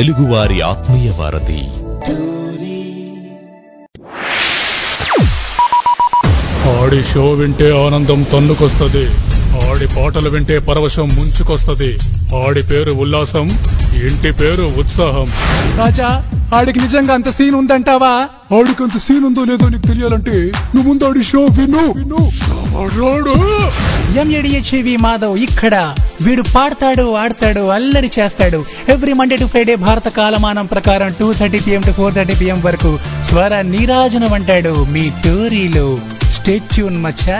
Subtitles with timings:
[0.00, 1.58] తెలుగువారి ఆత్మీయ వారధి.
[6.80, 9.06] ఆడి షో వింటే ఆనందం తన్నుకొస్తది.
[9.70, 11.98] ఆడి పాటలు వింటే పరవశం ముంచుకొస్తది.
[12.46, 13.50] ఆడి పేరు ఉల్లాసం
[13.94, 15.26] ఇంటి పేరు ఉత్సాహం.
[15.78, 18.28] రాజా ఆడికి నిజంగా అంత సీన్ ఉందంటావా?
[18.58, 21.92] ఆడికి అంత సీన్ ఉందో లేదో నీకు తెలియాలంటే నువ్వు ముందు ఆడి షో విను.
[21.92, 22.30] విను.
[24.20, 25.94] ఎంఏడిహెచ్వి మాధవ్ ఇక్కడ.
[26.22, 28.64] వీడు పాడతాడు ఆడతాడు అల్లరి చేస్తాడు.
[28.88, 32.98] ఎవ్రీ మండే టు ఫ్రైడే భారత కాలమానం ప్రకారం two thirty PM to four thirty PM వరకు
[33.28, 35.98] స్వర నీరాజనం అంటాడు మీ టోరీలో.
[36.32, 37.38] స్టేట్యూన్ మచ్చా.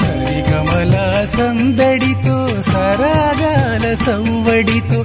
[0.00, 5.04] సరిగమల సందడితో సరాగాల సవ్వడితో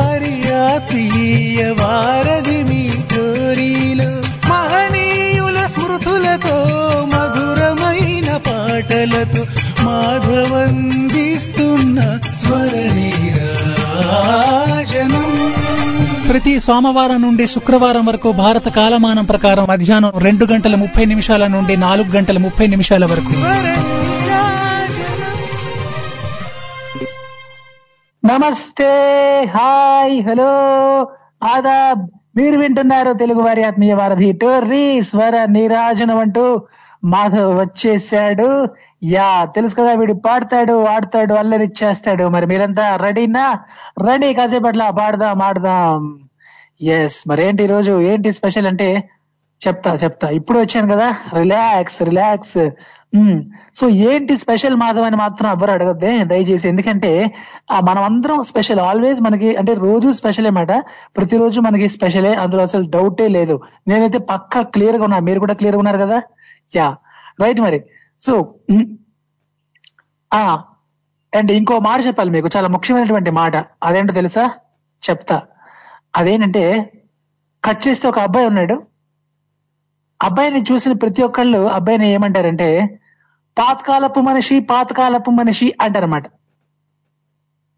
[0.00, 0.34] తెలుగువారి
[0.66, 4.08] ఆత్మీయ వారధి మీ టోరీలో
[4.50, 6.56] మహనీయుల స్మృతులతో
[7.12, 9.42] మధురమైన పాటలతో
[9.86, 10.38] మాధవందిస్తున్న
[12.42, 13.66] స్వర నీరాజనం
[16.28, 22.10] ప్రతి సోమవారం నుండి శుక్రవారం వరకు భారత కాలమానం ప్రకారం మధ్యాహ్నం రెండు గంటల ముప్పై నిమిషాల నుండి నాలుగు
[22.16, 23.32] గంటల ముప్పై నిమిషాల వరకు.
[28.24, 28.88] నమస్తే
[29.44, 30.52] హాయ్ హలో.
[31.42, 36.62] ఆదాబ్ మీరు వింటున్నారు తెలుగు వారి ఆత్మీయ వారధి టోర్రీ స్వర నీరాజనం అంటూ
[37.04, 38.68] మాధవ్ వచ్చేసాడు
[39.02, 42.28] యా తెలుసు కదా వీడు పాడతాడు ఆడతాడు అల్లరి చేస్తాడు.
[42.28, 43.60] మరి మీరంతా రెడీనా?
[44.06, 46.18] రెడీ కాసేపట్ల పాడదాం ఆడదాం.
[46.82, 49.08] ఎస్ మరేంటి ఈ రోజు ఏంటి స్పెషల్ అంటే?
[49.66, 50.28] చెప్తా చెప్తా.
[50.28, 51.14] ఇప్పుడు వచ్చాను కదా.
[51.34, 52.70] Relax relax.
[53.74, 56.68] సో ఏంటి స్పెషల్ మాధవ్ అని మాత్రం ఎవ్వరు అడగద్దే దయచేసి.
[56.68, 57.34] ఎందుకంటే
[57.70, 58.80] మనమందరం మనం అందరం స్పెషల్.
[58.80, 60.72] ఆల్వేస్ మనకి అంటే రోజు స్పెషలే మాట
[61.16, 63.60] ప్రతిరోజు మనకి స్పెషలే అందులో అసలు డౌటే లేదు.
[63.88, 65.18] నేనైతే పక్కా క్లియర్గా ఉన్నా.
[65.18, 66.22] మీరు కూడా క్లియర్గా ఉన్నారు కదా?
[66.76, 66.96] యా.
[67.42, 67.84] రైట్ మరి.
[68.20, 68.54] సో
[70.34, 70.62] ఆ
[71.36, 72.48] అండ్ ఇంకో మాట చెప్పాలి మీకు.
[72.56, 73.56] చాలా ముఖ్యమైనటువంటి మాట.
[73.56, 74.50] అదేంటో తెలుసా?
[75.10, 75.42] చెప్తా.
[76.16, 76.92] అదేంటంటే
[77.64, 78.82] కట్ చేస్తే ఒక అబ్బాయి ఉన్నాడు.
[80.22, 82.99] అబ్బాయిని చూసిన ప్రతి ఒక్కళ్ళు అబ్బాయిని ఏమంటారంటే
[83.60, 86.26] పాతకాలపు మనిషి పాతకాలపు మనిషి అంటారన్నమాట.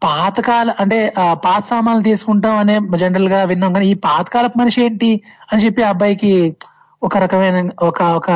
[0.01, 0.97] పాతకాల అంటే
[1.45, 5.09] పాత సామాన్లు తీసుకుంటాం అనే జనరల్గా విన్నాం కానీ ఈ పాతకాలపు మనిషి ఏంటి
[5.51, 6.31] అని చెప్పి ఆ అబ్బాయికి
[7.01, 7.57] ఒక రకమైన
[7.89, 8.29] ఒక ఒక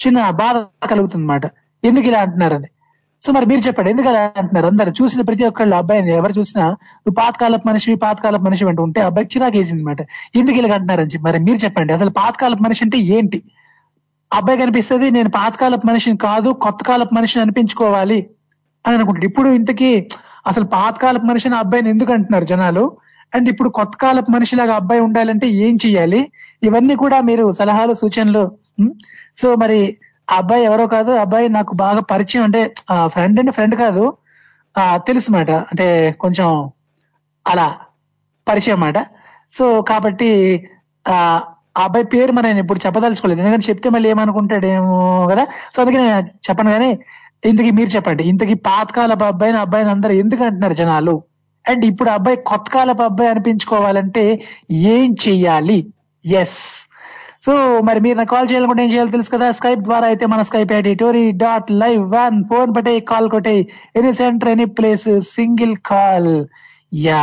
[0.00, 0.56] చిన్న బాధ
[0.92, 1.44] కలుగుతుంది అనమాట
[1.82, 2.68] ఎందుకు ఇలా అంటున్నారని.
[3.22, 4.66] సో మరి మీరు చెప్పండి ఎందుకు అలా అంటున్నారు?
[4.66, 6.64] అందరు చూసిన ప్రతి ఒక్కళ్ళు అబ్బాయిని ఎవరు చూసినా
[7.04, 10.00] నువ్వు పాతకాలపు మనిషి పాతకాలపు మనిషి అంటూ ఉంటే అబ్బాయికి చిరాకేసింది అనమాట
[10.36, 13.38] ఎందుకు ఇలా అంటున్నారని చెప్పి మరి మీరు చెప్పండి అసలు పాతకాలపు మనిషి అంటే ఏంటి?
[14.32, 18.18] అబ్బాయి కనిపిస్తుంది నేను పాతకాలపు మనిషిని కాదు కొత్త కాలపు మనిషిని అనిపించుకోవాలి
[18.86, 19.24] అని అనుకుంటాడు.
[19.24, 20.06] ఇప్పుడు ఇంతకీ
[20.46, 22.84] అసలు పాతకాలపు మనిషిని అబ్బాయిని ఎందుకు అంటున్నారు జనాలు?
[23.34, 26.20] అండ్ ఇప్పుడు కొత్త కాలపు మనిషిలాగా అబ్బాయి ఉండాలంటే ఏం చెయ్యాలి?
[26.62, 28.44] ఇవన్నీ కూడా మీరు సలహాలు సూచనలు
[29.34, 29.80] సో మరి
[30.30, 32.74] ఆ అబ్బాయి ఎవరో కాదు ఆ అబ్బాయి నాకు బాగా పరిచయం అంటే
[33.06, 34.04] ఫ్రెండ్ అంటే ఫ్రెండ్ కాదు.
[35.06, 35.50] తెలుసు మాట.
[35.50, 35.86] అంటే
[36.20, 36.48] కొంచెం
[37.46, 37.66] అలా
[38.48, 38.98] పరిచయం మాట.
[39.50, 40.30] సో కాబట్టి
[41.76, 43.40] ఆ అబ్బాయి పేరు మరి నేను ఇప్పుడు చెప్పదలుచుకోలేదు.
[43.40, 45.44] ఎందుకంటే చెప్తే మళ్ళీ ఏమనుకుంటాడేమో కదా?
[45.74, 46.90] సో అందుకే నేను చెప్పను కానీ
[47.44, 48.22] ఇంతకీ మీరు చెప్పండి.
[48.24, 51.14] ఇంతకీ పాతకాలపు అబ్బాయిని అబ్బాయిని అందరు ఎందుకు అంటున్నారు జనాలు?
[51.64, 54.24] అండ్ ఇప్పుడు ఆ అబ్బాయి కొత్త కాలపు అబ్బాయి అనిపించుకోవాలంటే
[54.94, 55.78] ఏం చెయ్యాలి?
[56.24, 56.60] ఎస్
[57.46, 59.52] సో మరి మీరు నాకు కాల్ చేయాలనుకుంటే ఏం చేయాలో తెలుసు కదా?
[59.52, 63.54] స్కైప్ ద్వారా అయితే మన Skype ID TORI dot live one phone పటే call కొట్టే
[63.96, 66.32] any centre any place single call.
[66.94, 67.22] Yeah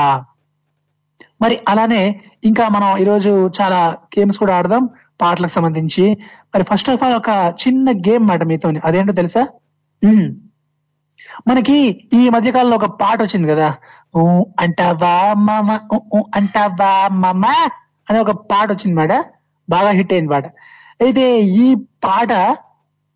[1.43, 2.01] మరి అలానే
[2.45, 3.31] ఇంకా మనం ఈరోజు
[3.61, 3.79] చాలా
[4.13, 4.83] గేమ్స్ కూడా ఆడదాం
[5.21, 6.03] పాటలకు సంబంధించి.
[6.53, 7.31] మరి ఫస్ట్ ఆఫ్ ఆల్ ఒక
[7.63, 9.43] చిన్న గేమ్ మాట మీతో అదేంటో తెలుసా?
[11.47, 11.77] మనకి
[12.13, 13.67] ఈ మధ్య కాలంలో ఒక పాట వచ్చింది కదా.
[14.17, 14.21] ఊ
[14.59, 15.13] అంటావా
[15.47, 16.91] మామ ఊ ఊ అంటావా
[17.23, 17.45] మామ
[18.07, 19.13] అనే ఒక పాట వచ్చింది మాట.
[19.69, 20.45] బాగా హిట్ అయింది పాట.
[21.03, 21.25] అయితే
[21.63, 22.33] ఈ పాట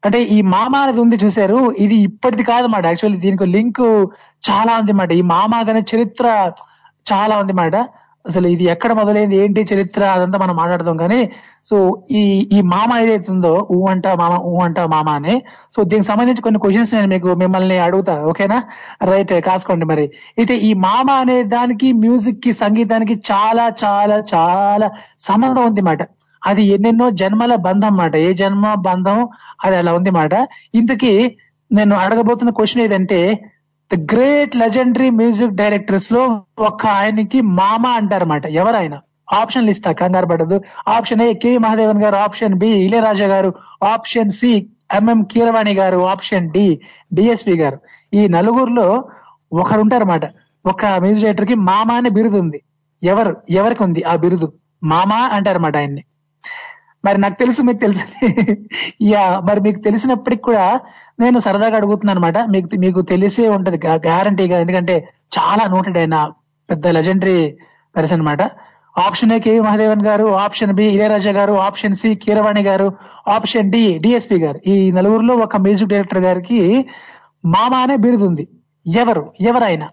[0.03, 2.83] అంటే ఈ మామ అనేది ఉంది చూసారు ఇది ఇప్పటిది కాదు మాట.
[2.85, 3.83] యాక్చువల్లీ దీనికి లింక్
[4.49, 5.11] చాలా ఉంది మాట.
[5.11, 6.25] ఈ మామ అనే చరిత్ర
[7.05, 7.75] చాలా ఉంది మాట.
[8.27, 9.35] అసలు ఇది ఎక్కడ మొదలైంది?
[9.37, 10.03] ఏంటి చరిత్ర?
[10.15, 10.97] అదంతా మనం మాట్లాడదాం.
[10.97, 11.19] కానీ
[11.65, 11.77] సో
[12.11, 12.21] ఈ
[12.51, 15.35] ఈ మామ ఏదైతే ఉందో ఊ అంట మామ ఊ అంట మామ అని
[15.75, 18.59] సో దీనికి సంబంధించి కొన్ని క్వశ్చన్స్ నేను మీకు మిమ్మల్ని అడుగుతా ఓకేనా?
[19.11, 20.05] రైట్ కాసుకోండి మరి.
[20.37, 24.89] అయితే ఈ మామ అనే దానికి మ్యూజిక్కి సంగీతానికి చాలా చాలా చాలా
[25.19, 26.01] సంబంధం ఉంది మాట.
[26.41, 28.15] అది ఎన్నెన్నో జన్మల బంధం మాట.
[28.15, 29.19] ఏ జన్మ బంధం?
[29.65, 30.33] అది అలా ఉంది మాట.
[30.75, 31.13] ఇంతకీ
[31.71, 33.19] నేను అడగబోతున్న క్వశ్చన్ ఏదంటే
[33.91, 38.45] ద గ్రేట్ లెజెండరీ మ్యూజిక్ డైరెక్టర్స్లో ఒక ఆయనకి మామ అంటారన్నమాట.
[38.47, 39.01] ఎవరైనా
[39.33, 42.15] ఆప్షన్లు ఇస్తా కంగారు పడదు ఆప్షన్ ఏ కెవి మహాదేవన్ గారు.
[42.15, 43.53] ఆప్షన్ బి ఇళయరాజా గారు.
[43.83, 44.51] ఆప్షన్ సి
[44.93, 45.97] ఎంఎం కీరవాణి గారు.
[46.05, 46.81] ఆప్షన్ డి
[47.13, 47.79] డిఎస్పి గారు.
[48.13, 49.05] ఈ నలుగురులో
[49.53, 50.25] ఒకరు ఉంటారన్నమాట
[50.65, 52.61] ఒక మ్యూజిక్ డైరెక్టర్కి మామ అనే బిరుదు ఉంది.
[53.03, 53.37] ఎవరు?
[53.49, 54.53] ఎవరికి ఉంది ఆ బిరుదు?
[54.83, 56.03] మామా అంటారన్నమాట ఆయన్ని.
[57.03, 58.05] మరి నాకు తెలుసు మీకు తెలుసు.
[59.11, 60.65] యా మరి మీకు తెలిసినప్పటికి కూడా
[61.19, 63.77] నేను సరదాగా అడుగుతున్నాను అనమాట మీకు మీకు తెలిసే ఉంటది
[64.07, 64.95] గ్యారంటీగా ఎందుకంటే
[65.37, 66.17] చాలా నోటెడ్ అయిన
[66.69, 67.37] పెద్ద లెజెండరీ
[67.95, 68.41] పర్సన్ అనమాట
[68.95, 72.87] option A K V Mahadevan గారు ఆప్షన్ బి ఇళయరాజా గారు ఆప్షన్ సి కీరవాణి గారు
[73.27, 74.59] ఆప్షన్ డి డిఎస్పి గారు.
[74.67, 76.59] ఈ నలుగురిలో ఒక మ్యూజిక్ డైరెక్టర్ గారికి
[77.45, 78.45] మామ అనే బిరుదుంది
[78.85, 79.23] ఎవరు?
[79.41, 79.87] ఎవరైనా?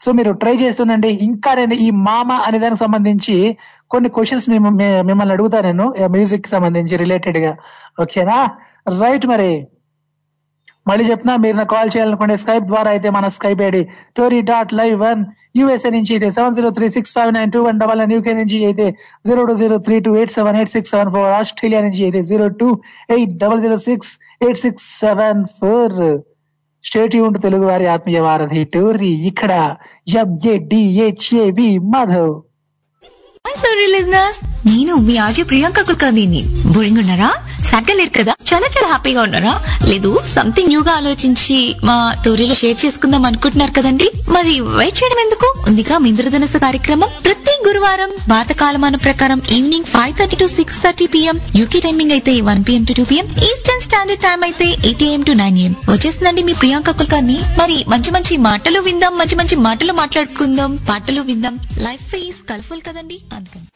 [0.00, 1.10] సో మీరు ట్రై చేస్తుండండి.
[1.28, 3.36] ఇంకా నేను ఈ మామ అనే దానికి సంబంధించి
[3.94, 5.86] కొన్ని క్వశ్చన్స్ మిమ్మల్ని అడుగుతా నేను.
[6.16, 7.52] మ్యూజిక్కి సంబంధించి రిలేటెడ్గా.
[8.04, 8.38] ఓకేనా
[9.02, 9.52] రైట్ మరి.
[10.88, 13.80] మళ్ళీ చెప్తున్నా మీరు నాకు కాల్ చేయాలనుకుంటే స్కైప్ ద్వారా అయితే మన Skype ID
[14.18, 15.20] TORI dot live one
[15.58, 18.58] USA నుంచి అయితే seven zero three six five nine two one double nine UK నుంచి
[18.68, 18.86] అయితే
[19.28, 22.46] zero two zero three two eight seven eight six seven four Australia నుంచి అయితే zero
[22.62, 22.68] two
[23.16, 24.12] eight double zero six
[24.46, 25.98] eight six seven four
[26.84, 29.52] state యూన్ తెలుగు వారి ఆత్మీయ వారధి టోర్రీ ఇక్కడ
[30.20, 32.34] M A D H A V Madhav.
[34.66, 36.44] నేను మీ ఆజీ ప్రియాంక కుల్కర్ణిని.
[36.66, 37.34] Boring ఉన్నారా?
[37.62, 38.34] సరిగ్గా లేరు కదా?
[38.54, 39.60] చాలా చాలా హ్యాపీగా ఉన్నారా?
[39.84, 44.10] లేదు సంథింగ్ న్యూగా ఆలోచించి మా తోరీలో షేర్ చేసుకుందాం అనుకుంటున్నారు కదండి.
[44.30, 45.54] మరి వెయిట్ చేయడం ఎందుకు?
[45.66, 47.08] ఉందిగా మీ ఇంద్రధనస్సు కార్యక్రమం.
[47.24, 52.40] ప్రతి గురువారం భారత కాలమాన ప్రకారం evening five thirty to six thirty PM UK timing అయితే
[52.40, 56.42] one PM to two PM eastern standard time అయితే eight AM to nine AM వచ్చేస్తుందండి
[56.42, 57.40] మీ ప్రియాంక కుల్కర్ణి.
[57.58, 61.60] మరి మంచి మంచి మాటలు విందాం మంచి మంచి మాటలు మాట్లాడుకుందాం పాటలు విందాం.
[61.78, 63.20] లైఫ్ ఫేస్ కలర్ఫుల్ కదండి.
[63.38, 63.66] అందుకని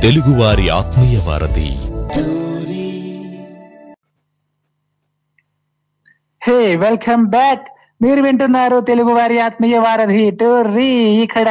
[0.00, 1.70] తెలుగువారి ఆత్మీయ వారధి.
[6.44, 7.66] Hey welcome back.
[8.02, 10.90] మీరు వింటున్నారు తెలుగు వారి ఆత్మీయ వారధి టోర్రీ
[11.22, 11.48] ఇక్కడ.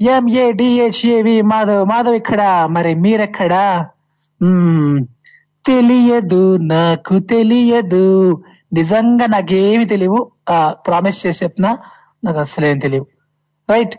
[0.00, 2.68] ఎంఏడిహెచ్ఏవి మాధవ్ మాధవ్ ఇక్కడ.
[2.70, 3.86] మరి మీరెక్కడా.
[5.70, 6.42] తెలియదు
[6.74, 8.04] నాకు తెలియదు.
[8.72, 10.20] నిజంగా నాకేమి తెలియవు.
[10.86, 11.72] ప్రామిస్ చేసి చెప్తున్నా
[12.24, 13.06] నాకు అసలేం తెలియవు.
[13.68, 13.94] రైట్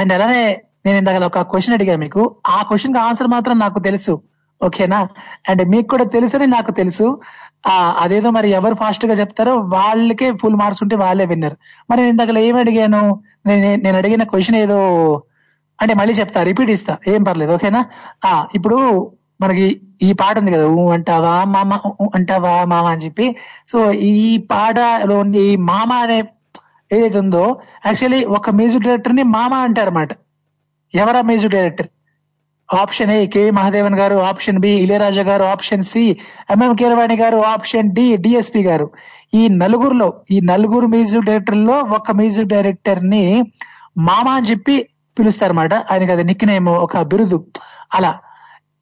[0.00, 0.42] అండ్ అలానే
[0.86, 2.22] నేను ఇందాక ఒక క్వశ్చన్ అడిగాను మీకు.
[2.48, 4.14] ఆ క్వశ్చన్కి ఆన్సర్ మాత్రం నాకు తెలుసు.
[4.60, 4.98] ఓకేనా
[5.50, 7.06] అండ్ మీకు కూడా తెలుసని నాకు తెలుసు.
[7.66, 11.56] ఆ అదేదో మరి ఎవరు ఫాస్ట్గా చెప్తారో వాళ్ళకే ఫుల్ మార్క్స్ ఉంటే వాళ్ళే విన్నర్
[11.90, 13.02] మరి నేను ఇందాక ఏమి అడిగాను?
[13.46, 14.78] నేను నేను అడిగిన క్వశ్చన్ ఏదో
[15.78, 16.94] అంటే మళ్ళీ చెప్తా రిపీట్ ఇస్తా.
[17.08, 17.52] ఏం పర్లేదు.
[17.54, 17.80] ఓకేనా
[18.26, 18.78] ఆ ఇప్పుడు
[19.42, 21.72] మనకి ఈ పాట ఉంది కదా ఊ అంటావా మామ
[22.14, 23.36] అంటావా మామ అని చెప్పి.
[23.66, 26.18] సో ఈ పాటలో ఈ మామ అనే
[26.92, 30.12] ఏదైతే ఉందో యాక్చువల్లీ ఒక మ్యూజిక్ డైరెక్టర్ని మామ అంటారన్నమాట.
[30.94, 31.88] ఎవరా music director
[32.68, 36.16] option A K V Mahadevan గారు ఆప్షన్ బి ఇళయరాజా గారు ఆప్షన్ సి
[36.50, 38.90] ఎంఎం కీరవాణి గారు ఆప్షన్ డి డిఎస్పి గారు.
[39.34, 43.42] ఈ నలుగురులో ఈ నలుగురు మ్యూజిక్ డైరెక్టర్లో ఒక మ్యూజిక్ డైరెక్టర్ని
[43.98, 44.88] మామ అని చెప్పి
[45.18, 45.74] పిలుస్తారన్నమాట.
[45.74, 47.46] ఆయనకి అది నిక్ నేమ్ ఒక బిరుదు.
[47.94, 48.12] అలా.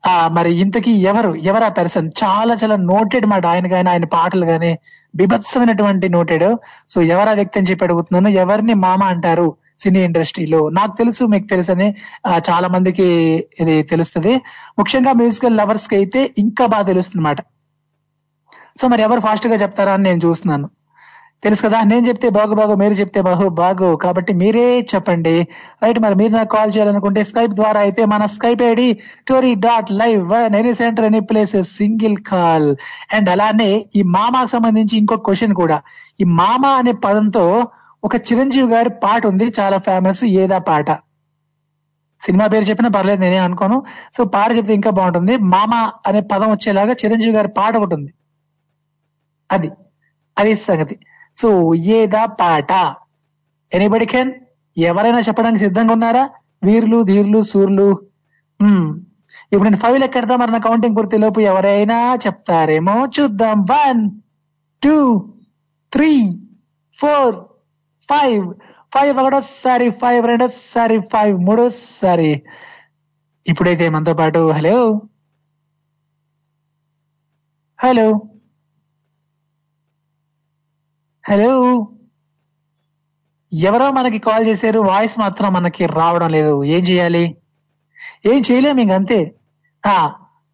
[0.04, 1.30] ఆ మరి ఇంతకీ ఎవరు?
[1.50, 4.70] ఎవరా పర్సన్ చాలా చాలా నోటెడ్ మాట ఆయన కానీ ఆయన పాటలు కానీ
[5.14, 6.46] బిభత్సమైనటువంటి నోటెడ్
[6.92, 8.30] సో ఎవరా వ్యక్తి అని చెప్పి అడుగుతున్నాను.
[8.42, 9.48] ఎవరిని మామ అంటారు
[9.82, 10.60] సినీ ఇండస్ట్రీలో?
[10.78, 11.88] నాకు తెలుసు మీకు తెలుసని
[12.26, 13.06] అని చాలా మందికి
[13.62, 14.32] ఇది తెలుస్తుంది.
[14.80, 17.40] ముఖ్యంగా మ్యూజికల్ లవర్స్కి అయితే ఇంకా బాగా తెలుస్తుంది అనమాట
[18.80, 20.66] సో మరి ఎవరు ఫాస్ట్గా చెప్తారా అని నేను చూస్తున్నాను.
[21.42, 23.96] తెలుసు కదా నేను చెప్తే బాగు బాగు మీరు చెప్తే బాగు బాగు.
[23.96, 25.34] కాబట్టి మీరే చెప్పండి.
[25.82, 30.32] రైట్ మరి మీరు నాకు కాల్ చేయాలనుకుంటే స్కైప్ ద్వారా అయితే మన Skype ID TORI dot live
[30.32, 32.76] any centre any place single call.
[33.12, 35.82] And అలానే ఈ మామాకు సంబంధించి ఇంకొక క్వశ్చన్ కూడా.
[36.20, 37.44] ఈ మామ అనే పదంతో
[38.04, 40.90] ఒక చిరంజీవి గారి పాట ఉంది చాలా ఫేమస్ ఏదా పాట.
[42.20, 43.82] సినిమా పేరు చెప్పినా పర్లేదు నేనే అనుకోను.
[44.16, 45.36] సో పాట చెప్తే ఇంకా బాగుంటుంది.
[45.36, 45.74] మామ
[46.06, 48.12] అనే పదం వచ్చేలాగా చిరంజీవి గారి పాట ఒకటి ఉంది.
[49.50, 49.70] అది
[50.36, 50.96] అది సంగతి.
[51.38, 51.50] సో
[52.40, 52.72] పాట
[53.72, 54.30] ఎనీబడి కెన్
[54.76, 56.24] ఎవరైనా చెప్పడానికి సిద్ధంగా ఉన్నారా?
[56.62, 57.88] వీర్లు ధీర్లు సూర్లు.
[59.52, 63.58] ఇప్పుడు నేను ఫైవ్ లెక్కెడతా మరి నా కౌంటింగ్ పూర్తి లోపు ఎవరైనా చెప్తారేమో చూద్దాం.
[63.70, 64.00] One
[64.82, 64.96] two
[65.92, 66.10] three
[66.98, 67.36] four
[68.08, 68.46] five.
[68.94, 72.32] Five ఒకటోసారి ఫైవ్ రెండోసారి ఫైవ్ మూడోసారి
[73.46, 74.78] ఇప్పుడైతే మనతో పాటు హలో.
[77.78, 78.06] హలో.
[81.28, 81.48] హలో
[83.52, 86.64] ఎవరో మనకి కాల్ చేశారు వాయిస్ మాత్రం మనకి రావడం లేదు.
[86.64, 87.36] ఏం చేయాలి?
[88.26, 89.18] ఏం చేయలేము ఇంక అంతే.
[89.84, 89.96] ఆ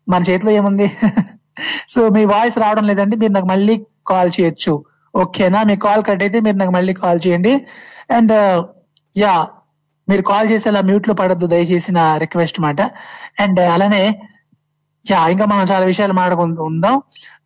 [0.08, 0.86] మన చేతిలో ఏముంది?
[1.88, 4.84] సో మీ వాయిస్ రావడం లేదండి మీరు నాకు మళ్ళీ కాల్ చేయొచ్చు.
[5.14, 5.62] ఓకేనా?
[5.62, 7.66] మీ కాల్ కట్ అయితే మీరు నాకు మళ్ళీ కాల్ చేయండి.
[8.10, 8.58] అండ్ uh,
[9.16, 9.34] యా
[10.08, 12.80] మీరు కాల్ చేసి అలా మ్యూట్లో పడద్దు దయచేసి నా రిక్వెస్ట్ మాట.
[13.40, 14.04] అండ్ అలానే
[15.32, 16.94] ఇంకా మనం చాలా విషయాలు మాట్లాడుకుందాం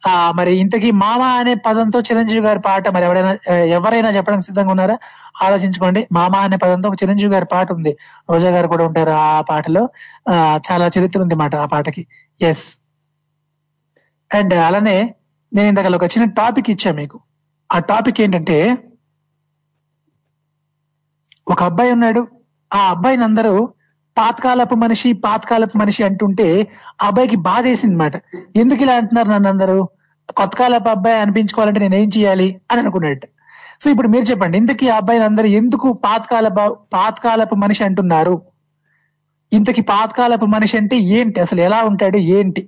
[0.07, 3.31] ఆ మరి ఇంతకీ మామ అనే పదంతో చిరంజీవి గారి పాట మరి ఎవరైనా
[3.77, 4.97] ఎవరైనా చెప్పడానికి సిద్ధంగా ఉన్నారా?
[5.45, 6.01] ఆలోచించుకోండి.
[6.13, 7.93] మామ అనే పదంతో ఒక చిరంజీవి గారి పాట ఉంది.
[8.29, 9.83] రోజా గారు కూడా ఉంటారు ఆ పాటలో.
[10.29, 10.35] ఆ
[10.69, 12.05] చాలా చరిత్ర ఉంది మాట ఆ పాటకి.
[12.41, 12.67] ఎస్
[14.31, 14.97] అండ్ అలానే
[15.53, 17.19] నేను ఇందాక ఒక చిన్న టాపిక్ ఇచ్చా మీకు.
[17.71, 18.57] ఆ టాపిక్ ఏంటంటే
[21.47, 22.23] ఒక అబ్బాయి ఉన్నాడు.
[22.71, 23.53] ఆ అబ్బాయిని అందరూ
[24.19, 26.47] పాతకాలపు మనిషి పాతకాలపు మనిషి అంటుంటే
[27.03, 28.17] అబ్బాయికి బాధ వేసింది అనమాట
[28.57, 29.79] ఎందుకు ఇలా అంటున్నారు నన్ను అందరూ?
[30.37, 33.27] కొత్త కాలపు అబ్బాయి అనిపించుకోవాలంటే నేను ఏం చేయాలి అని అనుకున్నట్టు
[33.83, 36.47] సో ఇప్పుడు మీరు చెప్పండి ఇంతకీ ఆ అబ్బాయిని అందరూ ఎందుకు పాతకాల
[36.95, 38.35] పాతకాలపు మనిషి అంటున్నారు?
[39.53, 41.39] ఇంతకి పాతకాలపు మనిషి అంటే ఏంటి?
[41.41, 42.19] అసలు ఎలా ఉంటాడు?
[42.37, 42.63] ఏంటి?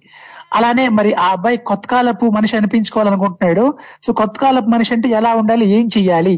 [0.55, 3.65] అలానే మరి ఆ అబ్బాయి కొత్త కాలపు మనిషి అనిపించుకోవాలనుకుంటున్నాడు.
[4.03, 5.67] సో కొత్త కాలపు మనిషి అంటే ఎలా ఉండాలి?
[5.77, 6.37] ఏం చెయ్యాలి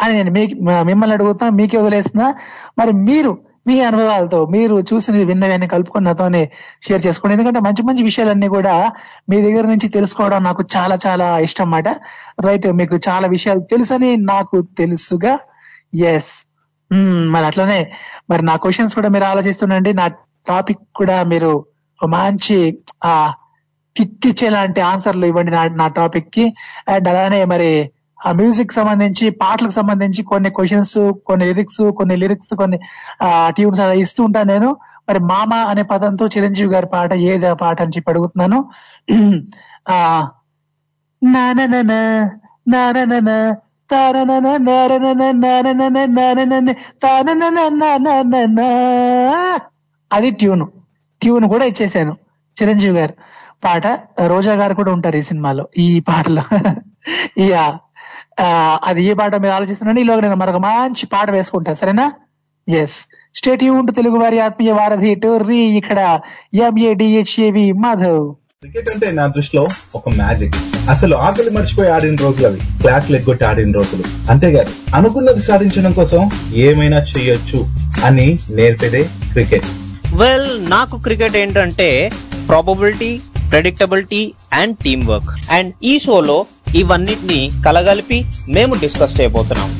[0.00, 0.42] అని నేను మీ
[0.82, 2.28] మిమ్మల్ని అడుగుతున్నా మీకే వదిలేస్తున్నా.
[2.78, 3.32] మరి మీరు
[3.66, 6.42] మీ అనుభవాలతో మీరు చూసిన విన్నవన్నీ కలుపుకొని నాతోనే
[6.86, 7.34] షేర్ చేసుకోండి.
[7.36, 8.74] ఎందుకంటే మంచి మంచి విషయాలన్నీ కూడా
[9.30, 11.88] మీ దగ్గర నుంచి తెలుసుకోవడం నాకు చాలా చాలా ఇష్టం అన్నమాట.
[12.46, 15.34] రైట్ మీకు చాలా విషయాలు తెలుసని నాకు తెలుసుగా.
[16.12, 16.32] ఎస్
[16.90, 17.80] hmm, మరి అట్లనే
[18.30, 19.92] మరి నా క్వశ్చన్స్ కూడా మీరు ఆలోచిస్తుండండి.
[19.92, 20.06] నా
[20.46, 21.52] టాపిక్ కూడా మీరు
[22.00, 22.58] ఒక మంచి
[23.04, 23.14] ఆ
[23.96, 26.44] కిక్ ఇచ్చేలాంటి ఆన్సర్లు ఇవ్వండి నా నా టాపిక్కి.
[26.88, 27.70] అండ్ అలానే మరి
[28.22, 32.78] ఆ మ్యూజిక్ సంబంధించి పాటలకు సంబంధించి కొన్ని క్వశ్చన్స్ కొన్ని లిరిక్స్ కొన్ని లిరిక్స్ కొన్ని
[33.56, 34.68] ట్యూన్స్ అలా ఇస్తూ ఉంటాను నేను
[35.08, 38.58] మరి మామ అనే పదంతో చిరంజీవి గారి పాట ఏది ఆ పాట అని చెప్పి అడుగుతున్నాను
[39.90, 39.98] ఆ
[41.22, 41.92] నాననన
[42.66, 43.30] నాననన
[50.10, 50.64] అది ట్యూన్
[51.20, 52.14] ట్యూన్ కూడా ఇచ్చేసాను
[52.56, 53.14] చిరంజీవి గారు
[53.64, 53.86] పాట
[54.26, 56.42] రోజా గారు కూడా ఉంటారు ఈ సినిమాలో ఈ పాటలో
[57.38, 57.54] ఇక
[58.84, 62.12] అది ఏ పాట మీరు ఆలోచిస్తున్నాను ఈలోగా నేను మరొక మంచి పాట వేసుకుంటా సరేనా?
[62.68, 62.96] ఎస్
[63.34, 66.20] స్టేట్ యూన్ తెలుగు వారి ఆత్మీయ వారధి టోర్రీ ఇక్కడ.
[66.54, 68.34] ఎంఏడిహెచ్ఏవి మాధవ్.
[68.34, 70.54] క్రికెట్ అంటే నా దృష్టిలో ఒక మ్యాజిక్.
[70.90, 72.60] అసలు ఆకలి మర్చిపోయి ఆడిన రోజులు అవి.
[72.80, 74.30] క్లాస్లు ఎగ్గొట్టి ఆడిన రోజులు.
[74.30, 77.66] అంతేగాదు అనుకున్నది సాధించడం కోసం ఏమైనా చేయొచ్చు
[78.04, 79.64] అని నేర్పేదే క్రికెట్
[80.14, 82.12] వెల్ నాకు క్రికెట్ ఏంటంటే
[82.46, 83.20] probability
[83.50, 88.18] predictability and team work and ఈ షోలో ఇవన్నిటిని కలగలిపి
[88.48, 89.70] మేము డిస్కస్ చేయబోతున్నాం.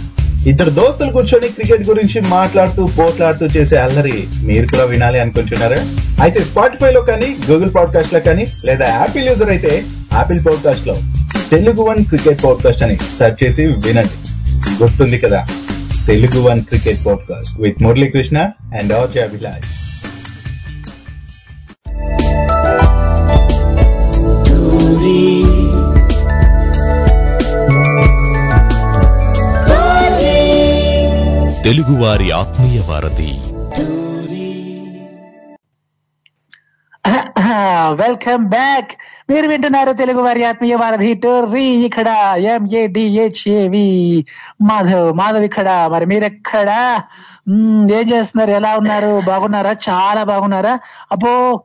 [0.46, 5.80] ఇద్దరు దోస్తులు కూర్చొని క్రికెట్ గురించి మాట్లాడుతూ పోట్లాడుతూ చేసే అల్లరి మీరు కూడా వినాలి అనుకుంటున్నారా?
[6.22, 9.72] అయితే స్పాటిఫై లో కానీ గూగుల్ పాడ్కాస్ట్లో కానీ లేదా యాపిల్ యూజర్ అయితే
[10.12, 10.94] యాపిల్ పాడ్కాస్ట్లో
[11.50, 14.16] తెలుగు వన్ క్రికెట్ పాడ్కాస్ట్ అని సెర్చ్ చేసి వినండి.
[14.82, 15.46] గుర్తుంది కదా
[16.06, 18.38] Telugu one cricket podcast with Muralikrishna
[18.78, 19.70] and RJ Abhilash
[31.64, 33.32] తెలుగువారి ఆత్మీయ వారధి.
[38.02, 38.90] వెల్కమ్ బ్యాక్
[39.30, 41.64] మీరు వింటున్నారు తెలుగు వారి ఆత్మీయ వారధి టోర్రీ.
[41.86, 43.88] ఇక్కడ ఎంఏడిహెచ్ఏవి
[44.60, 45.88] మాధవ్ మాధవ్ ఇక్కడ.
[45.92, 47.00] మరి మీరెక్కడ?
[47.98, 48.50] ఏం చేస్తున్నారు?
[48.50, 49.20] ఎలా ఉన్నారు?
[49.20, 49.72] బాగున్నారా?
[49.88, 50.78] చాలా బాగున్నారా?
[51.12, 51.62] అపో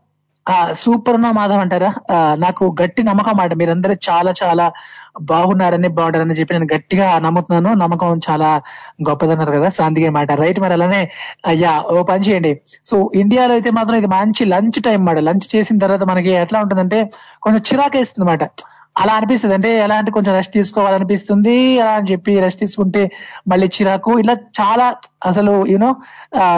[0.71, 1.91] సూపర్ ఉన్న మాధవ్ అంటారా?
[2.35, 3.53] నాకు గట్టి నమ్మకం మాట.
[3.53, 4.71] మీరందరూ చాలా చాలా
[5.21, 7.73] బాగున్నారని బాగుంటారని చెప్పి నేను గట్టిగా నమ్ముతున్నాను.
[7.73, 8.61] నమ్మకం చాలా
[9.09, 11.09] గొప్పదన్నారు కదా సో అందుకే మాట రైట్ మరి అలానే
[11.45, 12.61] అయ్యా ఓ పని చేయండి.
[12.85, 17.09] సో ఇండియాలో అయితే మాత్రం ఇది మంచి లంచ్ టైం మాట లంచ్ చేసిన తర్వాత మనకి ఎట్లా ఉంటుందంటే
[17.41, 18.43] కొంచెం చిరాకేస్తుంది అనమాట
[19.01, 19.55] అలా అనిపిస్తుంది.
[19.57, 21.55] అంటే ఎలా అంటే కొంచెం రెస్ట్ తీసుకోవాలనిపిస్తుంది.
[21.81, 23.01] అలా అని చెప్పి రెస్ట్ తీసుకుంటే
[23.51, 24.11] మళ్ళీ చిరాకు.
[24.23, 24.85] ఇలా చాలా
[25.29, 25.89] అసలు యూనో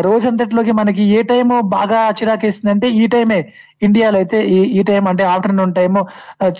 [0.08, 3.40] రోజంతట్లోకి మనకి ఏ టైము బాగా చిరాకేస్తుంది అంటే ఈ టైమే
[3.88, 6.02] ఇండియాలో అయితే ఈ ఈ టైం అంటే ఆఫ్టర్నూన్ టైము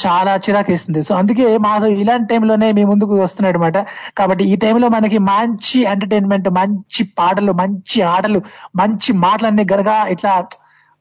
[0.06, 1.02] చాలా చిరాకేస్తుంది.
[1.08, 3.78] సో అందుకే మాధవ్ ఇలాంటి టైంలోనే మీ ముందుకు వస్తున్నాడు అనమాట
[4.20, 8.42] కాబట్టి ఈ టైంలో మనకి మంచి ఎంటర్టైన్మెంట్ మంచి పాటలు మంచి ఆటలు
[8.82, 10.34] మంచి మాటలన్నీ గనక ఇట్లా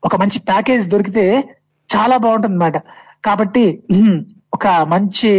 [0.03, 1.25] ఒక మంచి ప్యాకేజ్ దొరికితే
[1.91, 2.79] చాలా బాగుంటుంది అనమాట
[3.27, 3.65] కాబట్టి
[4.53, 5.31] ఒక మంచి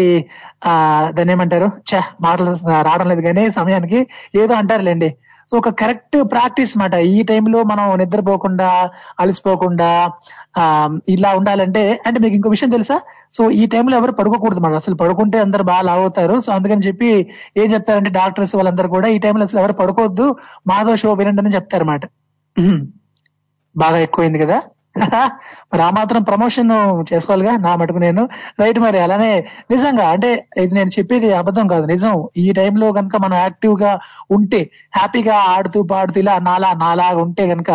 [0.65, 0.73] ఆ
[1.15, 1.67] దాన్ని ఏమంటారు?
[1.89, 2.51] చ మాటలు
[2.87, 3.99] రావడం లేదు కానీ సమయానికి
[4.35, 5.09] ఏదో అంటారులేండి.
[5.47, 6.95] సో ఒక కరెక్ట్ ప్రాక్టీస్ మాట.
[7.13, 8.67] ఈ టైంలో మనం నిద్రపోకుండా
[9.19, 9.87] అలసిపోకుండా
[10.57, 10.63] ఆ
[11.15, 12.97] ఇలా ఉండాలంటే అంటే మీకు ఇంకో విషయం తెలుసా?
[13.31, 14.73] సో ఈ టైంలో ఎవరు పడుకోకూడదు మాట.
[14.81, 17.09] అసలు పడుకుంటే అందరు బాగా లావ్ అవుతారు సో అందుకని చెప్పి
[17.57, 20.27] ఏం చెప్తారంటే డాక్టర్స్ వాళ్ళందరూ కూడా ఈ టైంలో అసలు ఎవరు పడుకోవద్దు.
[20.71, 22.05] మాధవ షో వినండి అని చెప్తారన్నమాట
[23.75, 24.57] బాగా ఎక్కువైంది కదా?
[25.71, 26.71] మరి ఆ మాత్రం ప్రమోషన్
[27.09, 27.51] చేసుకోవాలిగా?
[27.65, 28.21] నా మటుకు నేను.
[28.59, 29.29] రైట్ మరి అలానే
[29.71, 30.29] నిజంగా అంటే
[30.61, 32.13] ఇది నేను చెప్పేది అబద్ధం కాదు నిజం.
[32.43, 33.91] ఈ టైంలో కనుక మనం యాక్టివ్గా
[34.37, 34.61] ఉంటే
[34.97, 37.71] హ్యాపీగా ఆడుతూ పాడుతూ ఇలా నాలా నాలా ఉంటే కనుక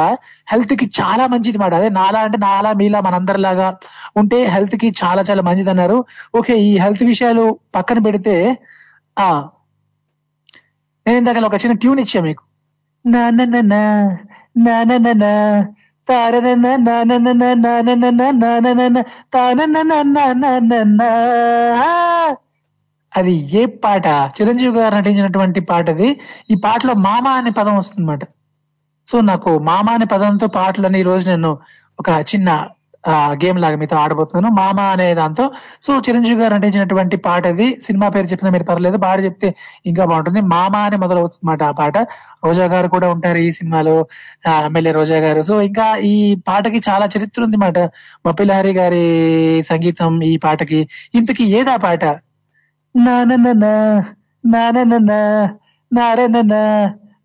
[0.48, 1.72] హెల్త్కి చాలా మంచిది మాట.
[1.80, 3.68] అదే నాలా అంటే నాలా మీలా మనందరిలాగా
[4.16, 5.98] ఉంటే హెల్త్కి చాలా చాలా మంచిది అన్నారు.
[6.38, 7.44] ఓకే ఈ హెల్త్ విషయాలు
[7.76, 8.34] పక్కన పెడితే
[9.16, 9.28] ఆ
[11.06, 12.42] నేను ఇందాక ఒక చిన్న ట్యూన్ ఇచ్చా మీకు.
[13.04, 13.80] నా నా నా
[14.56, 15.32] నా నా నా.
[23.12, 26.08] అది ఏ పాట చిరంజీవి గారు నటించినటువంటి పాట అది
[26.50, 28.24] ఈ పాటలో మామ అనే పదం వస్తుందన్నమాట
[29.06, 31.50] సో నాకు మామ అనే పదంతో పాటలని ఈ రోజు నేను
[31.98, 32.50] ఒక చిన్న
[33.40, 35.44] గేమ్ లాగా మీతో ఆడబోతున్నాను మామ అనే దాంతో
[35.82, 39.48] సో చిరంజీవి గారు నటించినటువంటి పాట ఇది సినిమా పేరు చెప్పినా మీరు పర్లేదు పాట చెప్తే
[39.86, 41.96] ఇంకా బాగుంటుంది మామ అని మొదలవుతుందన్నమాట ఆ పాట
[42.44, 43.96] రోజా గారు కూడా ఉంటారు ఈ సినిమాలో
[44.46, 46.14] ఆ, ఎమ్మెల్యే రోజా గారు సో ఇంకా ఈ
[46.46, 47.78] పాటకి చాలా చరిత్ర ఉంది మాట
[48.24, 49.04] మప్పిలహరి గారి
[49.68, 49.92] సంగీతం
[50.26, 50.80] ఈ పాటకి
[51.14, 52.04] ఇంతకీ ఏదా పాట
[52.94, 53.66] నానన్న
[54.44, 55.12] నానన్న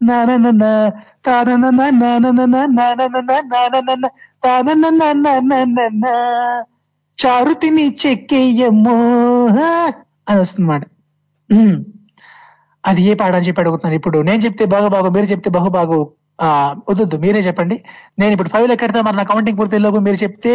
[0.02, 0.66] నారనన్న నానన్న
[1.26, 1.66] తానన్న
[2.02, 3.32] నానన్న నానన్న
[5.00, 6.06] నానన్న తానన్న
[7.18, 8.96] చారుతిని చెక్కేయమ్మో
[10.30, 10.84] అని వస్తుందన్నమాట.
[12.84, 15.98] అది ఏ పాట అని చెప్పి అడుగుతున్నాను ఇప్పుడు నేను చెప్తే బాగు బాగు మీరు చెప్తే బహు బాగు
[16.40, 16.48] ఆ
[16.90, 17.76] వద్దు మీరే చెప్పండి.
[18.20, 20.54] నేను ఇప్పుడు ఫైవ్ ఎక్కడితే మరి నా కౌంటింగ్ పూర్తిలోపు మీరు చెప్తే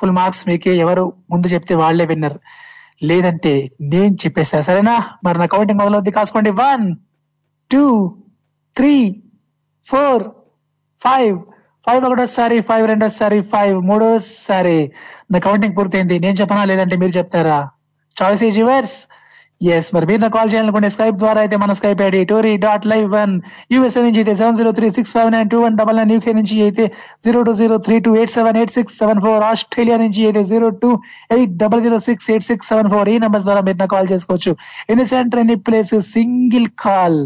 [0.00, 2.36] ఫుల్ మార్క్స్ మీకే ఎవరు ముందు చెప్తే వాళ్ళే విన్నర్
[3.02, 3.52] లేదంటే
[3.92, 4.94] నేను చెప్పేస్తా సరేనా?
[5.24, 6.12] మరి నా కౌంటింగ్ మొదలవుద్ది.
[6.18, 6.50] కాసుకోండి.
[6.62, 6.84] One
[7.70, 7.82] two
[8.76, 8.94] three
[9.88, 10.24] four
[11.02, 11.36] five.
[11.86, 13.76] Five ఒకటోసారి ఫైవ్ రెండోసారి ఫైవ్.
[13.90, 14.78] మూడోసారి.
[15.32, 16.18] నా కౌంటింగ్ పూర్తయింది.
[16.24, 17.58] నేను చెప్పనా లేదంటే మీరు చెప్తారా?
[18.16, 18.96] చాయిస్ ఈజ్ యువర్స్
[19.74, 23.34] ఎస్ మరి మీరు కాల్ చేయాలనుకుంటే స్కైప్ ద్వారా అయితే మన Skype ID TORI dot live one
[23.72, 26.56] USA నుంచి అయితే seven zero three six five nine two one double nine UK నుంచి
[26.62, 26.84] అయితే
[27.24, 30.68] zero two zero three two eight seven eight six seven four Australia నుంచి అయితే zero
[30.82, 30.90] two
[31.36, 34.52] eight double zero six eight six seven four ఈ numbers ద్వారా మీరు call చేసుకోవచ్చు.
[34.94, 37.20] Any centre any place single call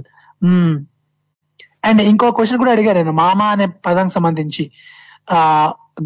[1.89, 4.65] and ఇంకో question కూడా అడిగారు నేను మామ అనే పదానికి సంబంధించి.
[5.37, 5.39] ఆ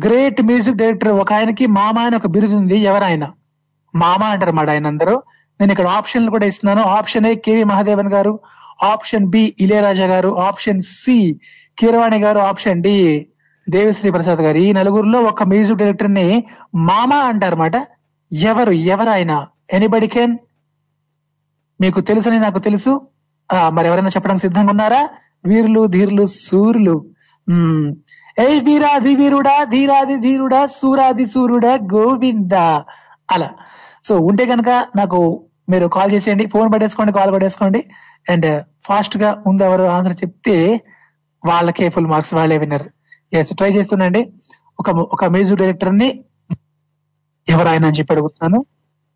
[0.04, 3.24] గ్రేట్ మ్యూజిక్ డైరెక్టర్ ఒక ఆయనకి మామ అని ఒక బిరుదు ఉంది ఎవరాయన?
[3.94, 5.14] మామ అంటారు మాట ఆయన అందరూ
[5.60, 6.82] నేను ఇక్కడ ఆప్షన్లు కూడా ఇస్తున్నాను.
[6.98, 8.32] ఆప్షన్ ఏ కేవి మహాదేవన్ గారు.
[8.92, 10.30] ఆప్షన్ బి ఇళయరాజా గారు.
[10.48, 11.16] ఆప్షన్ సి
[11.80, 12.40] కీరవాణి గారు.
[12.50, 12.94] ఆప్షన్ డి
[13.66, 14.58] దేవిశ్రీ ప్రసాద్ గారు.
[14.66, 16.26] ఈ నలుగురిలో ఒక మ్యూజిక్ డైరెక్టర్ని
[16.88, 17.76] మామ అంటారన్నమాట
[18.30, 19.36] ఎవరు ఎవరైనా
[19.76, 20.34] ఎనీబడి కెన్
[21.80, 22.92] మీకు తెలుసని నాకు తెలుసు.
[23.76, 25.02] మరి ఎవరైనా చెప్పడానికి సిద్ధంగా ఉన్నారా?
[25.44, 27.04] వీరులు ధీరులు సూర్యులు.
[28.38, 32.52] ఏ వీరాది వీరుడా ధీరాది ధీరుడా సూరాది సూర్యుడా గోవింద.
[33.30, 33.50] అలా.
[34.04, 36.46] సో ఉంటే కనుక నాకు మీరు కాల్ చేసేయండి.
[36.46, 37.84] ఫోన్ పట్టేసుకోండి కాల్ పట్టేసుకోండి.
[38.30, 40.80] అండ్ ఫాస్ట్గా ముందు ఎవరు ఆన్సర్ చెప్తే
[41.46, 42.88] వాళ్ళకే ఫుల్ మార్క్స్ వాళ్ళే విన్నర్.
[43.32, 44.32] ఎస్ ట్రై చేస్తుండండి.
[44.80, 46.24] ఒక ఒక మ్యూజిక్ డైరెక్టర్ని
[47.48, 48.64] ఎవరు ఆయన అని చెప్పి అడుగుతున్నాను.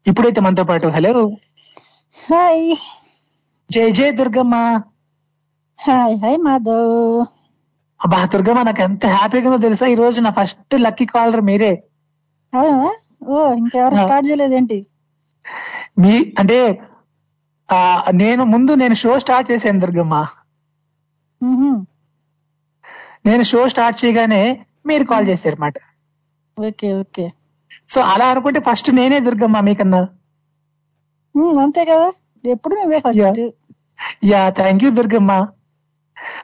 [0.06, 1.28] ఇప్పుడైతే మనతో పాటు హలో.
[2.32, 2.76] హాయ్
[3.72, 4.82] జై జై దుర్గమ్మ.
[5.78, 6.92] హాయ్ హాయ్ మాధవ్
[8.00, 9.86] అబ్బా దుర్గమ్మ నాకు ఎంత హ్యాపీగా తెలుసా?
[9.86, 11.70] ఈ రోజు నా ఫస్ట్ లక్కీ కాలర్ మీరే.
[13.28, 13.96] ఓ ఇంకెవరు.
[13.96, 14.78] స్టార్ట్ చేయలేదేంటి?
[15.98, 16.58] మీ అంటే
[17.68, 17.78] ఆ
[18.14, 20.14] నేను ముందు నేను షో స్టార్ట్ చేశాను దుర్గమ్మ.
[23.26, 24.42] నేను షో స్టార్ట్ చేయగానే
[24.86, 25.76] మీరు కాల్ చేశారు అన్నమాట
[26.56, 27.26] ఓకే ఓకే.
[27.88, 30.02] సో అలా అనుకుంటే ఫస్ట్ నేనే దుర్గమ్మ మీకన్నా.
[31.60, 32.08] అంతే కదా?
[32.44, 33.40] ఎప్పుడు నువ్వే first.
[34.24, 35.32] Yeah thank you Durgamma.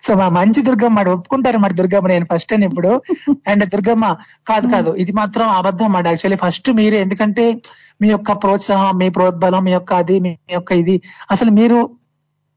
[0.02, 3.02] So మా మంచి దుర్గమ్మ ఒప్పుకుంటారు మరి దుర్గమ్మ నేను ఫస్ట్ అని ఇప్పుడు.
[3.48, 4.16] అండ్ దుర్గమ్మ
[4.48, 7.44] కాదు కాదు ఇది మాత్రం అబద్ధం అన్నమాట యాక్చువల్లీ ఫస్ట్ మీరే ఎందుకంటే
[8.02, 11.02] మీ యొక్క ప్రోత్సాహం మీ ప్రోద్బలం మీ యొక్క అది మీ యొక్క ఇది.
[11.30, 11.78] అసలు మీరు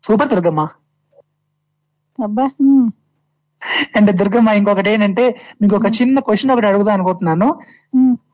[0.03, 0.67] సూపర్ దుర్గమ్మ.
[2.23, 2.45] అబ్బా
[3.95, 7.47] అండ్ దుర్గమ్మ ఇంకొకటి ఏంటంటే మీకు ఒక చిన్న క్వశ్చన్ ఒకటి అడుగుదాం అనుకుంటున్నాను.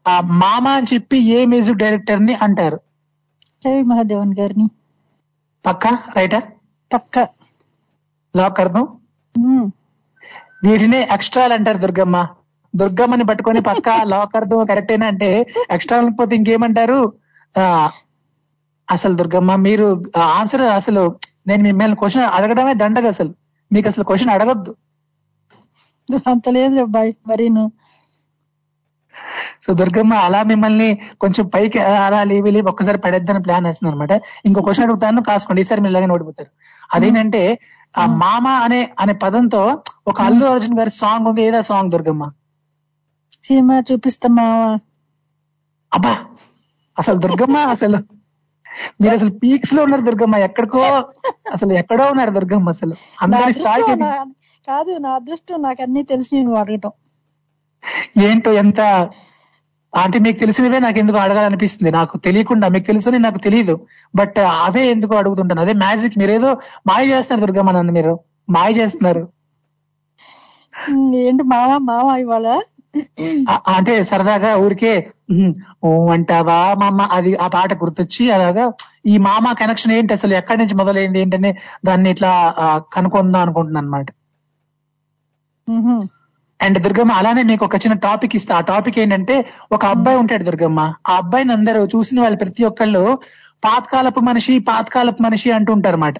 [0.08, 2.80] ఆ మామ అని చెప్పి ఏ మ్యూజిక్ డైరెక్టర్ని అంటారు?
[3.68, 4.68] రవి మహాదేవన్ గారిని.
[5.66, 5.98] పక్కా?
[6.16, 6.40] రైటా
[6.94, 7.28] పక్క.
[8.36, 8.88] లాక్ అర్థం
[10.66, 12.18] వీటినే ఎక్స్ట్రాలు అంటారు దుర్గమ్మ.
[12.74, 15.30] దుర్గమ్మని పట్టుకొని పక్క లాక్ అర్థం కరెక్టేనా అంటే
[15.76, 17.00] ఎక్స్ట్రా పోతే ఇంకేమంటారు?
[18.90, 19.88] అసలు దుర్గమ్మ మీరు
[20.40, 21.04] ఆన్సర్ అసలు
[21.50, 23.32] నేను మిమ్మల్ని క్వశ్చన్ అడగడమే దండగ అసలు.
[23.72, 24.72] మీకు అసలు క్వశ్చన్ అడగొద్దు.
[26.32, 27.48] అంత లేదు అబ్బాయి మరి
[29.64, 30.88] సో దుర్గమ్మ అలా మిమ్మల్ని
[31.22, 34.14] కొంచెం పైకి అలా లేవి లేవి ఒక్కసారి పడేద్దని ప్లాన్ వేస్తుంది అనమాట
[34.48, 35.62] ఇంకో క్వశ్చన్ అడుగుతాను కాసుకోండి.
[35.64, 36.50] ఈసారి మీరు ఇలాగే ఓడిపోతారు
[36.96, 37.42] అదేంటంటే
[37.96, 39.62] ఆ మామ అనే అనే పదంతో
[40.08, 41.42] ఒక అల్లు అర్జున్ గారి సాంగ్ ఉంది.
[41.44, 42.24] ఏదా సాంగ్ దుర్గమ్మ?
[43.44, 44.48] సినిమా చూపిస్తామా
[45.92, 46.12] అబ్బా!
[46.98, 48.00] అసలు దుర్గమ్మ అసలు
[49.00, 50.36] మీరు అసలు పీక్స్లో ఉన్నారు దుర్గమ్మ.
[50.48, 50.84] ఎక్కడికో
[51.56, 52.94] అసలు ఎక్కడో ఉన్నారు దుర్గమ్మ అసలు.
[53.26, 53.96] అందరి స్థాయికి
[54.68, 56.94] కాదు నా అదృష్టం నాకు అన్ని తెలిసి నువ్వు అడగటం
[58.24, 58.82] ఏంటో ఎంత
[59.94, 61.92] అంటే మీకు తెలిసినవే నాకు ఎందుకు అడగాలనిపిస్తుంది?
[61.92, 63.76] నాకు తెలియకుండా మీకు తెలుసని నాకు తెలియదు
[64.14, 65.62] బట్ అవే ఎందుకు అడుగుతుంటాను?
[65.62, 66.16] అదే మ్యాజిక్.
[66.22, 66.52] మీరేదో
[66.90, 68.14] మాయ చేస్తున్నారు దుర్గమ్మ నన్ను మీరు.
[68.50, 69.24] మాయ చేస్తున్నారు.
[71.24, 72.48] ఏంటి మామ మామ ఇవాళ?
[73.74, 74.94] అంటే సరదాగా ఊరికే
[75.32, 75.52] "ఉహుం,
[75.84, 78.64] ఓ అంటావా మామ అది ఆ పాట గుర్తొచ్చి అలాగా
[79.06, 80.34] ఈ మామ కనెక్షన్ ఏంటి అసలు?
[80.40, 81.52] ఎక్కడి నుంచి మొదలైంది ఏంటని
[81.86, 82.32] దాన్ని ఇట్లా
[82.96, 84.10] కనుక్కుందాం అనుకుంటున్నాను అనమాట.
[86.62, 88.56] అండ్ దుర్గమ్మ అలానే మీకు ఒక చిన్న టాపిక్ ఇస్తా.
[88.56, 89.36] ఆ టాపిక్ ఏంటంటే
[89.76, 90.80] ఒక అబ్బాయి ఉంటాడు దుర్గమ్మ.
[91.08, 93.04] ఆ అబ్బాయిని అందరూ చూసిన వాళ్ళు ప్రతి ఒక్కళ్ళు
[93.64, 96.18] పాతకాలపు మనిషి పాతకాలపు మనిషి అంటూ ఉంటారు అన్నమాట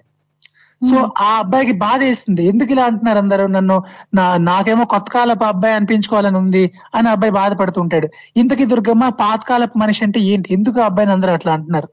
[0.82, 2.44] సో ఆ అబ్బాయికి బాధ వేస్తుంది.
[2.52, 3.44] ఎందుకు ఇలా అంటున్నారు అందరూ?
[3.48, 3.76] నన్ను
[4.18, 6.64] నా నాకేమో కొత్త కాలపు అబ్బాయి అనిపించుకోవాలని ఉంది
[6.96, 8.08] అని అబ్బాయి బాధపడుతుంటాడు
[8.42, 10.50] ఇంతకీ దుర్గమ్మ పాతకాలపు మనిషి అంటే ఏంటి?
[10.58, 11.90] ఎందుకు ఆ అబ్బాయిని అందరూ అట్లా అంటున్నారు?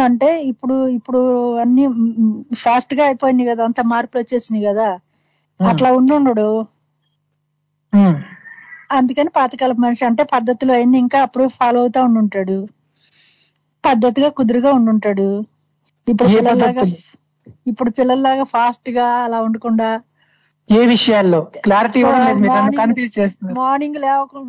[0.00, 1.20] అంటే ఇప్పుడు ఇప్పుడు
[1.62, 1.84] అన్ని
[2.60, 3.62] ఫాస్ట్గా అయిపోయింది కదా.
[3.68, 4.88] అంత మార్పులు వచ్చేసినాయి కదా.
[5.60, 5.88] అట్లా
[7.92, 8.16] ఉమ్,
[8.90, 10.98] అందుకని పాతకాలపు మనిషి అంటే పద్ధతులు అయింది.
[11.04, 12.56] ఇంకా అప్పుడు ఫాలో అవుతా ఉండుంటాడు
[13.84, 15.28] పద్ధతిగా కుదురుగా ఉండుంటాడు
[16.06, 16.84] ఇప్పుడు పిల్లల్లాగా?
[17.70, 19.88] ఇప్పుడు పిల్లల్లాగా ఫాస్ట్గా అలా ఉండకుండా
[20.68, 21.40] ఏ విషయాల్లో?
[21.64, 23.56] క్లారిటీ మార్నింగ్ చేస్తున్నారు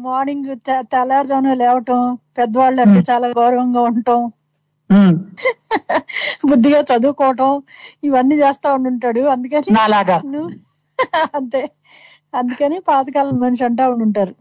[0.05, 0.49] మార్నింగ్
[0.91, 2.01] తెల్లారుజామున లేవటం
[2.37, 4.21] పెద్దవాళ్ళు అంటే చాలా గౌరవంగా ఉండటం.
[6.49, 7.51] బుద్ధిగా చదువుకోవటం
[8.03, 9.69] ఇవన్నీ చేస్తా ఉండుంటాడు అందుకని
[11.35, 11.71] అంతే.
[12.33, 14.33] అందుకని పాతకాలం మనిషి అంటా ఉండుంటారు.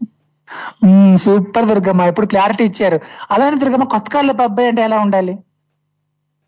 [0.83, 2.01] Um, super Durgamma.
[2.01, 2.99] ఇప్పుడు క్లారిటీ ఇచ్చారు.
[3.31, 5.33] అలానే దుర్గమ్మ కొత్త కాలపు అబ్బాయి అంటే ఎలా ఉండాలి?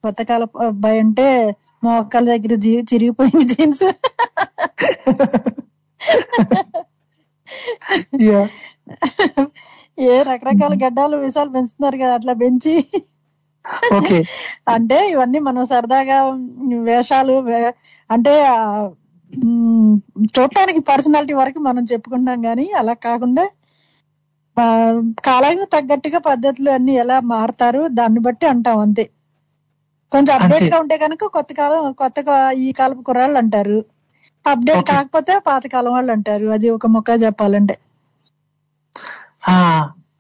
[0.04, 2.54] కొత్త కాలం అబ్బాయి అంటే మోకాల దగ్గర
[2.94, 3.84] చిరిగిపోయిన జీన్స్.
[10.00, 12.86] ఏ రకరకాల గడ్డాలు విషయాలు పెంచుతున్నారు కదా అట్లా పెంచి.
[13.98, 14.24] ఓకే.
[14.68, 16.18] అంటే ఇవన్నీ మనం సరదాగా
[16.82, 17.34] వేషాలు
[18.10, 18.46] అంటే
[20.30, 23.46] చూడటానికి పర్సనాలిటీ వరకు మనం చెప్పుకుంటాం గానీ అలా కాకుండా
[25.26, 29.06] కాలానికి తగ్గట్టుగా పద్ధతులు అన్ని ఎలా మారుతారు దాన్ని బట్టి అంటాం అంతే.
[30.12, 30.68] కొంచెం అప్డేట్.
[30.68, 32.18] గా ఉంటే కనుక కొత్త కాలం కొత్త
[32.58, 33.78] ఈ కాలపు కుర్రాళ్ళు అంటారు.
[34.46, 34.84] అప్డేట్.
[34.90, 36.48] కాకపోతే పాతకాలం వాళ్ళు అంటారు.
[36.50, 37.76] అది ఒక మొక్క చెప్పాలంటే.
[39.48, 39.56] ఆ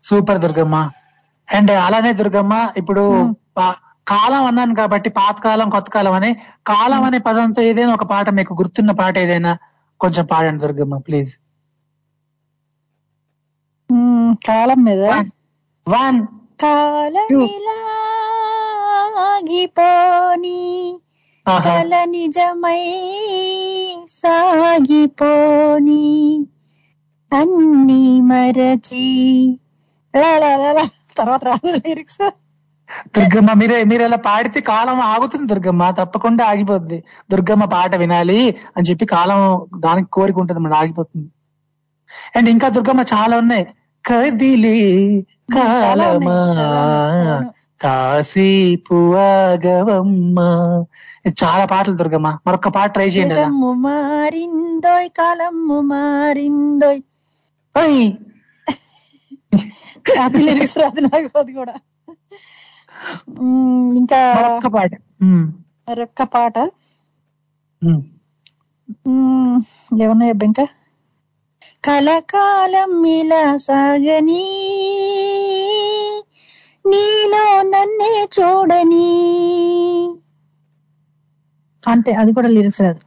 [0.03, 0.75] సూపర్ దుర్గమ్మ.
[1.47, 3.03] అండ్ అలానే దుర్గమ్మ ఇప్పుడు
[4.07, 6.31] కాలం అన్నాను కాబట్టి పాతకాలం కొత్త కాలం అని
[6.69, 9.51] కాలం అనే పదంతో ఏదైనా ఒక పాట మీకు గుర్తున్న పాట ఏదైనా
[10.01, 11.31] కొంచెం పాడండి దుర్గమ్మ ప్లీజ్
[13.89, 15.03] మ్, కాలం మీద?
[15.87, 16.19] వన్
[16.59, 17.41] కాలం Two.
[17.47, 17.79] ఇలా
[19.23, 20.59] ఆగిపోని
[21.65, 22.83] కల నిజమై
[24.17, 26.03] సాగిపోని
[27.31, 29.05] అన్ని మరచి.
[31.17, 32.21] తర్వాత రాదు లిరిక్స్
[33.07, 37.03] దుర్గమ్మ మీరే మీరు ఇలా పాడితే కాలం ఆగుతుంది దుర్గమ్మ తప్పకుండా ఆగిపోద్ది.
[37.31, 41.27] దుర్గమ్మ పాట వినాలి అని చెప్పి కాలం దానికి కోరిక ఉంటుంది మన ఆగిపోతుంది.
[42.35, 43.67] అండ్ ఇంకా దుర్గమ్మ చాలా ఉన్నాయి.
[44.05, 46.37] కదిలి కాలమా.
[47.81, 50.39] కాసేపు ఆగవమ్మ
[51.43, 52.37] చాలా పాటలు దుర్గమ్మ.
[52.47, 53.35] మరొక పాట ట్రై చేయండి
[53.71, 57.01] మారిందోయ్ కాలము మారిందోయ్.
[60.37, 61.73] లిరిక్స్ రాదు నాకు అది కూడా.
[63.95, 64.19] ఇంకా
[64.75, 64.91] పాట
[65.87, 66.55] మరొక్క పాట
[69.97, 70.65] ఏమన్నాయి అబ్బా ఇంకా?
[71.83, 74.43] కలకాలం ఇలా సాగని
[76.85, 79.09] నీలో నన్నే చూడని.
[81.83, 83.01] అంతే అది కూడా లిరిక్స్ రాదు.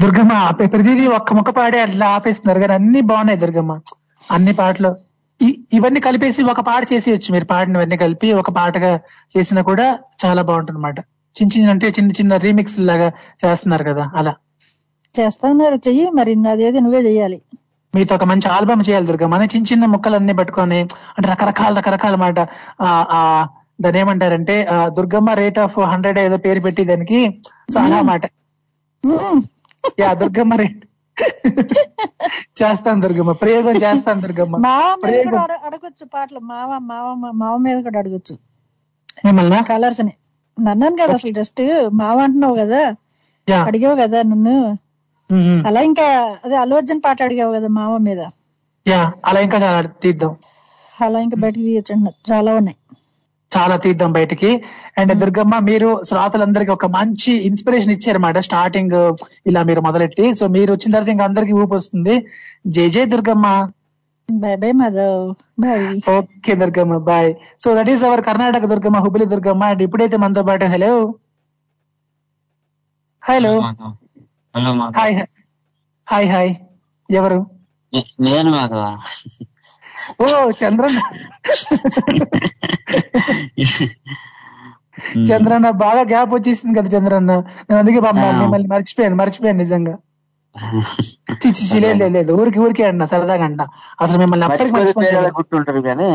[0.00, 0.32] దుర్గమ్మ
[0.66, 3.72] ప్రతిదీ ఒక్క ముక్క పాడే అట్లా ఆపేస్తున్నారు కానీ అన్ని బాగున్నాయి దుర్గమ్మ.
[4.30, 4.90] అన్ని పాటలు.
[5.72, 7.28] ఇవన్నీ కలిపేసి ఒక పాట చేసేయచ్చు.
[7.32, 8.92] మీరు పాడినవన్నీ కలిపి ఒక పాటగా
[9.34, 9.86] చేసినా కూడా
[10.24, 10.98] చాలా బాగుంటుంది అనమాట
[11.36, 13.08] చిన్న చిన్న అంటే చిన్న చిన్న రీమిక్స్ లాగా
[13.42, 14.32] చేస్తున్నారు కదా అలా.
[15.14, 17.38] చేస్తా ఉన్నారు చెయ్యి మరి అదేది నువ్వే చెయ్యాలి.
[17.94, 20.78] మీతో ఒక మంచి ఆల్బమ్ చేయాలి దుర్గమ్మ అని చిన్న చిన్న ముక్కలన్నీ పట్టుకొని
[21.16, 22.38] అంటే రకరకాల రకరకాల మాట.
[22.80, 23.20] ఆ ఆ
[23.80, 24.54] దాని ఏమంటారంటే
[24.96, 27.20] దుర్గమ్మ రేట్ ఆఫ్ హండ్రెడ్ ఏదో పేరు పెట్టి దానికి
[27.72, 28.24] సో అలా మాట.
[30.00, 30.82] యా దుర్గమ్మ రేట్
[32.60, 33.32] చేస్తాను దుర్గమ్మ.
[33.32, 34.56] ప్రయోగం చేస్తాను దుర్గమ్మ.
[35.02, 35.38] ప్రయోగం.
[35.64, 36.38] అడగొచ్చు పాటలు.
[36.44, 38.34] మావ మావ మావ మీద కూడా అడగొచ్చు.
[39.24, 40.14] మిమ్మల్ని కలర్స్ని.
[40.58, 42.82] నన్నాను కదా అసలు జస్ట్ మావ అంటున్నావు కదా.
[43.64, 44.56] అడిగావు కదా నన్ను.
[45.66, 46.06] అలా ఇంకా
[46.44, 48.20] అదే అల్లు అర్జున్ పాట అడిగావు కదా మావ మీద.
[48.86, 49.58] యా అలా ఇంకా
[50.02, 50.32] తీద్దాం.
[51.00, 51.94] అలా ఇంకా బయటకు తీయొచ్చు
[52.32, 52.76] చాలా ఉన్నాయి.
[53.54, 54.50] చాలా తీద్దాం బయటికి.
[55.00, 58.96] అండ్ దుర్గమ్మ మీరు శ్రోతలందరికీ ఒక మంచి ఇన్స్పిరేషన్ ఇచ్చారన్నమాట స్టార్టింగ్
[59.50, 60.26] ఇలా మీరు మొదలెట్టి.
[60.38, 62.14] సో మీరు వచ్చిన తర్వాత ఇంకా అందరికి ఊపు వస్తుంది.
[62.76, 63.46] జై జై Durgamma.
[64.28, 65.18] Bye bye Madhav
[65.62, 67.30] bye okay Durgamma bye
[67.62, 69.64] so that is our Karnataka Durgamma Hubli Durgamma.
[69.72, 70.92] And ఇప్పుడైతే మనతో పాటు hello
[73.22, 73.52] hello
[74.54, 75.14] hello hi
[76.06, 76.50] hi hi
[77.08, 77.38] ఎవరు?
[78.26, 78.82] నేను మాధవ
[80.20, 80.26] ఓ
[80.62, 80.98] చంద్రన్
[85.28, 87.32] చంద్రన్న బాగా గ్యాప్ వచ్చేసింది కదా చంద్రన్న.
[87.68, 88.00] నేను అందుకే.
[88.40, 89.94] మిమ్మల్ని మర్చిపోయాను మర్చిపోయాను నిజంగా.
[91.42, 93.62] చిచ్చి లేదు లేదు, ఊరికి ఊరికే అన్న సరదాగా అంట
[94.00, 94.46] అసలు మిమ్మల్ని
[95.38, 96.10] గుర్తుంటారు కానీ.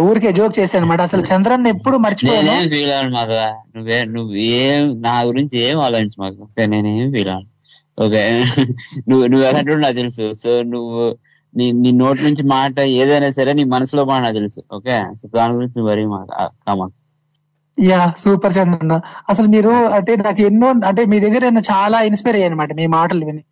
[0.00, 2.54] ఊరికే జోక్ చేశాను అనమాట అసలు చంద్రన్న ఎప్పుడు మర్చిపోయాను?
[2.68, 3.40] ఫీల్ అవ్వను మాధవ
[3.76, 4.60] నువ్వే
[5.00, 6.42] నా గురించి ఏం ఆలోచించు మాకు.
[6.66, 7.48] నేనేం ఫీల్ అవ్వను.
[8.00, 8.22] ఓకే.
[9.08, 10.26] నువ్వు నువ్వు ఎలాంటి నాకు తెలుసు.
[10.42, 11.02] సో నువ్వు
[11.54, 14.60] నీ నీ నోటి నుంచి మాట ఏదైనా సరే నీ మనసులో మాట నాకు తెలుసు.
[14.76, 14.96] ఓకే?
[15.20, 16.04] సో దాని గురించి నువ్వు వరి
[16.66, 16.86] కామా
[17.78, 18.94] యా సూపర్ చంద్రన్న
[19.28, 23.26] అసలు మీరు అంటే నాకు ఎన్నో అంటే మీ దగ్గర నేను చాలా ఇన్స్పైర్ అయ్యాను అనమాట మీ మాటలు
[23.28, 23.42] విని.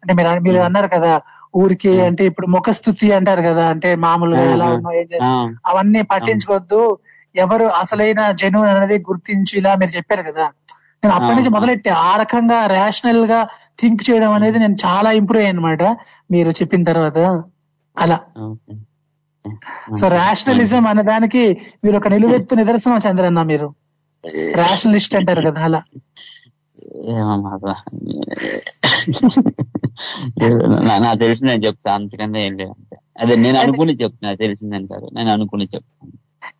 [0.00, 1.12] అంటే మీరు మీరు అన్నారు కదా
[1.54, 6.80] ఊరికి అంటే ఇప్పుడు ముఖస్థుతి అంటారు కదా అంటే మామూలుగా ఎలా ఉన్నావు ఏం చేస్తావు అవన్నీ పట్టించుకోవద్దు.
[7.34, 10.46] ఎవరు అసలైన జను అనేది గుర్తించి ఇలా మీరు చెప్పారు కదా.
[11.02, 11.94] నేను అప్పటి నుంచి మొదలెట్టా.
[12.08, 13.40] ఆ రకంగా రేషనల్గా
[13.78, 15.82] థింక్ చేయడం అనేది నేను చాలా ఇంప్రూవ్ అయ్యాను అనమాట
[16.30, 17.18] మీరు చెప్పిన తర్వాత.
[17.96, 18.18] అలా.
[19.96, 21.42] సో రేషనలిజం అనే దానికి
[21.84, 23.68] మీరు ఒక నిలువెత్తు నిదర్శనం చంద్రన్న మీరు.
[24.54, 25.80] రేషనలిస్ట్ అంటారు కదా అలా.
[30.98, 32.74] నాకు తెలిసి నేను చెప్తా అంతకన్నా ఏం లేదు.
[33.20, 35.06] అదే నేను అనుకుని చెప్తున్నా తెలిసిందని కాదు.
[35.12, 36.12] నేను అనుకుని చెప్తాను.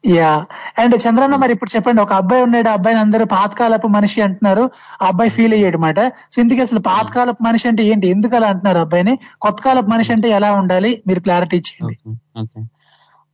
[0.06, 0.30] యా
[0.78, 4.64] అండ్ చంద్రన్న మరి ఇప్పుడు చెప్పండి ఒక అబ్బాయి ఉన్నాడు అబ్బాయిని అందరూ పాతకాలపు మనిషి అంటున్నారు.
[5.02, 6.00] ఆ అబ్బాయి ఫీల్ అయ్యాడు మాట.
[6.32, 8.08] సో ఇందుకే అసలు పాతకాలపు మనిషి అంటే ఏంటి?
[8.08, 9.18] ఎందుకు అలా అంటున్నారు అబ్బాయిని?
[9.40, 11.02] కొత్త కాలపు మనిషి అంటే ఎలా ఉండాలి?
[11.06, 11.96] మీరు క్లారిటీ ఇచ్చేయండి.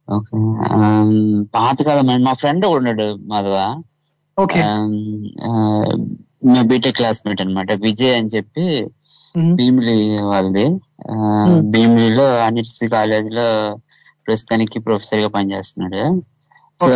[0.08, 0.36] ఓకే
[0.74, 3.56] ఆమ్, పాతకాలం అండి మా ఫ్రెండ్ ఉన్నాడు మాధవ.
[4.38, 4.62] ఓకే
[6.46, 7.72] మా బీటెక్ క్లాస్మేట్ అన్నమాట.
[7.72, 8.64] విజయ్ అని చెప్పి
[9.54, 10.66] భీమిలి వాళ్ళది.
[11.10, 11.14] ఆ,
[11.70, 13.46] భీమిలిలో అనిట్స్ కాలేజ్లో
[14.26, 16.02] ప్రస్తుతానికి ప్రొఫెసర్గా పనిచేస్తున్నాడు.
[16.78, 16.88] సో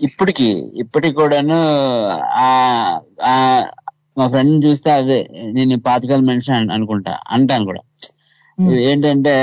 [0.00, 1.58] ఇప్పటికి ఇప్పటికి కూడాను
[2.40, 2.48] ఆ
[3.24, 3.34] ఆ,
[4.18, 5.18] మా ఫ్రెండ్ చూస్తే అదే
[5.52, 7.82] నేను పాతకాల మనిషి అన్- అనుకుంటా అంటాను కూడా.
[8.88, 9.34] ఏంటంటే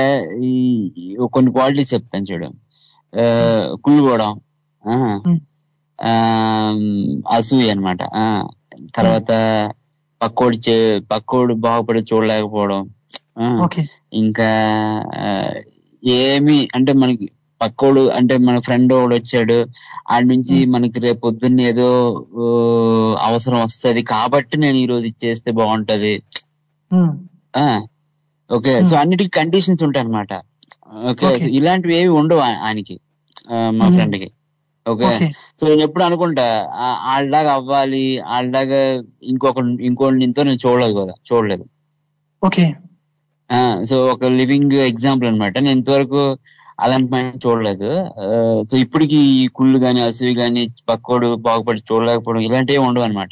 [0.43, 0.53] ఈ
[1.31, 2.47] కొన్ని క్వాలిటీస్ చెప్తాను చూడు.
[3.13, 3.23] ఆ,
[3.83, 4.33] కుళ్ళుకోవడం
[7.31, 8.01] అసూయ అనమాట
[8.93, 9.31] తర్వాత
[10.21, 12.81] పక్కోడి చే- పక్కోడు బాగుపడి చూడలేకపోవడం
[14.13, 14.49] ఇంకా
[16.03, 17.25] ఏమి అంటే మనకి
[17.61, 19.67] పక్కోడు అంటే మన ఫ్రెండ్ ఒకడు వచ్చాడు.
[20.11, 22.25] ఆడి నుంచి మనకి రేపు పొద్దున్న ఏదో
[23.21, 24.03] అవసరం వస్తది.
[24.03, 26.21] కాబట్టి నేను ఈ రోజు ఇచ్చేస్తే బాగుంటది.
[27.57, 27.81] ఆ
[28.51, 28.83] ఓకే.
[28.83, 30.33] సో అన్నిటికీ కండిషన్స్ ఉంటాయి అనమాట
[31.09, 31.37] ఓకే.
[31.45, 32.99] ఇలాంటివి ఏవి ఉండవు ఆ- ఆయనకి
[33.53, 33.89] ఆ, మా.
[33.89, 34.31] ఫ్రెండ్కి.
[34.89, 35.31] ఓకే.
[35.61, 41.65] సో నేను ఎప్పుడు అనుకుంటా ఆ- వాళ్ళలాగా అవ్వాలి వాళ్ళలాగా ఇంకొక ఇంకోటి ఇంతో నేను చూడలేదు కదా చూడలేదు.
[42.45, 42.75] ఓకే.
[43.51, 45.57] ఆ సో ఒక లివింగ్ ఎగ్జాంపుల్ అన్నమాట.
[45.57, 46.37] నేను ఇంతవరకు
[46.79, 48.05] అలాంటి మైండ్ చూడలేదు.
[48.71, 53.29] సో ఇప్పటికి ఈ కుళ్ళు గాని అసూయ గాని పక్కోడు బాగుపడి చూడలేకపోవడం ఇలాంటివి ఉండవు అనమాట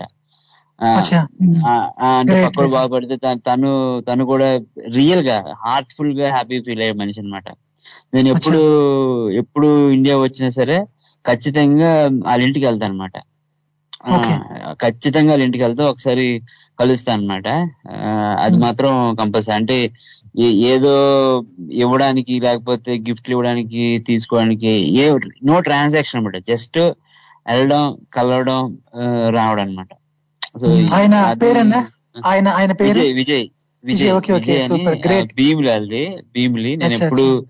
[0.84, 2.72] అంటే పక్కోడు.
[2.72, 4.60] బాగుపడితే తను- తను కూడా
[4.94, 7.44] రియల్గా హార్ట్ఫుల్గా హ్యాపీ ఫీల్ అయ్యే మనిషి అనమాట
[8.14, 8.60] నేను ఎప్పుడు
[9.32, 10.86] ఎప్పుడు ఇండియా వచ్చినా సరే
[11.28, 13.12] ఖచ్చితంగా వాళ్ళ ఇంటికి వెళ్తాను అనమాట.
[14.72, 16.42] ఖచ్చితంగా వాళ్ళ ఇంటికి వెళ్తే ఒకసారి
[16.80, 17.48] కలుస్తాను అనమాట
[18.40, 19.56] అది మాత్రం కంపల్సరీ.
[19.56, 19.92] అంటే
[20.44, 20.94] ఏదో
[21.72, 25.12] ఇవ్వడానికి లేకపోతే గిఫ్ట్లు ఇవ్వడానికి తీసుకోవడానికి ఏ
[25.44, 26.78] నో ట్రాన్సాక్షన్ అనమాట జస్ట్
[27.48, 28.78] వెళ్ళడం కలవడం
[29.30, 29.88] రావడం అనమాట
[30.60, 31.88] సో ఆయన పేరన్నా
[32.26, 33.00] ఆయన ఆయన పేరు?
[33.00, 33.46] విజయ్ విజయ్
[35.02, 35.34] great.
[35.36, 36.76] భీములు.
[36.76, 37.46] నేను ఎప్పుడు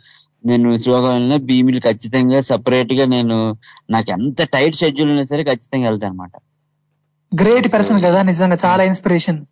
[0.46, 3.58] నేను శ్రీకాకుళంలో భీములు ఖచ్చితంగా సపరేట్గా నేను
[3.90, 6.32] నాకు ఎంత టైట్ షెడ్యూల్ ఉన్నా సరే ఖచ్చితంగా వెళ్తాను అనమాట
[7.42, 9.46] గ్రేట్ పర్సన్ కదా నిజంగా చాలా ఇన్స్పిరేషన్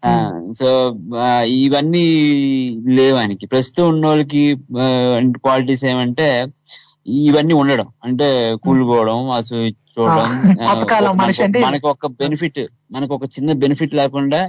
[0.53, 0.95] సో
[1.43, 2.05] ఇవన్నీ
[2.87, 3.45] లేవు ఆయనకి.
[3.45, 4.57] ప్రస్తుతం ఉన్న వాళ్ళకి
[5.25, 6.47] క్వాలిటీస్ ఏమంటే
[7.07, 7.87] ఇవన్నీ ఉండడం.
[8.03, 12.59] అంటే కూలిపోవడం అసలు చూడడం మనకు- మనిషి అంటే- మనకు ఒక బెనిఫిట్
[12.91, 14.45] మనకు ఒక చిన్న బెనిఫిట్ లేకుండా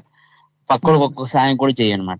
[0.71, 2.19] పక్కడికి ఒక్క సాయం కూడా చేయనమాట.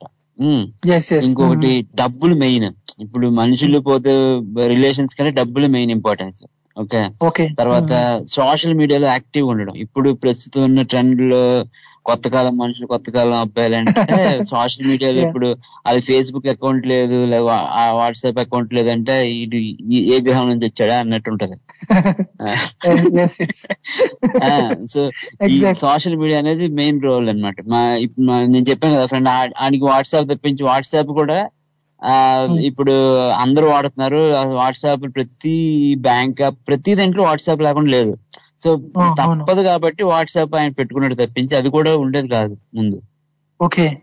[0.87, 2.73] ఎస్ ఇంకొకటి డబ్బులు మెయిన్.
[3.01, 6.43] ఇప్పుడు మనుషులు పోతే రిలేషన్స్ కంటే డబ్బులు మెయిన్ ఇంపార్టెన్స్.
[6.77, 7.01] ఓకే.
[7.23, 7.49] ఓకే.
[7.59, 7.93] తర్వాత
[8.33, 9.75] సోషల్ మీడియాలో యాక్టివ్ ఉండడం.
[9.85, 11.65] ఇప్పుడు ప్రస్తుతం ఉన్న ట్రెండ్లో
[12.07, 13.95] కొత్త కాలం మనుషులు కొత్త కాలం అబ్బాయిలు అంటే
[14.51, 15.27] సోషల్ మీడియాలో.
[15.27, 15.57] ఇప్పుడు
[15.87, 17.45] అది ఫేస్బుక్ అకౌంట్ లేదు లేదా
[17.99, 21.57] వాట్సాప్ అకౌంట్ లేదంటే ఇది ఏ గ్రహం నుంచి వచ్చాడా అన్నట్టు ఉంటది
[24.93, 25.11] సో
[25.49, 25.75] ఈ.
[25.81, 27.57] సోషల్ మీడియా అనేది మెయిన్ రోల్ అన్నమాట.
[27.69, 27.97] మా
[28.47, 31.51] నేను చెప్పాను కదా ఫ్రెండ్ ఆయనకి వాట్సాప్ తప్పించి వాట్సాప్ కూడా
[32.61, 34.17] ఇప్పుడు అందరూ వాడుతున్నారు.
[34.55, 35.55] వాట్సాప్ ప్రతి
[35.95, 38.19] బ్యాంక్ ప్రతి దాంట్లో వాట్సాప్ లేకుండా లేదు.
[38.65, 43.03] సో తప్పదు కాబట్టి వాట్సాప్ ఆయన పెట్టుకున్నాడు తప్పించి అది కూడా ఉండేది కాదు ముందు.
[43.63, 43.99] ఓకే.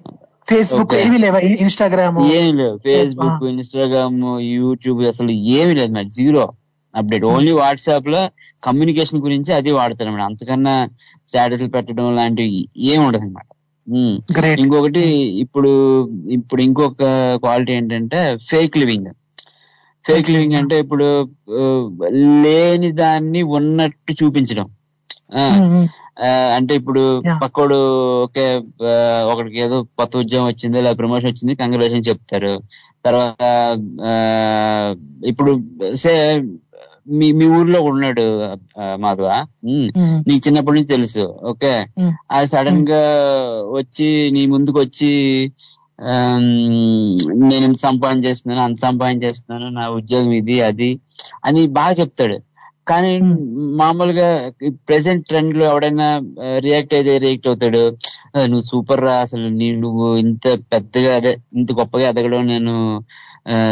[0.50, 0.94] ఫేస్బుక్.
[0.94, 1.40] ఏమీ లేవా?
[1.40, 2.34] ఇన్స్టాగ్రామ్?
[2.34, 2.78] ఏమి లేవు.
[2.78, 6.10] ఫేస్బుక్ ఇన్స్టాగ్రామ్ యూట్యూబ్ అసలు ఏమి లేదు మరి.
[6.10, 6.54] Zero
[6.96, 7.26] update.
[7.26, 8.30] ఓన్లీ వాట్సాప్లో
[8.64, 10.90] కమ్యూనికేషన్ గురించి అది వాడతారు అన్నమాట అంతకన్నా
[11.28, 13.46] స్టేటస్లు పెట్టడం లాంటివి ఏమి ఉండదు అనమాట.
[14.60, 15.04] ఇంకొకటి
[15.40, 15.72] ఇప్పుడు
[16.32, 17.04] ఇప్పుడు ఇంకొక
[17.36, 19.10] క్వాలిటీ ఏంటంటే ఫేక్ లివింగ్
[20.06, 21.08] ఫేక్ లివింగ్ అంటే ఇప్పుడు
[22.44, 24.68] లేని దాన్ని ఉన్నట్టు చూపించడం.
[25.34, 25.44] ఆ,
[26.22, 27.02] ఆ, అంటే ఇప్పుడు
[27.42, 27.78] పక్కోడు
[28.24, 28.46] ఓకే
[29.26, 32.54] ఒకడికి ఏదో కొత్త ఉద్యోగం వచ్చింది లేదా ప్రమోషన్ వచ్చింది కంగ్రాచులేషన్ చెప్తారు.
[33.06, 33.42] తర్వాత
[35.26, 35.52] ఇప్పుడు
[35.94, 36.14] సే
[37.08, 38.24] మీ మీ ఊర్లో ఉన్నాడు
[38.96, 39.30] మాధవ.
[40.28, 41.24] నీకు చిన్నప్పటి నుంచి తెలుసు.
[41.44, 41.74] ఓకే.
[42.32, 43.02] అది సడన్గా
[43.72, 45.12] వచ్చి నీ ముందుకు వచ్చి
[47.44, 50.90] నేను ఇంత సంపాదన చేస్తున్నాను అంత సంపాదన చేస్తున్నాను నా ఉద్యోగం ఇది అది
[51.46, 52.38] అని బాగా చెప్తాడు.
[52.88, 53.12] కానీ
[53.76, 54.28] మామూలుగా
[54.88, 56.08] ప్రెసెంట్ ట్రెండ్లో ఎవడైనా
[56.60, 57.84] రియాక్ట్ అయితే రియాక్ట్ అవుతాడు.
[58.36, 62.74] "ఆ, నువ్వు సూపర్ రా అసలు నీ నువ్వు ఇంత పెద్దగా అదే ఇంత గొప్పగా ఎదగడం నేను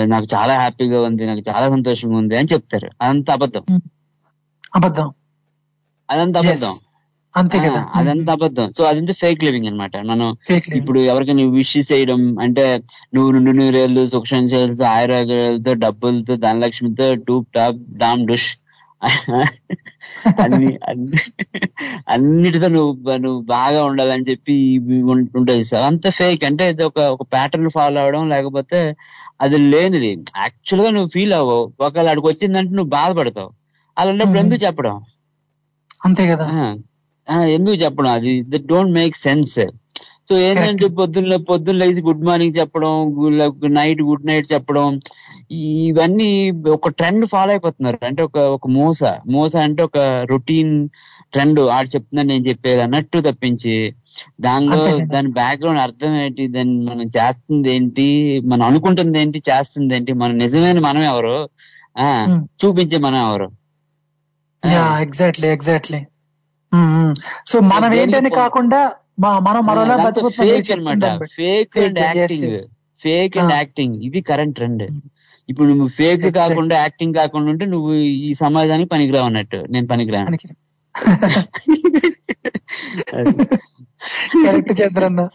[0.03, 2.89] నాకు చాలా హ్యాపీగా ఉంది నాకు చాలా సంతోషంగా ఉంది అని చెప్తారు.
[3.01, 3.81] అదంతా అబద్ధం.
[4.75, 5.11] అబద్ధం.
[6.09, 6.39] అదంతా.
[6.39, 6.73] అబద్ధం.
[7.37, 7.87] అంతే కదా.
[7.95, 8.73] అదంతా అబద్ధం.
[8.77, 9.97] సో అదంతా ఫేక్ లివింగ్ అన్నమాట.
[9.97, 10.37] మనం.
[10.75, 12.81] ఇప్పుడు ఎవరికైనా విష్ చేయడం అంటే
[13.15, 18.57] నువ్వు రెండు నూరేళ్ళు సుఖసంచాలతో ఆయురాగాలతో డబ్బులతో ధనలక్ష్మితో టూప్ టాప్ డామ్ డుష్
[20.41, 21.17] అన్ని అన్ని
[22.09, 25.85] అన్నిటితో నువ్వు నువ్వు బాగా ఉండాలని చెప్పి ఇవి ఉం- ఉంటుంది సార్.
[25.85, 28.95] అంత ఫేక్ అంటే ఇది ఒక ఒక ప్యాటర్న్ ఫాలో అవడం లేకపోతే
[29.41, 30.11] అది లేనిది.
[30.37, 31.73] యాక్చువల్గా నువ్వు ఫీల్ అవ్వవు.
[31.81, 33.51] ఒకవేళ అక్కడికి వచ్చిందంటే నువ్వు బాధపడతావు.
[33.97, 34.95] అలా ఉన్నప్పుడు ఎందుకు చెప్పడం?
[36.05, 36.47] అంతే కదా.
[37.45, 38.33] ఎందుకు చెప్పడం అది?
[38.65, 39.59] డోంట్ మేక్ సెన్స్
[40.29, 42.91] సో ఏంటంటే పొద్దున్న పొద్దున్న లేచి గుడ్ మార్నింగ్ చెప్పడం
[43.73, 44.99] నైట్ గుడ్ నైట్ చెప్పడం.
[45.51, 47.99] ఇవన్నీ ఒక ట్రెండ్ ఫాలో అయిపోతున్నారు.
[48.05, 49.03] అంటే ఒక ఒక మోస.
[49.27, 49.97] మోస అంటే ఒక
[50.29, 50.73] రొటీన్
[51.33, 53.73] ట్రెండ్ ఆడు చెప్తున్నా నేను చెప్పేది అన్నట్టు తప్పించి
[54.41, 55.05] దానిలో.
[55.05, 56.47] దాని బ్యాక్గ్రౌండ్ అర్థం ఏంటి?
[56.47, 58.41] దాన్ని మనం చేస్తుంది ఏంటి?
[58.45, 59.43] మనం అనుకుంటుంది ఏంటి?
[59.49, 60.13] చేస్తుంది ఏంటి?
[60.13, 61.49] మన నిజమైన మనం ఎవరు?
[61.97, 62.37] ఆ.
[62.61, 63.51] చూపించే మనం ఎవరు?
[65.01, 66.05] ఎగ్జాక్ట్లీ ఎగ్జాక్ట్లీ
[67.47, 71.05] సో మనం ఏంటని కాకుండా మనం మరోలా ఫేక్ అనమాట
[71.79, 72.55] and acting.
[73.01, 73.53] Fake and.
[73.53, 74.83] Acting ఇది కరెంట్ ట్రెండ్
[75.49, 76.35] ఇప్పుడు నువ్వు ఫేక్.
[76.35, 79.65] కాకుండా యాక్టింగ్ కాకుండా ఉంటే నువ్వు ఈ సమాజానికి పనికిరావు అన్నట్టు.
[79.69, 80.37] నేను పనికిరాను.
[84.45, 85.29] కరెక్ట్ చంద్రన్న.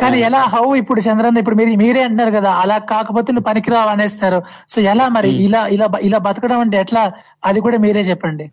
[0.00, 0.42] కానీ ఎలా?
[0.42, 4.42] హౌ ఇప్పుడు చంద్రన్న ఇప్పుడు మీరు మీరే అంటున్నారు కదా అలా కాకపోతే నువ్వు పనికిరావు అనేస్తారు.
[4.68, 5.30] సో ఎలా మరి?
[5.30, 7.12] ఇలా ఇలా ఇలా బతకడం అంటే ఎట్లా?
[7.44, 8.50] అది కూడా మీరే చెప్పండి.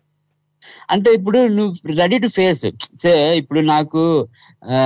[0.90, 2.66] అంటే ఇప్పుడు నువ్వు రెడీ టు ఫేస్.
[3.02, 4.28] సే ఇప్పుడు నాకు
[4.70, 4.78] ఆ,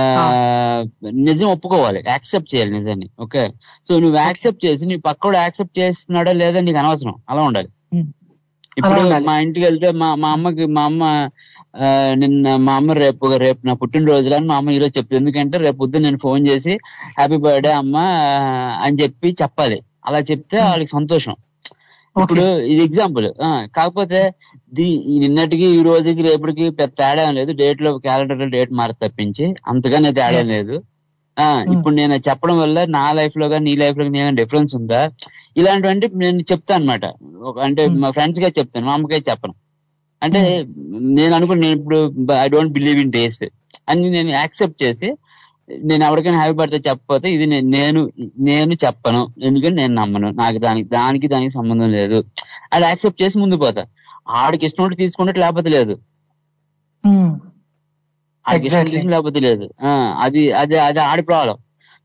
[1.11, 2.03] నిజం ఒప్పుకోవాలి.
[2.07, 3.09] యాక్సెప్ట్ చేయాలి నిజాన్ని.
[3.19, 3.49] ఓకే?
[3.87, 7.15] సో నువ్వు యాక్సెప్ట్ చేసి నీ పక్కడు యాక్సెప్ట్ చేస్తున్నాడా లేదా నీకు అనవసరం.
[7.29, 7.69] అలా ఉండాలి.
[8.77, 9.23] ఇప్పుడు.
[9.23, 11.29] మా ఇంటికి వెళ్తే మా మా అమ్మకి మా అమ్మ
[12.21, 15.19] నిన్న మా అమ్మ రేపు రేపు నా పుట్టినరోజులు అని మా అమ్మ ఈరోజు చెప్తుంది.
[15.21, 16.73] ఎందుకంటే రేపు పొద్దున్న నేను ఫోన్ చేసి
[17.17, 17.95] హ్యాపీ బర్త్డే అమ్మ
[18.85, 19.77] అని చెప్పి చెప్పాలి.
[20.07, 21.35] అలా చెప్తే వాళ్ళకి సంతోషం.
[22.15, 23.27] ఇప్పుడు ఇది ఎగ్జాంపుల్
[23.77, 24.19] కాకపోతే
[24.77, 24.87] దీ
[25.23, 27.51] నిన్నటికి ఈ రోజుకి రేపటికి పెద్ద తేడా లేదు.
[27.61, 30.41] డేట్లో క్యాలెండర్లో డేట్ మారి తప్పించి అంతగానే తేడా.
[30.53, 30.75] లేదు.
[31.37, 35.01] ఆ ఇప్పుడు నేను చెప్పడం వల్ల నా లైఫ్లో కానీ నీ లైఫ్లో కానీ డిఫరెన్స్ ఉందా?
[35.59, 37.05] ఇలాంటివంటే నేను చెప్తాను అనమాట
[37.67, 39.53] అంటే మా ఫ్రెండ్స్గా చెప్తాను మా అమ్మకే చెప్పను.
[40.21, 40.39] అంటే
[41.19, 41.97] నేను అనుకుని నేను ఇప్పుడు
[42.43, 43.43] I don't believe in days
[43.89, 45.09] అని నేను యాక్సెప్ట్ చేసి
[45.83, 47.45] నేను ఎవరికైనా హ్యాపీ బర్త్డే చెప్పకపోతే ఇది
[47.77, 47.99] నేను
[48.49, 49.21] నేను చెప్పను.
[49.43, 50.29] ఎందుకంటే నేను నమ్మను.
[50.31, 52.19] నాకు దానికి దానికి దానికి సంబంధం లేదు.
[52.73, 53.83] అది యాక్సెప్ట్ చేసి ముందు పోతా.
[54.39, 55.93] ఆడికి ఇష్టం ఉంటే తీసుకున్నట్టు లేకపోతే లేదు.
[59.13, 59.65] లేకపోతే లేదు.
[60.23, 61.57] అది అది అది ఆడి ప్రాబ్లం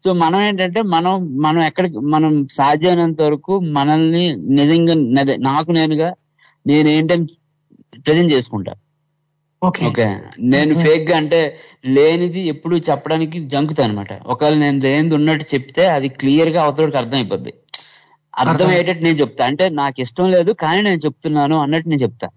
[0.05, 4.25] సో మనం ఏంటంటే మనం మనం ఎక్కడికి మనం సాధ్యమైనంత వరకు మనల్ని
[4.59, 4.95] నిజంగా
[5.49, 6.11] నాకు నేనుగా
[6.67, 7.27] నేనేంటని
[8.07, 8.73] ప్రజెంట్ చేసుకుంటా
[9.89, 10.07] ఓకే.
[10.53, 11.39] నేను ఫేక్గా అంటే
[11.95, 17.53] లేనిది ఎప్పుడు చెప్పడానికి జంకుతా అనమాట ఒకవేళ నేను లేనిది ఉన్నట్టు చెప్తే అది క్లియర్గా అవతలకి అర్థం అయిపోద్ది.
[18.35, 19.43] అర్థమయ్యేటట్టు నేను చెప్తా.
[19.51, 22.29] అంటే నాకు ఇష్టం లేదు కానీ నేను చెప్తున్నాను అన్నట్టు నేను చెప్తా.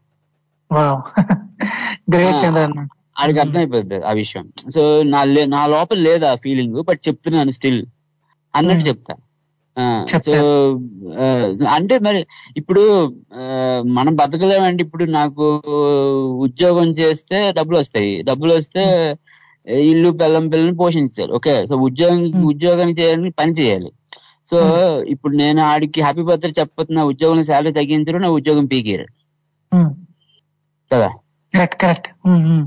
[3.21, 4.45] ఆడికి అర్థమైపోద్ది ఆ విషయం.
[4.75, 4.81] సో
[5.13, 7.81] నా నా లోపల లేదు ఆ ఫీలింగ్ బట్ చెప్తున్నాను స్టిల్
[8.53, 9.13] అన్నట్టు చెప్తా.
[11.75, 12.19] అంటే మరి
[12.57, 12.83] ఇప్పుడు
[13.97, 14.83] మనం బతకలేమండి.
[14.83, 15.45] ఇప్పుడు నాకు
[16.45, 18.83] ఉద్యోగం చేస్తే డబ్బులు వస్తాయి డబ్బులు వస్తే
[19.87, 21.31] ఇల్లు పిల్లం పిల్లల్ని పోషించాలి.
[21.33, 22.19] ఓకే సో ఉద్యోగం
[22.51, 23.89] ఉద్యోగం చేయాలని పని చేయాలి.
[24.51, 24.59] సో
[25.13, 29.05] ఇప్పుడు నేను ఆడికి హ్యాపీ బర్త్డే చెప్పబోతున్నా ఉద్యోగం శాలరీ తగ్గించరు నా ఉద్యోగం పీకేరు.
[30.91, 31.09] కదా?
[31.53, 32.07] Correct correct.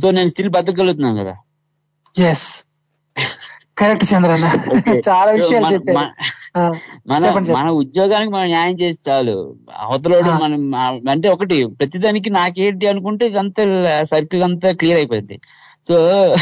[0.02, 1.34] సో నేను స్టిల్ బతకగలుగుతున్నాను కదా?
[2.24, 2.46] Yes
[3.82, 4.44] correct Chandranna.
[5.08, 5.98] చాలా విషయాలు చెప్పారు.
[7.52, 9.56] మన- ఉద్యోగానికి మనం న్యాయం చేసి చాలు.
[9.76, 10.38] అవతలోడు ఆ.
[10.38, 10.74] మనం
[11.10, 13.64] అంటే ఒకటి ప్రతిదానికి నాకేంటి అనుకుంటే ఇదంతా
[14.04, 15.40] సర్కిల్ అంతా క్లియర్ అయిపోయింది.
[15.88, 16.34] సో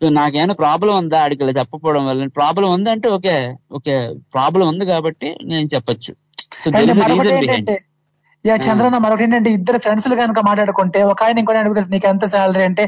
[0.00, 1.22] సో నాకేమైనా ప్రాబ్లం ఉందా?
[1.22, 2.26] ఆడికి ఇలా చెప్పకపోవడం వల్ల.
[2.26, 4.14] ప్రాబ్లం ఉందంటే ఓకే ఓకే.
[4.34, 6.14] ప్రాబ్లం ఉంది కాబట్టి నేను చెప్పొచ్చు.
[6.64, 6.70] సో
[8.44, 12.64] యా చంద్రన్న మరొకటి ఏంటంటే ఇద్దరు ఫ్రెండ్స్ కనుక మాట్లాడుకుంటే ఒక ఆయన ఇంకో అడుగుతాడు నీకు ఎంత శాలరీ
[12.66, 12.84] అంటే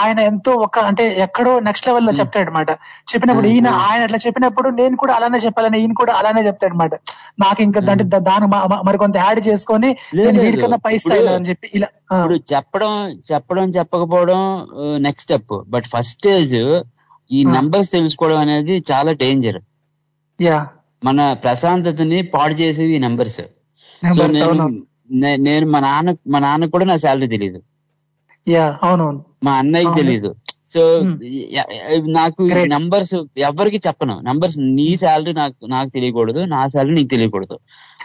[0.00, 2.70] ఆయన ఎంతో ఒక అంటే ఎక్కడో నెక్స్ట్ లెవెల్లో చెప్తాడు అనమాట
[3.10, 6.94] చెప్పినప్పుడు ఈయన ఆయన అట్లా చెప్పినప్పుడు నేను కూడా అలానే చెప్పాలని ఈయన కూడా అలానే చెప్తాడు అనమాట
[7.40, 8.48] నాకు ఇంకా అంటే దాని
[8.84, 10.44] మరికొంత యాడ్ చేసుకొని నేను లేదు.
[10.44, 12.92] వీరికన్నా పై స్థాయిలో అని చెప్పి ఇలా ఇప్పుడు చెప్పడం
[13.30, 14.40] చెప్పడం చెప్పకపోవడం
[15.04, 16.56] next step but first stage
[17.30, 17.40] ఈ.
[17.52, 19.58] నంబర్స్ తెలుసుకోవడం అనేది చాలా డేంజర్
[20.38, 20.58] యా.
[21.02, 23.40] మన ప్రశాంతతని పాడు చేసేది ఈ నంబర్స్
[25.40, 27.60] నేను మా నాన్న మా నాన్న కూడా నా శాలరీ తెలియదు
[28.82, 29.20] అవునవును.
[29.44, 29.96] మా అన్నయ్యకి.
[30.00, 30.30] తెలియదు
[30.74, 30.82] సో
[32.06, 34.20] నాకు నంబర్స్ ఎవరికి చెప్పను.
[34.20, 37.56] నంబర్స్ నీ శాలరీ నాకు నాకు తెలియకూడదు నా శాలరీ నీకు తెలియకూడదు.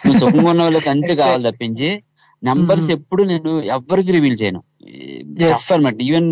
[0.06, 1.90] నువ్వు సుఖంగా ఉన్న వాళ్ళకి అంతే కావాలి తప్పించి
[2.44, 4.62] నంబర్స్ ఎప్పుడు నేను ఎవరికి రివీల్ చేయను.
[5.74, 6.30] అనమాట ఈవెన్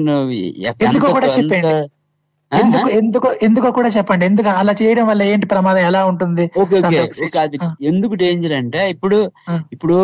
[2.53, 2.87] ఎందుకో.
[2.97, 6.77] ఎందుకు ఎందుకో కూడా చెప్పండి ఎందుకు అలా చేయడం వల్ల ఏంటి ప్రమాదం ఎలా ఉంటుంది ఓకే
[7.43, 7.57] అది.
[7.89, 9.17] ఎందుకు డేంజర్ అంటే ఇప్పుడు.
[9.75, 9.97] ఇప్పుడు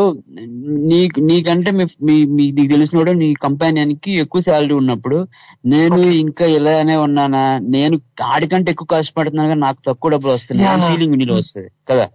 [0.92, 1.72] నీకు నీకంటే
[2.08, 2.16] మీ
[2.52, 5.20] నీకు తెలిసినోడు నీ కంపానియన్కి ఎక్కువ శాలరీ ఉన్నప్పుడు
[5.68, 7.98] నేను ఇంకా ఇలానే ఉన్నానా నేను
[8.30, 10.68] ఆడికంటే ఎక్కువ కష్టపడుతున్నాను కానీ నాకు తక్కువ డబ్బులు వస్తున్నాయి.
[10.90, 12.08] ఫీలింగ్ నీలో వస్తుంది కదా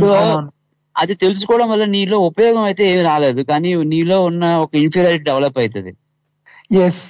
[0.00, 0.08] సో.
[0.96, 5.92] అది తెలుసుకోవడం వల్ల నీలో ఉపయోగం అయితే ఏమి రాలేదు కానీ నీలో ఉన్న ఒక ఇన్ఫీరియారిటీ డెవలప్ అవుతుంది
[6.80, 7.04] ఎస్.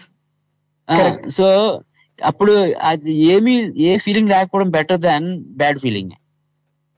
[1.36, 1.46] సో
[2.18, 2.52] అప్పుడు
[2.82, 3.54] అది ఏమీ
[3.84, 6.12] ఏ ఫీలింగ్ రాకపోవడం better than bad feeling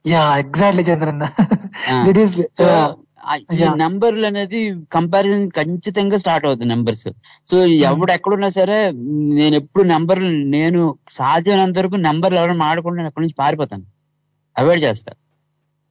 [0.04, 1.24] yeah exactly Chandranna.
[2.06, 2.36] That is.
[3.76, 4.58] నంబర్లు అనేది
[4.92, 7.06] కంపారిజన్ ఖచ్చితంగా స్టార్ట్ అవుతుంది నంబర్స్
[7.50, 7.56] సో
[7.88, 8.76] ఎవడు ఎక్కడున్నా సరే
[9.38, 10.20] నేను ఎప్పుడు నెంబర్
[10.56, 10.80] నేను
[11.16, 13.86] సాధ్యమైనంత వరకు నెంబర్లు ఎవరైనా మాడకుండా నేను అక్కడి నుంచి పారిపోతాను
[14.56, 15.12] అవాయిడ్ చేస్తా.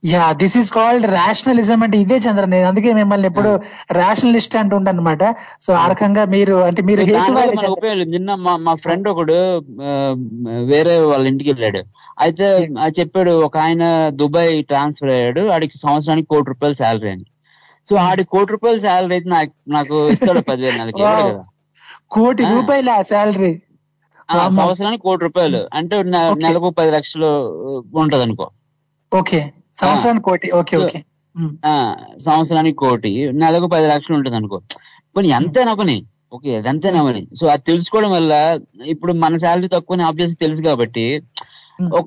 [0.06, 2.44] Yeah this is called rationalism అంటే ఇదే చంద్ర.
[2.54, 3.52] నేను అందుకే మిమ్మల్ని ఎప్పుడు
[3.98, 5.24] రేషనలిస్ట్ అంటుంటాను అనమాట
[5.64, 7.04] సో ఆ రకంగా మీరు అంటే మీరు.
[8.14, 9.38] నిన్న మా మా ఫ్రెండ్ ఒకడు
[10.72, 11.82] వేరే వాళ్ళ ఇంటికి వెళ్ళాడు.
[12.18, 12.48] అయితే
[12.80, 13.84] ఆ చెప్పాడు ఒక ఆయన
[14.22, 15.44] దుబాయ్ ట్రాన్స్ఫర్ అయ్యాడు.
[15.56, 17.26] ఆడికి సంవత్సరానికి కోటి రూపాయలు శాలరీ అని
[17.88, 21.02] సో ఆడి కోటి రూపాయల శాలరీ అయితే నాకు నాకు ఇస్తాడు పదివేలు నెలకి.
[21.02, 21.44] కదా.
[22.14, 22.44] కోటి.
[22.54, 23.52] రూపాయల శాలరీ
[24.30, 25.62] ఆ, సంవత్సరానికి కోటి రూపాయలు.
[25.80, 25.96] అంటే.
[26.44, 27.32] నెలకు పది లక్షలు
[28.02, 28.48] ఉంటది అనుకో
[29.12, 29.42] ఓకే
[29.76, 30.48] సంవత్సరానికి కోటి.
[30.60, 31.00] Okay okay.
[32.26, 33.12] సంవత్సరానికి కోటి.
[33.42, 34.58] నెలకు పది లక్షలు ఉంటుంది అనుకో.
[35.16, 35.98] పోనీ ఎంతైనా కొని
[36.36, 38.32] ఓకే అదంతేనా మరి సో అది తెలుసుకోవడం వల్ల
[38.94, 41.06] ఇప్పుడు మన శాలరీ తక్కువ ఆబ్వియస్ తెలుసు కాబట్టి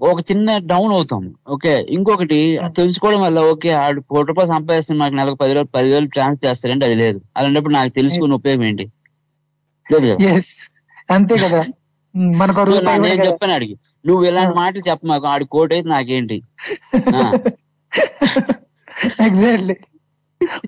[0.04, 1.22] ఒక చిన్న డౌన్ అవుతాం.
[1.54, 2.38] ఓకే ఇంకొకటి
[2.76, 6.96] తెలుసుకోవడం వల్ల ఓకే ఆడు కోటి రూపాయలు సంపాదిస్తున్న నాకు నెలకు పది వేలు పదివేలు ట్రాన్స్ చేస్తారంటే అది
[7.02, 7.18] లేదు.
[7.36, 8.86] అలాంటప్పుడు నాకు తెలుసుకున్న ఉపయోగం ఏంటి?
[9.86, 10.08] లేదు
[11.08, 11.60] అంతే కదా.
[12.40, 13.24] మనకు నేను.
[13.26, 13.74] చెప్పాను అడిగి.
[14.09, 16.38] నువ్వు ఇలాంటి మాటలు చెప్ప మాకు ఆడి కోట్ అయితే నాకేంటి.
[19.28, 19.76] ఎగ్జాక్ట్లీ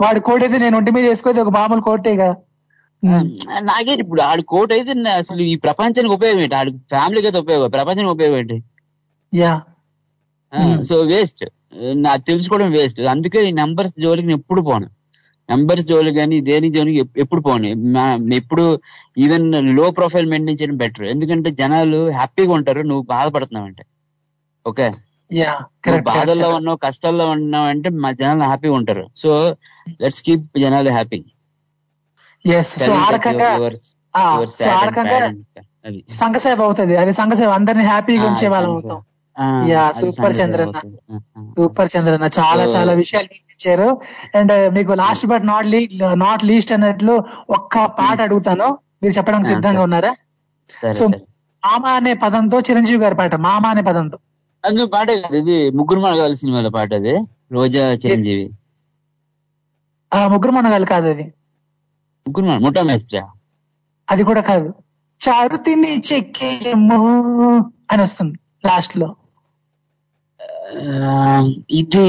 [0.02, 2.28] వాడి కోట్ అయితే నేను ఒంటి మీద వేసుకోతే ఒక మామూలు కోటేగా
[3.70, 6.56] నాకేంటి ఇప్పుడు ఆడి కోట్ అయితే అసలు ఈ ప్రపంచానికి ఉపయోగం ఏంటి?
[6.60, 8.56] ఆడి ఫ్యామిలీకి అయితే ఉపయోగం ప్రపంచానికి ఉపయోగం ఏంటి?
[9.32, 9.52] యా.
[10.88, 11.42] సో వేస్ట్
[12.04, 14.88] నా తెలుసుకోవడం వేస్ట్ అందుకే ఈ నెంబర్స్ జోలికి నేను ఎప్పుడు పోను.
[15.50, 17.66] నెంబర్స్ జోలికి కానీ దేని ఎప్- ఎప్పుడు పోను.
[18.34, 18.80] ఎప్పుడు
[19.18, 23.84] ఈవెన్లో ప్రొఫైల్ మెయింటైన్ చేయడం బెటర్ ఎందుకంటే జనాలు హ్యాపీగా ఉంటారు నువ్వు బాధపడుతున్నావు అంటే
[24.66, 24.90] ఓకే
[26.00, 29.06] బాధల్లో ఉన్నావు కష్టాల్లో ఉన్నావు అంటే మా జనాలు హ్యాపీగా ఉంటారు.
[29.16, 29.56] సో
[30.00, 31.24] లెట్స్ కీప్ జనాలు హ్యాపీ.
[36.14, 36.96] సంఘసేవ అవుతుంది.
[36.96, 38.98] అది సంఘసేవ అందరిని హ్యాపీగా ఉంచే వాళ్ళం అవుతాం.
[39.68, 40.78] Yeah super Chandranna.
[41.56, 42.26] Super Chandranna.
[42.38, 43.88] చాలా చాలా విషయాలు ఇచ్చారు
[44.34, 45.80] అండ్ మీకు last but not Lee
[46.14, 47.14] not least అన్నట్లు
[47.50, 48.68] ఒక్క పాట అడుగుతాను.
[49.02, 49.82] మీరు చెప్పడానికి సిద్ధంగా.
[49.82, 50.12] ఉన్నారా?
[50.92, 51.04] సో
[51.62, 54.18] మామ అనే పదంతో చిరంజీవి గారి పాట మామ అనే పదంతో.
[54.64, 57.14] అందులో పాట కాదు ఇది ముగ్గురు మనగాలి సినిమాలో పాట అది.
[57.52, 58.46] రోజా చిరంజీవి.
[60.12, 61.24] ఆ ముగ్గురు మనగాళ్ళు కాదు అది.
[62.26, 63.20] ముగ్గురు మన ముఠా మేస్త్రి
[64.08, 64.68] అది కూడా కాదు.
[65.20, 66.98] చారు తిని చెక్కేమో
[67.92, 69.08] అని వస్తుంది లాస్ట్లో.
[71.80, 72.06] ఇది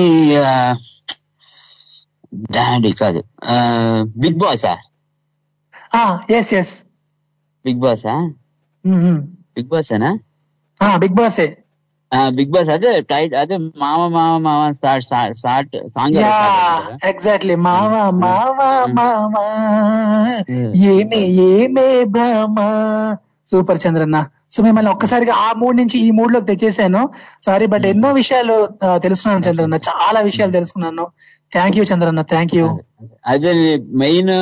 [2.56, 3.22] డాడీ కాదు.
[4.24, 4.74] బిగ్ బాసా?
[6.38, 6.76] ఎస్ ఎస్
[7.66, 8.14] బిగ్ బాసా?
[9.56, 10.12] బిగ్ బాసేనా?
[11.02, 11.48] బిగ్ బాసే.
[12.38, 15.06] బిగ్ బాస్ అదే టైట్ అదే మామ మామ మామ స్టార్ట్
[15.40, 16.18] స్టార్ట్ సాంగ్
[17.12, 17.94] ఎగ్జాక్ట్లీ మామ
[18.24, 18.60] మామ
[18.98, 19.36] మామ.
[20.94, 22.58] ఏమే ఏమే భామ
[23.52, 24.18] సూపర్ చంద్రన్న.
[24.52, 27.02] సో మిమ్మల్ని ఒక్కసారిగా ఆ మూడ్ నుంచి ఈ మూడ్లోకి తెచ్చేసాను.
[27.42, 29.76] సారీ బట్ ఎన్నో విషయాలు ఆ, తెలుసుకున్నాను చంద్రన్న.
[29.90, 31.06] చాలా విషయాలు తెలుసుకున్నాను.
[31.52, 32.22] Thank you Chandranna.
[32.30, 32.66] Thank you
[33.26, 33.54] అదే
[33.96, 34.34] మెయిన్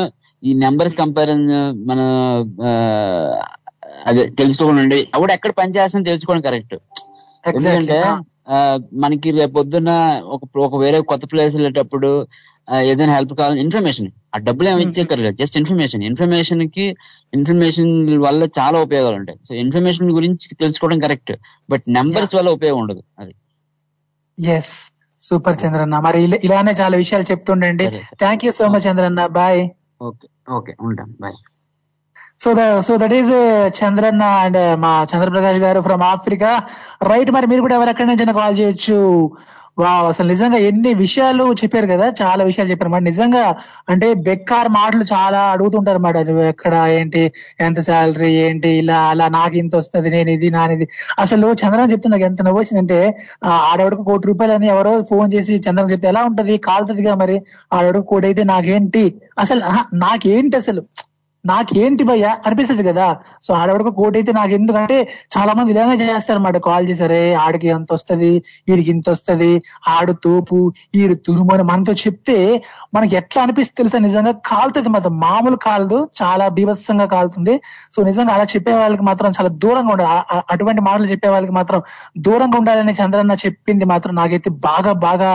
[0.43, 1.47] ఈ నెంబర్స్ కంపారిజన్
[1.85, 1.99] మన
[4.05, 6.75] అదే తెలుసుకోకుండా ఉండి ఎవడు ఎక్కడ పని చేస్తానో తెలుసుకోవడం కరెక్ట్
[7.43, 7.97] ఎందుకంటే
[8.95, 9.91] మనకి రేపు పొద్దున్న
[10.25, 12.09] ఒక ఒక వేరే కొత్త ప్లేస్ వెళ్ళేటప్పుడు
[12.77, 15.35] ఏదైనా హెల్ప్ కావాలి ఇన్ఫర్మేషన్ ఆ డబ్బులు ఏమి ఇచ్చేక్కర్లేదు.
[15.35, 16.95] జస్ట్ ఇన్ఫర్మేషన్ ఇన్ఫర్మేషన్కి
[17.33, 19.39] ఇన్ఫర్మేషన్ వల్ల చాలా ఉపయోగాలు ఉంటాయి.
[19.49, 21.31] సో ఇన్ఫర్మేషన్ గురించి తెలుసుకోవడం కరెక్ట్
[21.69, 23.03] బట్ నెంబర్స్ వల్ల ఉపయోగం ఉండదు.
[23.19, 23.35] అది.
[24.51, 27.89] ఎస్ సూపర్ చంద్రన్న మరి ఇలా- ఇలానే చాలా విషయాలు చెప్తుండండి.
[28.19, 29.69] Thank you so much Chandranna bye
[30.01, 30.27] okay.
[30.51, 30.75] Okay.
[30.81, 31.13] ఉంటాను.
[31.21, 31.33] Bye
[32.39, 33.29] so the so that is
[33.83, 36.63] Chandranna and మా చంద్రప్రకాష్ గారు ఫ్రమ్ ఆఫ్రికా
[37.03, 39.31] రైట్ మరి మీరు కూడా ఎవరెక్కడి నుంచి కాల్ చేయొచ్చు.
[39.79, 42.91] వా అసలు నిజంగా ఎన్ని విషయాలు చెప్పారు కదా చాలా విషయాలు చెప్పారు.
[42.91, 43.43] మరి నిజంగా
[43.89, 46.17] అంటే బెక్కార్ మాటలు చాలా అడుగుతుంటారు మాట.
[46.27, 47.21] నువ్వు ఎక్కడ ఏంటి
[47.59, 50.87] ఎంత శాలరీ ఏంటి ఇలా అలా నాకు ఇంత వస్తుంది నేను ఇది నానిది
[51.19, 52.99] అసలు చంద్రన్ చెప్తే నాకు ఎంత నవ్వు వచ్చిందంటే
[53.43, 57.37] ఆ, ఆడవాడికి కోటి రూపాయలు అని ఎవరో ఫోన్ చేసి చంద్రన్ చెప్తే ఎలా ఉంటది కాలుతుందిగా మరి?
[57.71, 59.05] ఆడవాడికి కోటి అయితే నాకేంటి?
[59.39, 59.61] అసలు
[59.99, 60.83] నాకేంటి అసలు?
[61.49, 62.31] నాకేంటి భయ్యా?
[62.45, 63.07] అనిపిస్తుంది కదా.
[63.45, 64.97] సో ఆడవాడికి కోట్ అయితే నాకు ఎందుకంటే
[65.35, 68.31] చాలా మంది ఇలానే చేస్తారనమాట కాల్ చేశారే ఆడికి ఎంత వస్తది
[68.67, 69.51] వీడికి ఇంత వస్తది
[69.93, 70.57] ఆడు తోపు
[70.99, 72.37] ఈడు తురుము అని మనతో చెప్తే
[72.95, 73.99] మనకి ఎట్లా అనిపిస్తుంది తెలుసా?
[74.07, 75.13] నిజంగా కాలుతుంది మాత్రం.
[75.25, 77.55] మామూలు కాలదు చాలా బీభత్సంగా కాలుతుంది.
[77.93, 80.13] సో నిజంగా అలా చెప్పే వాళ్ళకి మాత్రం చాలా దూరంగా ఉండాలి.
[80.53, 81.79] అటువంటి మాటలు చెప్పే వాళ్ళకి మాత్రం
[82.27, 85.31] దూరంగా ఉండాలని చంద్రన్న చెప్పింది మాత్రం నాకైతే బాగా బాగా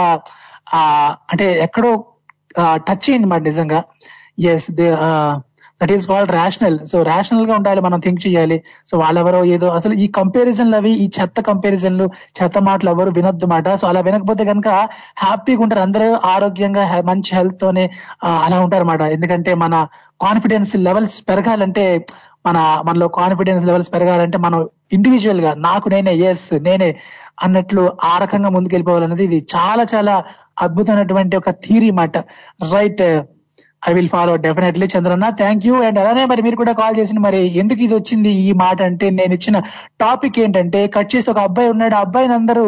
[0.74, 0.80] ఆ
[1.32, 1.90] అంటే ఎక్కడో
[2.88, 3.78] టచ్ అయింది మాట నిజంగా.
[4.50, 4.86] Yes they
[5.80, 8.58] that is called rational so రేషనల్గా ఉండాలి మనం థింక్ చేయాలి.
[8.86, 12.06] సో వాళ్ళెవరో ఏదో అసలు ఈ కంపారిజన్లు అవి ఈ చెత్త కంపారిజన్లు
[12.38, 13.68] చెత్త మాటలు ఎవరు వినొద్దు మాట.
[13.74, 14.68] సో అలా వినకపోతే కనుక
[15.24, 15.80] హ్యాపీగా ఉంటారు.
[15.80, 17.84] అందరూ ఆరోగ్యంగా మంచి హెల్త్ తోనే
[18.44, 19.74] అలా ఉంటారు అన్నమాట ఎందుకంటే మన
[20.20, 21.84] కాన్ఫిడెన్స్ లెవెల్స్ పెరగాలంటే
[22.46, 24.60] మన మనలో కాన్ఫిడెన్స్ లెవెల్స్ పెరగాలంటే మనం
[24.92, 26.88] ఇండివిజువల్గా నాకు నేనే ఎస్ నేనే
[27.42, 30.14] అన్నట్లు ఆ రకంగా ముందుకెళ్ళిపోవాలన్నది ఇది చాలా చాలా
[30.62, 32.16] అద్భుతమైనటువంటి ఒక థీరీ మాట
[32.74, 33.02] right
[33.84, 37.40] I will follow definitely Chandranna thank you and అలానే మరి మీరు కూడా కాల్ చేసిన మరి
[37.62, 39.56] ఎందుకు ఇది వచ్చింది ఈ మాట అంటే నేను ఇచ్చిన
[40.04, 41.94] టాపిక్ ఏంటంటే కట్ చేసి ఒక అబ్బాయి ఉన్నాడు.
[41.94, 42.64] ఆ అబ్బాయిని అందరూ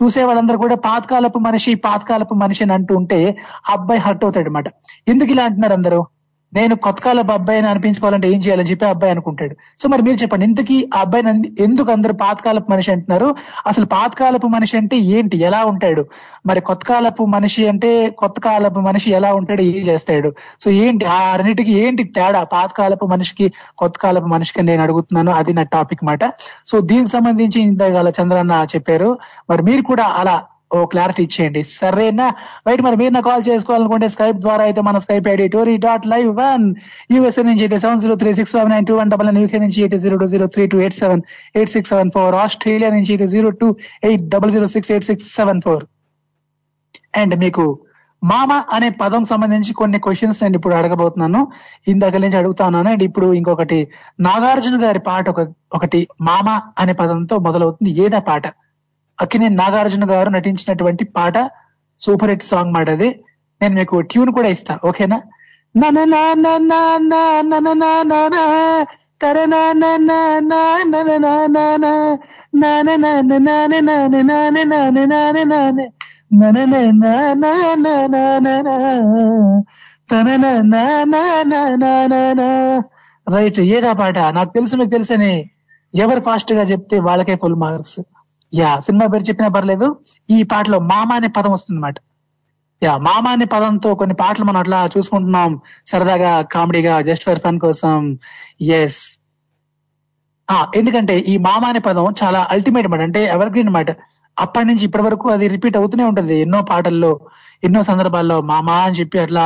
[0.00, 3.20] చూసే వాళ్ళందరూ కూడా పాతకాలపు మనిషి పాతకాలపు మనిషి అని అంటూ ఉంటే
[3.76, 4.68] అబ్బాయి హర్ట్ అవుతాడు అనమాట
[5.08, 6.00] ఎందుకు ఇలా అంటున్నారు అందరూ?
[6.54, 9.56] నేను కొత్త కాలపు అబ్బాయిని అనిపించుకోవాలంటే ఏం చేయాలని చెప్పి ఆ అబ్బాయి అనుకుంటాడు.
[9.78, 13.34] సో మరి మీరు చెప్పండి ఇంతకీ ఆ అబ్బాయిని ఎందుకు అందరూ పాతకాలపు మనిషి అంటున్నారు?
[13.66, 15.36] అసలు పాతకాలపు మనిషి అంటే ఏంటి?
[15.36, 16.06] ఎలా ఉంటాడు?
[16.46, 19.62] మరి కొత్త కాలపు మనిషి అంటే కొత్త కాలపు మనిషి ఎలా ఉంటాడు?
[19.62, 20.34] ఏం చేస్తాడు?
[20.60, 22.44] సో ఏంటి ఆ అన్నిటికి ఏంటి తేడా?
[22.44, 26.20] పాతకాలపు మనిషికి కొత్త కాలపు మనిషికి నేను అడుగుతున్నాను అది నా టాపిక్ మాట.
[26.66, 29.18] సో దీనికి సంబంధించి ఇంతకాల చంద్రన్న చెప్పారు.
[29.50, 31.60] మరి మీరు కూడా అలా ఓ క్లారిటీ ఇచ్చేయండి.
[31.78, 32.26] సరేనా?
[32.66, 36.64] రైట్ మరి మీరు కాల్ చేసుకోవాలనుకుంటే స్కైప్ ద్వారా అయితే మన Skype ID TORI dot live one
[37.14, 39.80] USA నుంచి అయితే seven zero three six five nine two one double nine UK నుంచి
[39.86, 41.22] అయితే zero two zero three two eight seven
[41.58, 43.68] eight six seven four Australia నుంచి అయితే zero two
[44.10, 45.84] eight double zero six eight six seven four
[47.22, 47.66] and మీకు
[48.22, 51.40] మామ అనే పదం సంబంధించి కొన్ని క్వశ్చన్స్ నేను ఇప్పుడు అడగబోతున్నాను.
[51.88, 53.78] ఇందాక నుంచి అడుగుతాను అండ్ ఇప్పుడు ఇంకొకటి
[54.20, 55.40] నాగార్జున గారి పాట ఒక
[55.72, 56.48] ఒకటి మామ
[56.78, 57.90] అనే పదంతో మొదలవుతుంది.
[58.04, 58.46] ఏదా పాట?
[59.18, 61.36] అక్కినే నాగార్జున గారు నటించినటువంటి పాట
[62.00, 63.08] సూపర్ హిట్ సాంగ్ మాట అది
[63.60, 65.18] నేను మీకు ట్యూన్ కూడా ఇస్తా ఓకేనా
[83.26, 85.32] రైట్ ఏదా పాట నాకు తెలుసు మీకు తెలుసని
[85.94, 87.98] ఎవరు ఫాస్ట్గా చెప్తే వాళ్ళకే ఫుల్ మార్క్స్
[88.52, 89.86] యా సినిమా పేరు చెప్పినా పర్లేదు.
[90.30, 91.98] ఈ పాటలో మామ అనే పదం వస్తుంది అన్నమాట
[92.82, 95.52] యా మామ అనే పదంతో కొన్ని పాటలు మనం అట్లా చూసుకుంటున్నాం.
[95.84, 98.00] సరదాగా కామెడీగా జస్ట్ ఫర్ ఫన్ కోసం.
[98.78, 99.00] ఎస్
[100.48, 103.90] ఆ ఎందుకంటే ఈ మామ అనే పదం చాలా అల్టిమేట్ అనమాట అంటే ఎవర్ గ్రీన్ మాట
[104.36, 106.34] అప్పటి నుంచి ఇప్పటి వరకు అది రిపీట్ అవుతూనే ఉంటుంది.
[106.40, 107.12] ఎన్నో పాటల్లో
[107.62, 109.44] ఎన్నో సందర్భాల్లో మామ అని చెప్పి అట్లా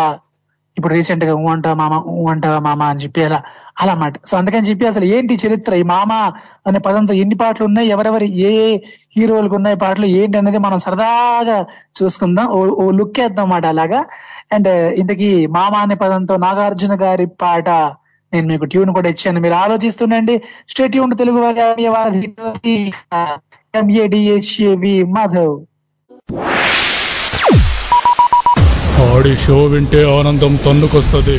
[0.81, 2.24] ఇప్పుడు రీసెంట్గా ఊ అంటా మామ ఊ
[2.66, 3.39] మామ అని చెప్పి అలా
[3.83, 4.14] అలా మాట.
[4.26, 5.74] సో అందుకని చెప్పి అసలు ఏంటి చరిత్ర?
[5.74, 6.12] ఈ మామ
[6.66, 7.89] అనే పదంతో ఎన్ని పాటలు ఉన్నాయి?
[7.89, 8.68] ఎవరెవరి ఏ ఏ
[9.16, 10.07] హీరోలకు ఉన్నాయి పాటలు?
[10.20, 11.59] ఏంటి అనేది మనం సరదాగా
[11.99, 12.49] చూసుకుందాం.
[12.83, 14.01] ఓ లుక్ వేద్దాం మాట అలాగా.
[14.53, 17.68] అండ్ uh, ఇంతకీ మామ అనే పదంతో నాగార్జున గారి పాట
[18.33, 19.41] నేను మీకు ట్యూన్ కూడా ఇచ్చాను.
[19.41, 20.37] మీరు ఆలోచిస్తుండండి.
[20.68, 22.22] స్టేట్ ట్యూన్ తెలుగు వారి
[23.81, 25.57] ఎంఏడిహెచ్ఏవి మాధవ్
[29.09, 31.38] ఆడి షో వింటే ఆనందం తన్నుకొస్తుంది.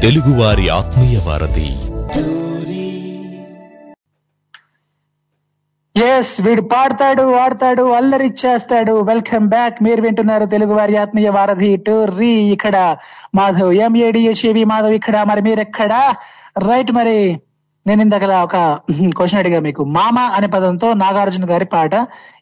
[0.00, 1.68] తెలుగువారి ఆత్మీయ వారధి.
[6.02, 9.00] ఎస్ వీడు పాడతాడు ఆడతాడు అల్లరి చేస్తాడు.
[9.00, 12.96] వెల్కమ్ బ్యాక్ మీరు వింటున్నారు తెలుగు వారి ఆత్మీయ వారధి టు రీ ఇక్కడ.
[13.34, 15.22] మాధవ్ ఎంఏడిహెచ్ఏవి మాధవ్ ఇక్కడ.
[15.22, 16.14] మరి మీరు ఎక్కడ
[16.68, 17.40] రైట్ మరి
[17.86, 18.56] నేను ఇందాక ఒక
[19.16, 19.84] క్వశ్చన్ అడిగా మీకు.
[19.84, 21.94] మామ అనే పదంతో నాగార్జున గారి పాట.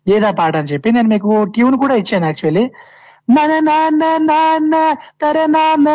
[0.07, 2.64] ఏదా పాట అని చెప్పి నేను మీకు ట్యూన్ కూడా ఇచ్చాను యాక్చువల్లీ
[3.28, 4.74] నన నాన్న నాన్న
[5.20, 5.88] తర నాన్న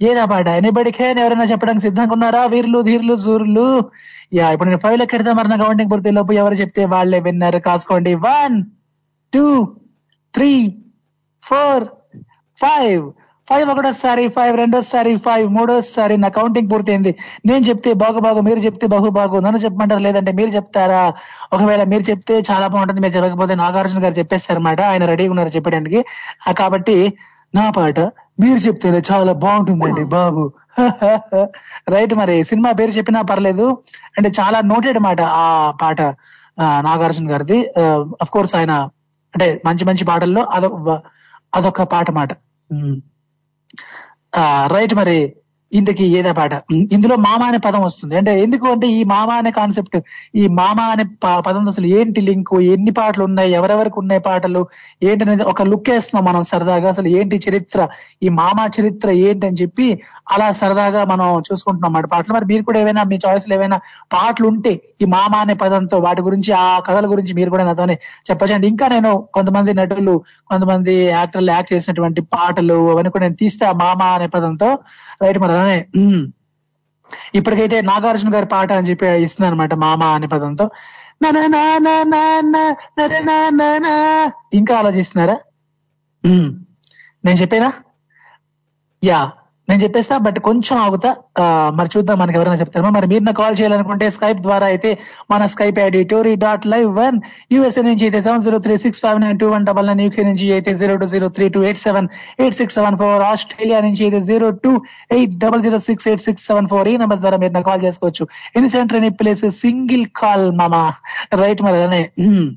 [0.00, 0.90] నాన ఏదా పాట ఎనిబడి
[1.22, 2.42] ఎవరైనా చెప్పడానికి సిద్ధంగా ఉన్నారా?
[2.46, 3.68] వీర్లు ధీర్లు జూరులు.
[4.34, 7.58] యా ఇప్పుడు నేను ఫైవ్ లెక్క ఎడతా మరి నా కౌంటింగ్ పూర్తి లోపు ఎవరు చెప్తే వాళ్ళే విన్నారు.
[7.58, 8.14] కాసుకోండి.
[8.28, 8.56] One
[9.32, 9.46] two
[10.34, 10.52] three
[11.42, 11.84] four
[12.58, 13.04] five
[13.48, 17.12] five ఒకటోసారి ఫైవ్ రెండోసారి ఫైవ్ మూడోసారి నా కౌంటింగ్ పూర్తయింది.
[17.46, 21.02] నేను చెప్తే బాగు బాగు మీరు చెప్తే బహు బాగు నన్ను చెప్పమంటారు లేదంటే మీరు చెప్తారా?
[21.52, 24.80] ఒకవేళ మీరు చెప్తే చాలా బాగుంటుంది మీరు చెప్పకపోతే నాగార్జున గారు చెప్పేస్తారన్నమాట.
[24.80, 26.00] ఆయన రెడీగా ఉన్నారు చెప్పడానికి.
[26.58, 26.96] కాబట్టి
[27.54, 27.98] నా పాట
[28.40, 30.42] మీరు చెప్తేనే చాలా బాగుంటుందండి బాబు.
[31.94, 33.66] రైట్ మరి సినిమా పేరు చెప్పినా పర్లేదు.
[34.16, 35.46] అంటే చాలా నోటెడ్ మాట ఆ
[35.82, 36.00] పాట
[36.58, 37.58] ఆ, నాగార్జున గారిది.
[38.22, 38.72] అఫ్ కోర్స్ ఆయన
[39.34, 40.94] అంటే మంచి మంచి పాటల్లో అదొక
[41.54, 42.30] అదొక పాట మాట.
[42.70, 42.96] ఉమ్.
[44.36, 45.16] ఆ రైట్ మరి
[45.74, 46.50] ఇంతకి ఏదే పాట.
[46.72, 48.16] ఇందులో మామ అనే పదం వస్తుంది.
[48.16, 49.98] అంటే ఎందుకు అంటే ఈ మామ అనే కాన్సెప్ట్
[50.34, 52.54] ఈ మామ అనే ప- పదం అసలు ఏంటి లింక్?
[52.54, 53.52] ఎన్ని పాటలు ఉన్నాయి?
[53.52, 54.68] ఎవరెవరికి ఉన్నాయి పాటలు?
[55.02, 56.88] ఏంటనేది ఒక లుక్ వేస్తున్నాం మనం సరదాగా.
[56.88, 57.88] అసలు ఏంటి చరిత్ర?
[58.22, 60.00] ఈ మామ చరిత్ర ఏంటి అని చెప్పి
[60.30, 62.34] అలా సరదాగా మనం చూసుకుంటున్నాం అన్నమాట పాటలు.
[62.34, 63.76] మరి మీరు కూడా ఏవైనా మీ చాయిస్లు ఏవైనా
[64.12, 67.98] పాటలు ఉంటే ఈ మామ అనే పదంతో వాటి గురించి ఆ కథల గురించి మీరు కూడా నాతోనే
[68.30, 68.68] చెప్పచ్చండి.
[68.68, 73.66] ఇంకా నేను కొంతమంది నటులు కొంతమంది యాక్టర్లు యాక్ట్ చేసినటువంటి పాటలు అవన్నీ కూడా నేను తీస్తే.
[73.66, 74.78] ఆ మామ అనే పదంతో
[75.20, 75.78] రైట్ మరి అలానే
[77.34, 80.66] ఇప్పటికైతే నాగార్జున గారి పాట అని చెప్పి ఇస్తుంది అనమాట మామ అనే పదంతో
[84.52, 85.36] ఇంకా ఆలోచిస్తున్నారా
[87.24, 87.70] నేను చెప్పేనా
[89.02, 89.20] యా
[89.68, 91.10] నేను చెప్పేస్తా బట్ కొంచెం ఆగుతా.
[91.78, 92.90] మరి చూద్దాం మనకి ఎవరైనా చెప్తారు?
[92.96, 94.90] మరి మీరు నాకు కాల్ చేయాలనుకుంటే స్కైప్ ద్వారా అయితే
[95.32, 97.16] మన Skype ID TORI dot live one
[97.54, 100.46] USA నుంచి అయితే seven zero three six five nine two one double nine UK నుంచి
[100.58, 102.08] అయితే zero two zero three two eight seven
[102.44, 104.72] eight six seven four Australia నుంచి అయితే zero two
[105.16, 108.26] eight double zero six eight six seven four ఈ numbers ద్వారా మీరు call చేసుకోవచ్చు.
[108.58, 110.84] Any centre any place single call మామా
[111.42, 112.02] right మరి అలానే.
[112.24, 112.48] Hmm.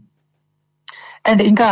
[1.30, 1.68] And ఇంకా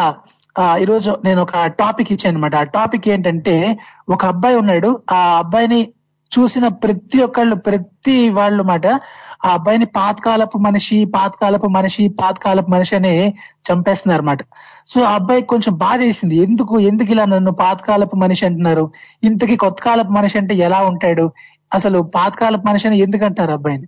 [0.61, 3.79] ఈరోజు నేను ఒక టాపిక్ ఇచ్చాను అనమాట ఆ టాపిక్ ఏంటంటే
[4.09, 4.99] ఒక అబ్బాయి ఉన్నాడు.
[5.11, 5.93] ఆ అబ్బాయిని
[6.31, 8.87] చూసిన ప్రతి ఒక్కళ్ళు ప్రతి వాళ్ళు మాట
[9.45, 13.13] ఆ అబ్బాయిని పాతకాలపు మనిషి పాతకాలపు మనిషి పాతకాలపు మనిషి అని
[13.69, 14.39] చంపేస్తున్నారు అనమాట
[14.87, 16.35] సో ఆ అబ్బాయి కొంచెం బాధ వేసింది.
[16.35, 18.91] ఎందుకు ఎందుకు ఇలా నన్ను పాతకాలపు మనిషి అంటున్నారు?
[19.23, 21.31] ఇంతకీ కొత్త కాలపు మనిషి అంటే ఎలా ఉంటాడు?
[21.73, 23.87] అసలు పాతకాలపు మనిషి అని ఎందుకంటారు అబ్బాయిని?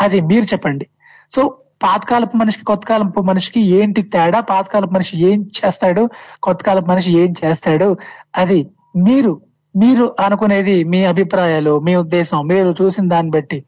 [0.00, 0.86] అది మీరు చెప్పండి.
[1.30, 4.40] సో పాతకాలపు మనిషికి కొత్త కాలపు మనిషికి ఏంటి తేడా?
[4.50, 6.02] పాతకాలపు మనిషి ఏం చేస్తాడు?
[6.42, 7.88] కొత్త కాలపు మనిషి ఏం చేస్తాడు?
[8.36, 8.58] అది
[9.06, 9.32] మీరు
[9.74, 13.58] మీరు అనుకునేది మీ అభిప్రాయాలు మీ ఉద్దేశం మీరు చూసిన దాన్ని బట్టి.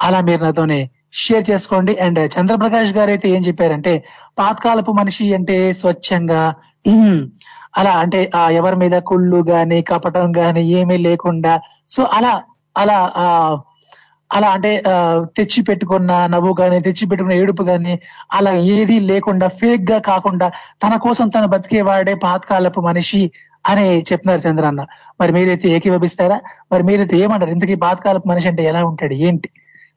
[0.00, 0.80] అలా మీరు నాతోనే
[1.20, 1.92] షేర్ చేసుకోండి.
[1.96, 3.92] అండ్ చంద్రప్రకాష్ గారు అయితే ఏం చెప్పారంటే
[4.38, 6.42] పాతకాలపు మనిషి అంటే స్వచ్ఛంగా
[7.78, 11.54] అలా అంటే ఆ ఎవరి మీద కుళ్ళు గాని కపటం గాని ఏమీ లేకుండా
[11.88, 12.32] సో అలా
[12.76, 13.26] అలా ఆ
[14.30, 14.70] అలా అంటే
[15.36, 17.94] తెచ్చి పెట్టుకున్న నవ్వు కానీ తెచ్చి పెట్టుకున్న ఏడుపు కానీ
[18.32, 20.48] అలా ఏది లేకుండా ఫేక్గా కాకుండా
[20.82, 23.22] తన కోసం తను బతికేవాడే పాతకాలపు మనిషి
[23.66, 24.82] అని చెప్తున్నారు చంద్రన్న.
[25.20, 26.38] మరి మీరైతే ఏకీభవిస్తారా?
[26.72, 27.50] మరి మీరైతే ఏమంటారు?
[27.50, 29.14] ఇంతకీ పాతకాలపు మనిషి అంటే ఎలా ఉంటాడు?
[29.14, 29.48] ఏంటి?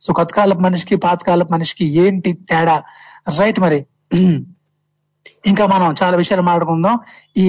[0.01, 2.77] సో కొత్తకాలపు మనిషికి పాతకాలపు మనిషికి ఏంటి తేడా?
[3.39, 3.79] రైట్ మరి.
[5.45, 6.99] ఇంకా మనం చాలా విషయాలు మాట్లాడుకుందాం.
[7.37, 7.47] ఈ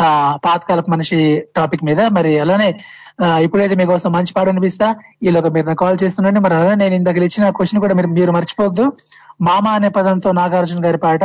[0.00, 1.18] ఆ పాతకాలపు మనిషి
[1.56, 2.00] టాపిక్ మీద.
[2.16, 2.68] మరి అలానే
[3.42, 4.86] ఇప్పుడైతే మీకోసం మంచి పాట అనిపిస్తా
[5.22, 8.92] ఈలోగా మీరు నాకు కాల్ చేస్తున్నాండి మరి అలానే నేను ఇందాక ఇచ్చిన క్వశ్చన్ కూడా మీరు మీరు మర్చిపోవద్దు.
[9.40, 11.24] మామ అనే పదంతో నాగార్జున గారి పాట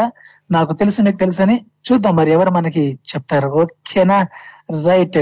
[0.52, 1.56] నాకు తెలుసు మీకు తెలుసని
[1.88, 2.16] చూద్దాం.
[2.16, 3.50] మరి ఎవరు మనకి చెప్తారు?
[3.62, 4.20] ఓకేనా?
[4.88, 5.22] రైట్.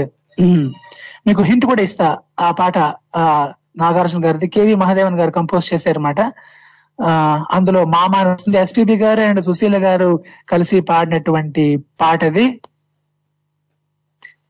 [1.26, 2.18] మీకు హింట్ కూడా ఇస్తా.
[2.40, 2.78] ఆ పాట
[3.16, 4.46] ఆ నాగార్జున గారిది.
[4.48, 6.20] కేవి మహాదేవన్ గారు కంపోజ్ చేశారన్నమాట.
[6.98, 7.10] ఆ
[7.50, 8.14] అందులో మామ
[8.56, 10.08] ఎస్పీబి గారు అండ్ సుశీల గారు
[10.48, 11.64] కలిసి పాడినటువంటి
[12.00, 12.46] పాట అది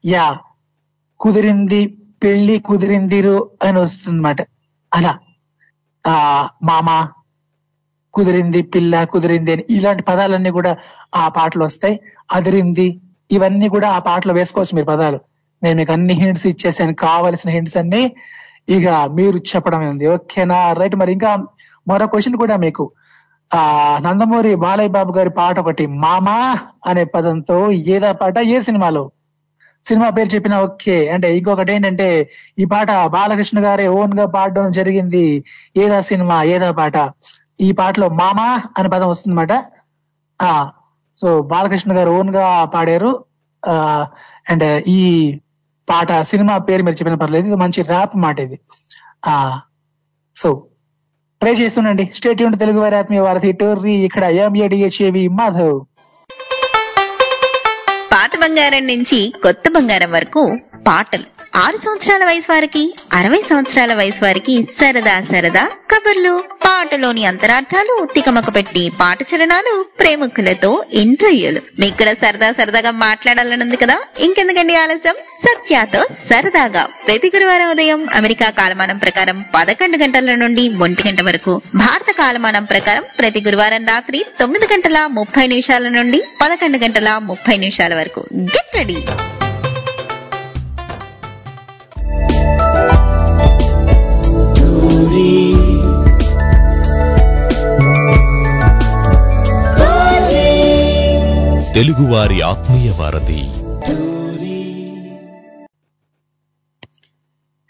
[0.03, 0.25] యా
[1.21, 1.81] కుదిరింది
[2.25, 4.41] పెళ్ళి కుదిరిందిరు అని వస్తుందన్నమాట.
[4.93, 5.13] అలా.
[6.05, 6.15] ఆ
[6.63, 6.89] మామ
[8.15, 10.73] కుదిరింది పిల్ల కుదిరింది అని ఇలాంటి పదాలన్నీ కూడా
[11.15, 11.97] ఆ పాటలు వస్తాయి.
[12.31, 12.87] అదిరింది
[13.31, 15.19] ఇవన్నీ కూడా ఆ పాటలో వేసుకోవచ్చు మీరు పదాలు.
[15.63, 18.03] నేను మీకు అన్ని హింట్స్ ఇచ్చేసాను కావలసిన హింట్స్ అన్ని.
[18.69, 20.07] ఇక మీరు చెప్పడమే ఉంది.
[20.07, 20.73] ఓకేనా?
[20.73, 21.31] రైట్ మరి ఇంకా
[21.87, 22.85] మరో క్వశ్చన్ కూడా మీకు.
[23.51, 23.61] ఆ
[24.01, 26.39] నందమూరి బాలయ్య బాబు గారి పాట ఒకటి మామా
[26.87, 27.57] అనే పదంతో
[27.95, 29.05] ఏదా పాట ఏ సినిమాలో?
[29.85, 31.09] సినిమా పేరు చెప్పినా ఓకే.
[31.09, 35.45] అంటే ఇంకొకటి ఏంటంటే ఈ పాట బాలకృష్ణ గారే ఓన్గా పాడడం జరిగింది.
[35.77, 36.43] ఏదా సినిమా?
[36.43, 37.11] ఏదా పాట?
[37.61, 39.65] ఈ పాటలో మామా అనే పదం వస్తుందన్నమాట.
[40.43, 40.71] ఆ
[41.17, 43.25] సో బాలకృష్ణ గారు ఓన్గా పాడారు.
[43.69, 44.07] ఆ
[44.51, 45.39] అండ్ ఈ
[45.89, 47.47] పాట సినిమా పేరు మీరు చెప్పిన పర్లేదు.
[47.47, 48.61] ఇది మంచి ర్యాప్ మాట ఇది.
[49.27, 49.61] ఆ
[50.37, 50.67] సో
[51.41, 52.11] ట్రై చేస్తుండండి.
[52.15, 55.81] స్టేట్ యూనిట్ తెలుగు వారి ఆత్మీయ వారధి టోర్రీ ఇక్కడ ఎంఏడిహెచ్ఏవి మాధవ్.
[58.29, 61.23] పాత బంగారం నుంచి కొత్త బంగారం వరకు పాటలు.
[61.57, 68.93] ఆరు సంవత్సరాల వయసు వారికి అరవై సంవత్సరాల వయసు వారికి సరదా సరదా కబుర్లు పాటలోని అంతరార్థాలు తికమక పెట్టి
[69.01, 71.61] పాట చరణాలు ప్రేమికులతో ఇంటర్వ్యూలు.
[71.79, 73.99] మీకు కూడా సరదా సరదాగా మాట్లాడాలనుంది కదా?
[74.19, 75.15] ఇంకెందుకండి ఆలస్యం?
[75.15, 76.89] సత్యాతో సరదాగా.
[77.07, 83.03] ప్రతి గురువారం ఉదయం అమెరికా కాలమానం ప్రకారం పదకొండు గంటల నుండి ఒంటి గంట వరకు భారత కాలమానం ప్రకారం
[83.19, 88.97] ప్రతి గురువారం రాత్రి తొమ్మిది గంటల ముప్పై నిమిషాల నుండి పదకొండు గంటల ముప్పై నిమిషాల వరకు గెట్ రెడీ.
[101.75, 103.43] తెలుగువారి ఆత్మీయ వారధి.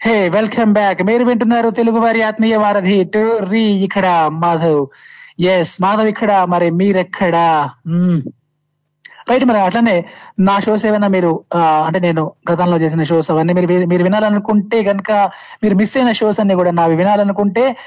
[0.03, 1.03] Hey welcome back.
[1.03, 4.87] మీరు వింటున్నారు తెలుగు వారి ఆత్మీయ వారధి టు రీ ఇక్కడ మాధవ్.
[5.39, 7.69] ఎస్ మాధవ్ ఇక్కడ మరి మీరెక్కడ.
[9.29, 10.05] రైట్ మరి అట్లనే
[10.39, 15.11] నా షోస్ ఏమైనా మీరు అంటే నేను గతంలో చేసిన షోస్ అవన్నీ మీరు మీరు వినాలనుకుంటే గనుక
[15.63, 17.77] మీరు మిస్ అయిన షోస్ అన్ని కూడా నావి వినాలనుకుంటే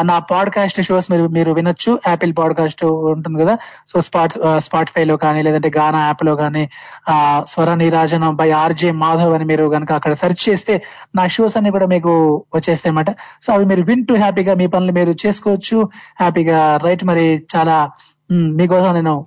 [0.00, 2.00] నా పాడ్కాస్ట్ షోస్ మీరు మీరు వినొచ్చు.
[2.08, 3.58] యాపిల్ పాడ్కాస్ట్ ఉంటుంది కదా.
[3.88, 6.70] సో స్పాట్ స్పాటిఫై లో కానీ లేదంటే గానా యాప్లో కానీ
[7.08, 10.82] ఆ స్వర నీరాజనం బై ఆర్జే మాధవ్ అని మీరు కనుక అక్కడ సెర్చ్ చేస్తే
[11.14, 13.10] నా షోస్ అన్ని కూడా మీకు వచ్చేస్తాయన్నమాట
[13.42, 15.88] సో అవి మీరు వింటూ హ్యాపీగా మీ పనులు మీరు చేసుకోవచ్చు.
[16.20, 17.90] హ్యాపీగా రైట్ మరి చాలా
[18.32, 19.26] మీకోసం నేను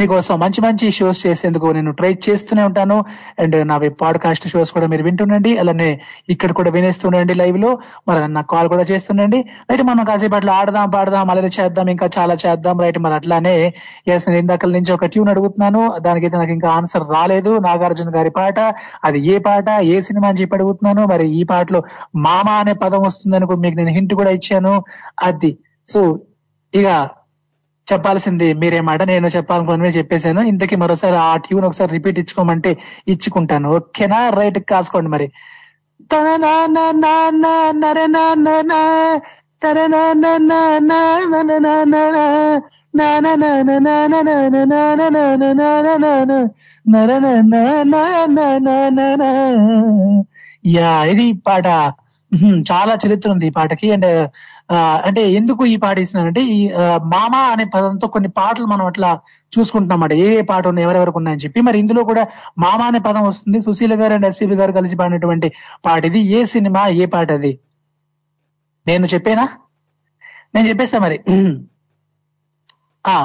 [0.00, 3.04] మీకోసం మంచి మంచి షోస్ చేసేందుకు నేను ట్రై చేస్తూనే ఉంటాను.
[3.38, 5.58] అండ్ నా పాడ్కాస్ట్ షోస్ కూడా మీరు వింటుండండి.
[5.58, 7.78] అలానే ఇక్కడ కూడా వినేస్తుండండి లైవ్లో.
[8.08, 9.44] మరి నాకు కాల్ కూడా చేస్తుండండి.
[9.70, 12.80] రైట్ మనం కాసేపు అట్లా ఆడదాం పాడదాం అలా చేద్దాం ఇంకా చాలా చేద్దాం.
[12.80, 13.74] రైట్ మరి అట్లానే
[14.08, 15.98] ఎస్ నేను ఇందాక నుంచి ఒక ట్యూన్ అడుగుతున్నాను.
[15.98, 17.58] దానికైతే నాకు ఇంకా ఆన్సర్ రాలేదు.
[17.58, 18.60] నాగార్జున గారి పాట.
[19.04, 21.08] అది ఏ పాట ఏ సినిమా అని చెప్పి అడుగుతున్నాను.
[21.08, 21.82] మరి ఈ పాటలో
[22.16, 24.84] మామ అనే పదం వస్తుందని మీకు నేను హింట్ కూడా ఇచ్చాను.
[25.22, 25.58] అది.
[25.86, 26.20] సో
[26.74, 27.08] ఇక
[27.92, 29.02] చెప్పాల్సింది మీరే మాట.
[29.02, 30.40] నేను చెప్పాలనుకున్న చెప్పేశాను.
[30.40, 32.76] ఇంతకీ మరోసారి ఆ ట్యూన్ ఒకసారి రిపీట్ ఇచ్చుకోమంటే
[33.08, 33.68] ఇచ్చుకుంటాను.
[33.70, 34.30] ఓకేనా?
[34.30, 35.28] రైట్ కాసుకోండి మరి.
[36.12, 38.80] తన నా నా నా నా నర నా నా నా
[39.64, 40.84] నా నా నా నా
[47.84, 48.58] నా నా
[48.88, 49.30] నా నా
[50.66, 51.66] యా ఇది పాట.
[52.72, 53.92] చాలా చరిత్ర ఉంది ఈ పాటకి.
[53.92, 54.28] అండ్
[55.06, 56.58] అంటే ఎందుకు ఈ పాట ఇస్తున్నానంటే ఈ
[57.14, 59.10] మామ అనే పదంతో కొన్ని పాటలు మనం అట్లా
[59.52, 61.60] చూసుకుంటున్నామాట ఏ ఏ పాట ఉన్నాయి ఎవరెవరికి ఉన్నాయని చెప్పి.
[61.60, 62.22] మరి ఇందులో కూడా
[62.58, 63.60] మామ అనే పదం వస్తుంది.
[63.60, 65.48] సుశీల గారు అండ్ ఎస్పీబి గారు కలిసి పాడినటువంటి
[65.86, 66.20] పాట ఇది.
[66.20, 67.52] ఏ సినిమా ఏ పాట అది?
[68.86, 69.48] నేను చెప్పేనా?
[70.54, 71.18] నేను చెప్పేస్తా మరి.
[73.06, 73.16] ఆ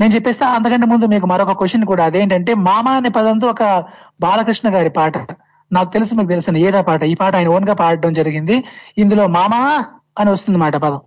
[0.00, 0.46] నేను చెప్పేస్తా.
[0.48, 2.04] అంతకంటే ముందు మీకు మరొక క్వశ్చన్ కూడా.
[2.04, 3.64] అదేంటంటే మామ అనే పదంతో ఒక
[4.20, 5.18] బాలకృష్ణ గారి పాట.
[5.72, 7.02] నాకు తెలుసు మీకు తెలుసు ఏదా పాట?
[7.02, 8.64] ఈ పాట ఆయన ఓన్గా పాడడం జరిగింది.
[8.98, 9.60] ఇందులో మామా
[10.18, 11.00] అని వస్తుంది మాట పదం.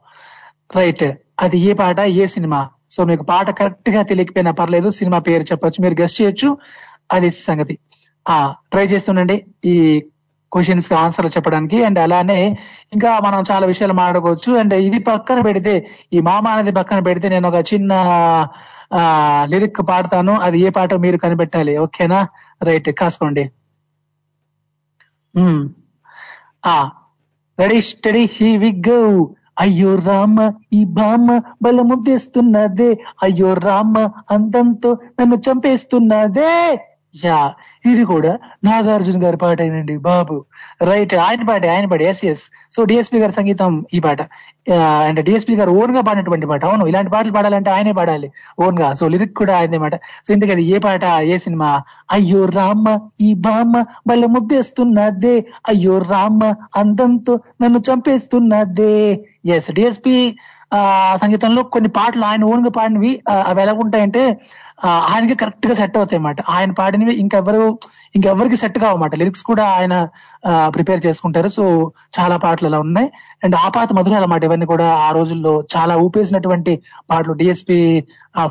[0.76, 1.04] రైట్.
[1.40, 2.70] అది ఏ పాట ఏ సినిమా?
[2.90, 6.58] సో మీకు పాట కరెక్ట్గా తెలియకపోయినా పర్లేదు సినిమా పేరు చెప్పొచ్చు మీరు గెస్ట్ చేయొచ్చు
[7.12, 7.78] అది సంగతి.
[8.30, 10.06] ఆ ట్రై చేస్తుండండి ఈ
[10.54, 11.84] క్వశ్చన్స్కి ఆన్సర్ చెప్పడానికి.
[11.84, 12.58] అండ్ అలానే
[12.94, 14.54] ఇంకా మనం చాలా విషయాలు మాట్లాడుకోవచ్చు.
[14.54, 17.94] అండ్ ఇది పక్కన పెడితే ఈ మామ అనేది పక్కన పెడితే నేను ఒక చిన్న
[18.94, 19.04] ఆ
[19.50, 20.40] లిరిక్ పాడతాను.
[20.40, 21.78] అది ఏ పాట మీరు కనిపెట్టాలి.
[21.78, 22.28] ఓకేనా?
[22.64, 22.90] రైట్.
[22.90, 23.52] కాసుకోండి.
[26.66, 26.90] ఆ
[27.60, 29.00] ready steady here we go
[29.60, 30.38] అయ్యో రామ
[30.74, 31.30] ఈ బామ్మ
[31.62, 32.90] బలముద్దేస్తున్నదే.
[33.24, 33.96] అయ్యో రామ
[34.32, 34.90] అందంతో
[35.20, 36.54] నన్ను చంపేస్తున్నదే.
[37.26, 37.38] యా
[37.92, 38.32] ఇది కూడా
[38.66, 40.36] నాగార్జున గారి పాట అయినండి బాబు.
[40.90, 42.44] రైట్ ఆయన పాట ఆయన పాట ఎస్ ఎస్
[42.76, 44.22] సో డిఎస్పీ గారి సంగీతం ఈ పాట.
[45.08, 46.62] అండ్ డిఎస్పీ గారు ఓన్గా పాడినటువంటి పాట.
[46.66, 48.30] అవును ఇలాంటి పాటలు పాడాలంటే ఆయనే పాడాలి
[48.66, 49.96] ఓన్గా సో లిరిక్ కూడా ఆయనే మాట.
[50.26, 51.70] సో ఇంతకీ అది ఏ పాట ఏ సినిమా?
[52.12, 52.88] అయ్యో రామ్మ
[53.22, 55.36] ఈ బామ్మ బల్ల ముద్దేస్తున్నదే
[55.68, 56.44] అయ్యో రామ్మ
[56.76, 58.98] అందంతో నన్ను చంపేస్తున్నదే.
[59.56, 60.18] ఎస్ డిఎస్పి
[60.72, 60.80] ఆ
[61.22, 63.12] సంగీతంలో కొన్ని పాటలు ఆయన ఓన్గా పాడినవి
[63.50, 64.22] అవి ఎలా ఉంటాయంటే
[65.12, 66.40] ఆయనకి కరెక్ట్గా సెట్ అవుతాయి అన్నమాట.
[66.56, 67.62] ఆయన పాడినవి ఇంకెవరు
[68.16, 69.14] ఇంకెవరికి సెట్ కావన్నమాట.
[69.22, 69.96] లిరిక్స్ కూడా ఆయన
[70.76, 71.50] ప్రిపేర్ చేసుకుంటారు.
[71.58, 71.64] సో
[72.18, 73.08] చాలా పాటలు అలా ఉన్నాయి.
[73.44, 76.74] అండ్ ఆపాత మధురాలు అన్నమాట ఇవన్నీ కూడా ఆ రోజుల్లో చాలా ఊపేసినటువంటి
[77.12, 77.36] పాటలు.
[77.42, 77.80] డిఎస్పి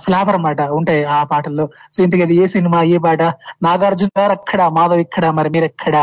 [0.05, 1.67] ఫ్లేవర్ అన్నమాట ఉంటాయి ఆ పాటల్లో.
[1.93, 3.23] సో ఇంతకీ అది ఏ సినిమా ఏ పాట?
[3.69, 5.97] నాగార్జున గారు అక్కడ మాధవ్ ఇక్కడ మరి మీరు ఎక్కడ?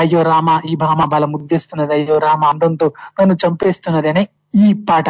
[0.00, 2.86] అయ్యో రామ ఈ భామ బలం ముద్దిస్తున్నది అయ్యో రామ అందంతో
[3.18, 4.22] నన్ను చంపేస్తున్నది అనే
[4.64, 5.08] ఈ పాట.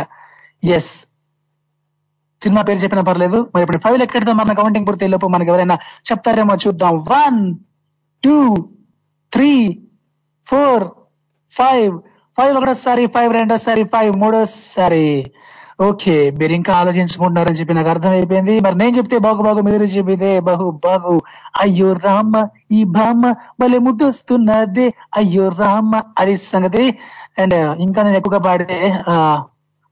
[0.63, 0.93] ఎస్
[2.41, 3.39] సినిమా పేరు చెప్పినా పర్లేదు.
[3.55, 5.77] మరి ఇప్పుడు ఫైవ్ ఎక్కడితో మన కౌంటింగ్ పూర్తి లోపు మనకి ఎవరైనా
[6.09, 6.95] చెప్తారేమో చూద్దాం.
[7.13, 7.41] One
[8.23, 8.37] two
[9.33, 9.53] three
[10.47, 10.85] four
[11.51, 11.95] five.
[12.39, 15.07] Five ఒకటోసారి ఫైవ్ రెండోసారి ఫైవ్ మూడోసారి.
[15.81, 18.61] ఓకే మీరు ఇంకా ఆలోచించుకుంటున్నారని చెప్పి నాకు అర్థమైపోయింది.
[18.61, 21.15] మరి నేను చెప్తే బాగు బాగు మీరు చెప్పితే బహు బాగు
[21.63, 22.35] అయ్యో రామ
[22.71, 23.25] ఈ బామ్మ
[23.61, 24.87] భలే ముద్దొస్తున్నదే.
[25.17, 26.85] అయ్యో రామ అది సంగతి.
[27.39, 29.17] అండ్ ఇంకా నేను ఎక్కువగా పాడితే ఆ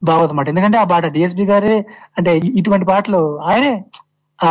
[0.03, 0.49] బాగోదన్నమాట.
[0.49, 1.77] ఎందుకంటే ఆ పాట డిఎస్పి గారే
[2.19, 3.73] అంటే ఇటువంటి పాటలు ఆయనే
[4.45, 4.51] ఆ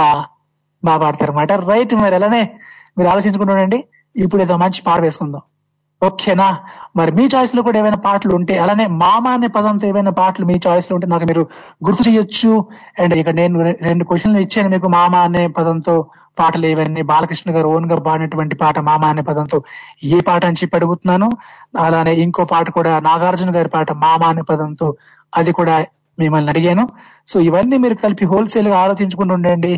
[0.83, 2.41] బాగా పాడతారు అన్నమాట రైట్ మరి అలానే
[2.97, 3.79] మీరు ఆలోచించుకుంటూ
[4.15, 5.41] ఇప్పుడు ఏదో మంచి పాట వేసుకుందాం.
[6.01, 6.59] ఓకేనా?
[6.95, 10.95] మరి మీ చాయిస్లో కూడా ఏమైనా పాటలు ఉంటే అలానే మామ అనే పదంతో ఏమైనా పాటలు మీ చాయిస్లో
[10.95, 11.41] ఉంటే నాకు మీరు
[11.85, 12.65] గుర్తు చేయొచ్చు.
[12.99, 14.87] అండ్ ఇక నేను రెండు క్వశ్చన్లు ఇచ్చాను మీకు.
[14.87, 15.95] మామ అనే పదంతో
[16.39, 19.63] పాటలు ఏవన్నీ బాలకృష్ణ గారు ఓన్గా పాడినటువంటి పాట మామ అనే పదంతో
[20.03, 21.29] ఏ పాట అని చెప్పి అడుగుతున్నాను.
[21.79, 24.95] అలానే ఇంకో పాట కూడా నాగార్జున గారి పాట మామ అనే పదంతో
[25.33, 25.77] అది కూడా
[26.17, 26.83] మిమ్మల్ని అడిగాను.
[27.31, 29.71] సో ఇవన్నీ మీరు కలిపి హోల్సేల్గా ఆలోచించుకుంటూ ఉండండి.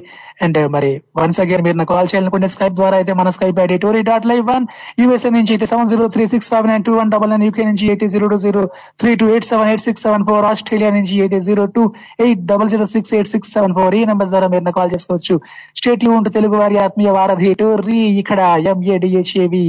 [0.43, 0.89] అండ్ మరి
[1.19, 4.41] వన్స్ అగైన్ మీరు నాకు కాల్ చేయాలనుకుంటే స్కైప్ ద్వారా అయితే మన Skype ID TORI dot live
[4.51, 4.65] one
[5.01, 7.89] USA నుంచి అయితే seven zero three six five nine two one double nine UK నుంచి
[7.93, 8.63] అయితే zero two zero
[9.01, 11.83] three two eight seven eight six seven four Australia నుంచి అయితే zero two
[12.25, 15.37] eight double zero six eight six seven four ఈ number ద్వారా మీరు call చేసుకోవచ్చు.
[15.81, 18.41] State ఉంటూ తెలుగు వారి ఆత్మీయ వారధి టోరీ ఇక్కడ
[18.73, 19.65] ఎంఏడిహెచ్ఏవి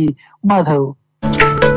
[0.52, 0.88] మాధవ్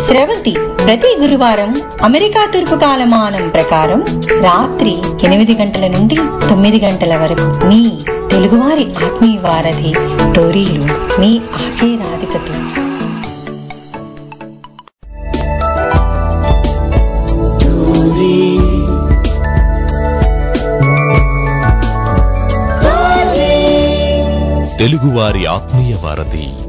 [0.06, 0.52] స్రవంతి
[0.86, 4.02] ప్రతి గురువారం అమెరికా తూర్పు కాలమానం ప్రకారం
[4.42, 4.94] రాత్రి
[5.26, 6.16] ఎనిమిది గంటల నుండి
[6.50, 7.92] తొమ్మిది గంటల వరకు మీ
[8.32, 9.94] తెలుగువారి ఆత్మీయ వారధి
[10.34, 10.84] టోరీలు
[11.20, 12.54] మీ ఆర్జే రాధికతో.
[24.78, 26.65] తెలుగువారి ఆత్మీయ వారధి.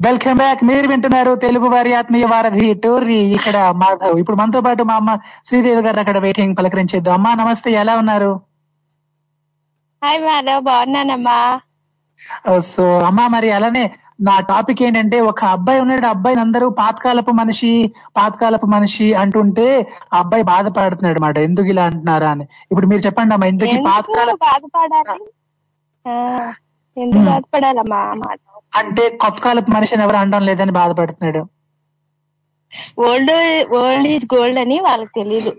[0.00, 4.18] వెల్కమ్ బ్యాక్ మీరు వింటున్నారు తెలుగు వారి ఆత్మీయ వారధి టోర్రీ ఇక్కడ మాధవ్.
[4.20, 5.12] ఇప్పుడు మనతో పాటు మా అమ్మ
[5.48, 7.14] శ్రీదేవి గారు అక్కడ వెయిటింగ్ పలకరించేద్దాం.
[7.18, 7.70] అమ్మా నమస్తే.
[7.80, 8.30] ఎలా ఉన్నారు?
[10.02, 10.60] హాయ్ మాధవ్.
[10.68, 11.38] బాగున్నానమ్మా.
[12.68, 13.82] సో అమ్మా మరి అలానే
[14.20, 16.06] నా టాపిక్ ఏంటంటే ఒక అబ్బాయి ఉన్నాడు.
[16.06, 17.72] అబ్బాయిని అందరూ పాతకాలపు మనిషి
[18.16, 19.66] పాతకాలపు మనిషి అంటుంటే
[20.12, 22.46] ఆ అబ్బాయి బాధపడుతున్నాడు అనమాట ఎందుకు ఇలా అంటున్నారా అని.
[22.70, 25.28] ఇప్పుడు మీరు చెప్పండి అమ్మా ఎందుకు పాతకాల బాధపడాలి?
[26.04, 26.12] ఆ,
[26.96, 27.28] ఎందుకు Hmm.
[27.30, 28.00] బాధపడాలమ్మా
[28.72, 31.42] అంటే కొత్త కాలపు మనిషిని ఎవరు అనడం లేదని బాధపడుతున్నాడు.
[33.00, 33.32] ఓల్డ్
[33.74, 35.52] ఓల్డ్ ఈజ్ గోల్డ్ అని వాళ్ళకి తెలీదు.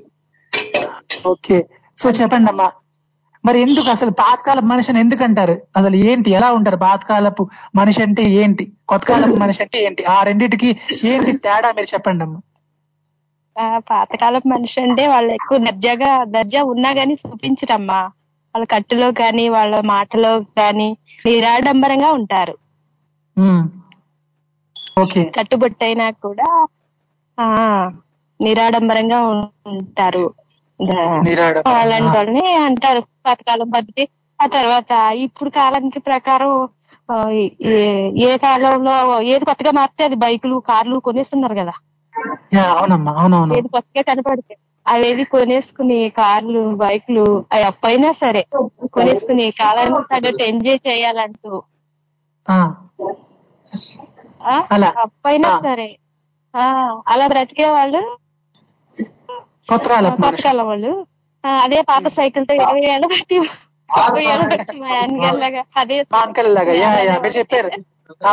[1.28, 1.58] ఓకే.
[1.98, 2.68] సో చెప్పండి అమ్మా
[3.44, 6.30] మరి ఎందుకు అసలు పాతకాలపు మనిషిని ఎందుకు అంటారు అసలు ఏంటి?
[6.32, 7.44] ఎలా ఉంటారు పాతకాలపు
[7.76, 8.66] మనిషి అంటే ఏంటి?
[8.88, 10.04] కొత్త కాలపు మనిషి అంటే ఏంటి?
[10.06, 10.70] ఆ రెండిటికి
[11.06, 12.40] ఏంటి తేడా మీరు చెప్పండి అమ్మా
[13.90, 18.00] పాతకాలపు మనిషి అంటే వాళ్ళు ఎక్కువ దర్జాగా దర్జా ఉన్నా గానీ చూపించరమ్మా.
[18.56, 20.88] వాళ్ళ కట్టులో కానీ వాళ్ళ మాటలో కానీ
[21.26, 22.56] నిరాడంబరంగా ఉంటారు.
[25.38, 26.68] కట్టుబొట్టైనా కూడా
[27.40, 27.46] ఆ
[28.42, 29.22] నిరాడంబరంగా
[29.68, 30.34] ఉంటారు.
[31.22, 31.76] నిరాడంబరం.
[31.76, 33.02] అలాంటి వాళ్ళని అంటారు.
[33.26, 34.08] పాతకాలం పద్ధతి.
[34.44, 36.70] ఆ తర్వాత ఇప్పుడు కాలానికి ప్రకారం
[38.18, 41.74] ఏ- కాలంలో ఏది కొత్తగా మారితే అది బైకులు కార్లు కొనేస్తున్నారు కదా.
[42.54, 43.54] యా, అవునమ్మా అవునవును.
[43.54, 44.56] ఏది కొత్తగా కనపడితే
[44.88, 48.46] అవేది కొనేసుకుని కార్లు బైకులు అవి అప్పైనా సరే
[48.94, 51.64] కొనేసుకుని కాలానికి తగ్గట్టు ఎంజాయ్ చేయాలంటూ.
[55.04, 55.52] అప్పైనా.
[55.66, 55.88] సరే.
[56.54, 56.64] ఆ
[57.08, 58.02] అలా బ్రతికే వాళ్ళు.
[59.70, 60.92] కొత్త కాలపు కొత్త మనిషి కాలం వాళ్ళు
[61.44, 63.38] అదే పాత సైకిల్తో ఇరవై ఏళ్ళ బట్టి
[65.76, 66.74] అదే మా అంకల్ లాగా.
[66.76, 67.70] యా యా మీరు చెప్పారు.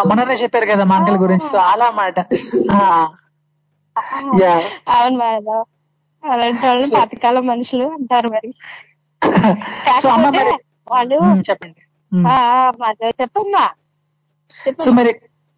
[0.07, 1.47] మొన్ననే చెప్పారు కదా మా అంకల్ గురించి.
[1.49, 2.17] సో అలా మాట.
[4.91, 5.61] అవును మేడం.
[6.25, 8.51] అలాంటి వాళ్ళు పాతకాలం మనుషులు అంటారు మరి.
[10.91, 11.19] వాళ్ళు
[11.49, 11.81] చెప్పండి.
[13.21, 13.65] చెప్పమ్మా.
[14.79, 15.13] సో మరి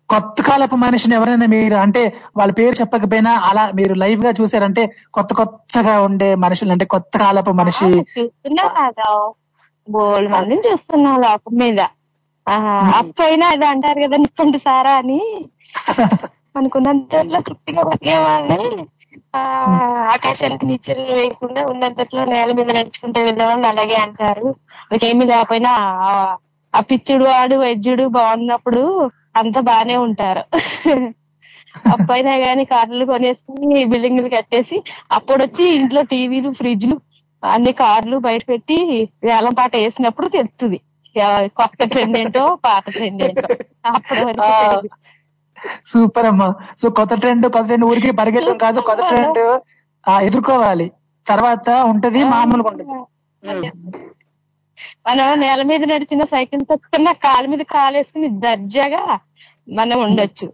[0.08, 2.02] కొత్త కాలపు మనిషిని ఎవరైనా మీరు అంటే
[2.36, 4.82] వాళ్ళ పేరు చెప్పకపోయినా అలా మీరు లైవ్గా చూసారంటే
[5.16, 7.88] కొత్త కొత్తగా ఉండే మనుషులు అంటే కొత్త కాలపు మనిషి.
[9.88, 11.80] బోల్డ్ మందిని చూస్తున్నా లోకం మీద.
[12.46, 12.54] ఆ,
[13.00, 15.20] అప్పైనా ఇది అంటారు కదా నిప్పంటి సారా అని.
[16.56, 18.68] అనుకున్నంతలో తృప్తిగా బతికేవాళ్ళని
[20.12, 24.46] ఆకాశానికి నిచ్చెలు వేయకుండా ఉన్నంతట్లో నేల మీద నడుచుకుంటూ వెళ్ళేవాళ్ళు అలాగే అంటారు.
[24.82, 25.72] వాళ్ళకేమీ లేకపోయినా
[26.78, 30.40] ఆ- పిచ్చుడు వాడు వైద్యుడు బాగున్నప్పుడు అంతా బానే ఉంటారు.
[31.88, 37.00] అప్పైనా గాని కార్లు కొనేసుకుని బిల్డింగ్లు కట్టేసి అప్పుడు వచ్చి ఇంట్లో టీవీలు ఫ్రిడ్జ్లు
[37.44, 40.80] అన్ని కార్లు బయట పెట్టి వేలం పాట వేసినప్పుడు తెలుస్తుంది
[41.46, 43.54] కొత్త ట్రెండ్ ఏంటో పాత ట్రెండ్ ఏంటో.
[44.70, 44.88] తెలీదు.
[45.86, 46.54] సూపర్ అమ్మా.
[46.78, 48.80] సో కొత్త ట్రెండ్ కొత్త ట్రెండ్ ఊరికి పరిగెట్టడం కాదు.
[48.80, 49.60] కొత్త ట్రెండ్
[50.10, 50.90] ఆ ఎదుర్కోవాలి.
[51.26, 53.70] తర్వాత ఉంటది మామూలుగా ఉంటది.
[55.08, 59.02] మనం నేల మీద నడిచిన సైకిల్ తొక్కున్న కాలు మీద కాలు వేసుకుని దర్జాగా
[59.68, 60.46] మనం ఉండొచ్చు.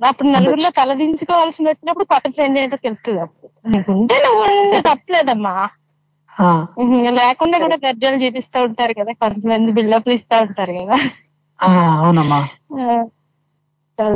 [0.00, 3.48] అప్పుడు నలుగురిలో తలదించుకోవాల్సి వచ్చినప్పుడు కొత్త ట్రెండ్ ఏంటో తెలుస్తుంది అప్పుడు.
[3.68, 5.54] నీకుంటే నువ్వు ఉండే తప్పలేదమ్మా.
[7.18, 10.96] లేకుండా కూడా దర్జాలు చూపిస్తూ ఉంటారు కదా కొంతమంది బిల్డప్లు ఇస్తా ఉంటారు కదా.
[11.96, 12.40] అవునమ్మా.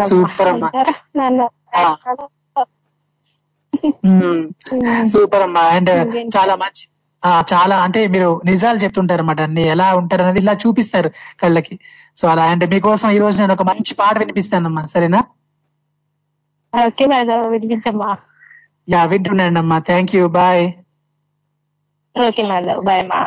[0.09, 0.71] సూపర్ అమ్మా.
[5.09, 5.63] సూపర్ అమ్మా.
[5.71, 5.91] అండ్
[6.37, 6.85] చాలా మంచి
[7.27, 11.11] చాలా అంటే మీరు నిజాలు చెప్తుంటారు అనమాట అన్ని ఎలా ఉంటారు అనేది ఇలా చూపిస్తారు
[11.41, 11.79] కళ్ళకి.
[12.17, 14.85] సో అలా అంటే మీకోసం ఈ రోజు నేను ఒక మంచి పాట వినిపిస్తానమ్మా.
[14.85, 15.21] సరేనా?
[16.87, 17.05] ఓకే
[17.49, 18.11] వినిపించమ్మా.
[18.89, 19.79] యా వింటున్నాను అమ్మా.
[19.79, 20.29] Thank you.
[20.29, 20.65] Bye.
[22.29, 22.43] Okay
[22.85, 23.21] bye మా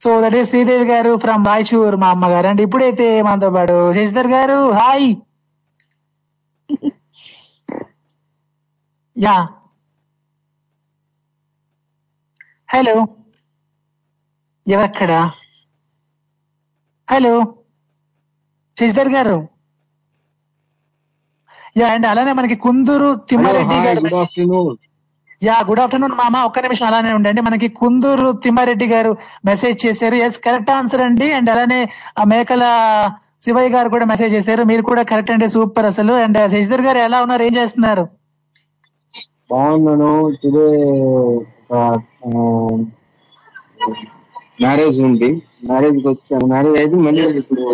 [0.00, 2.46] సో దట్ ఈస్ శ్రీదేవి గారు ఫ్రమ్ రాయచూర్ మా అమ్మగారు.
[2.46, 4.72] అండ్ ఇప్పుడైతే మనతో పాటు శశిధర్ గారు.
[4.72, 5.08] హాయ్.
[9.16, 9.36] యా.
[12.74, 13.06] హలో.
[14.68, 15.12] ఎవరక్కడ?
[17.10, 17.54] హలో.
[18.80, 19.48] శశిధర్ గారు.
[21.76, 24.76] యా అండ్ అలానే మనకి కుందూరు తిమ్మారెడ్డి గారు
[25.42, 27.40] యా గుడ్ ఆఫ్టర్నూన్ మామ ఒక్క నిమిషం అలానే ఉండండి.
[27.40, 30.14] మనకి కుందూరు తిమ్మారెడ్డి గారు మెసేజ్ చేశారు.
[30.14, 31.32] ఎస్ కరెక్ట్ ఆన్సర్ అండి.
[31.32, 31.80] అండ్ అలానే
[32.18, 32.64] ఆ మేకల
[33.40, 34.64] శివయ్య గారు కూడా మెసేజ్ చేశారు.
[34.64, 36.12] మీరు కూడా కరెక్ట్ అండి సూపర్ అసలు.
[36.12, 37.42] అండ్ శశిధర్ గారు ఎలా ఉన్నారు?
[37.42, 38.08] ఏం చేస్తున్నారు?
[39.50, 40.12] బాగున్నాను.
[44.62, 45.30] మ్యారేజ్ ఉంది.
[45.68, 46.46] మ్యారేజ్ వచ్చాను.
[46.52, 47.64] మ్యారేజ్ అయితే మళ్ళీ ఇప్పుడు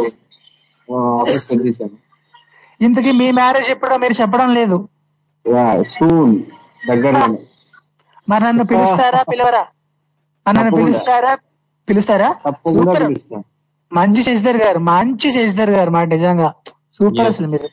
[1.23, 1.97] ఆఫీస్ వచ్చేసాను.
[2.81, 4.79] ఇంతకీ మీ మ్యారేజ్ ఎప్పుడో మీరు చెప్పడం లేదు.
[5.95, 6.33] సూన్
[6.89, 7.39] దగ్గరలోనే.
[8.31, 9.63] మరి నన్ను పిలుస్తారా పిలవరా?
[10.47, 10.77] మరి నన్ను.
[10.81, 11.33] పిలుస్తారా
[11.89, 12.31] పిలుస్తారా?
[12.73, 13.07] సూపర్.
[13.93, 16.49] మంచి శశిధర్ గారు మంచి శశిధర్ గారు మాట నిజంగా.
[16.97, 17.29] సూపర్.
[17.31, 17.69] అసలు మీరు.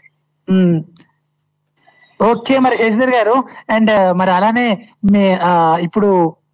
[2.20, 3.36] ఓకే మరి శశిధర్ గారు.
[3.76, 4.68] అండ్ మరి అలానే
[5.14, 5.24] మీ
[5.88, 6.10] ఇప్పుడు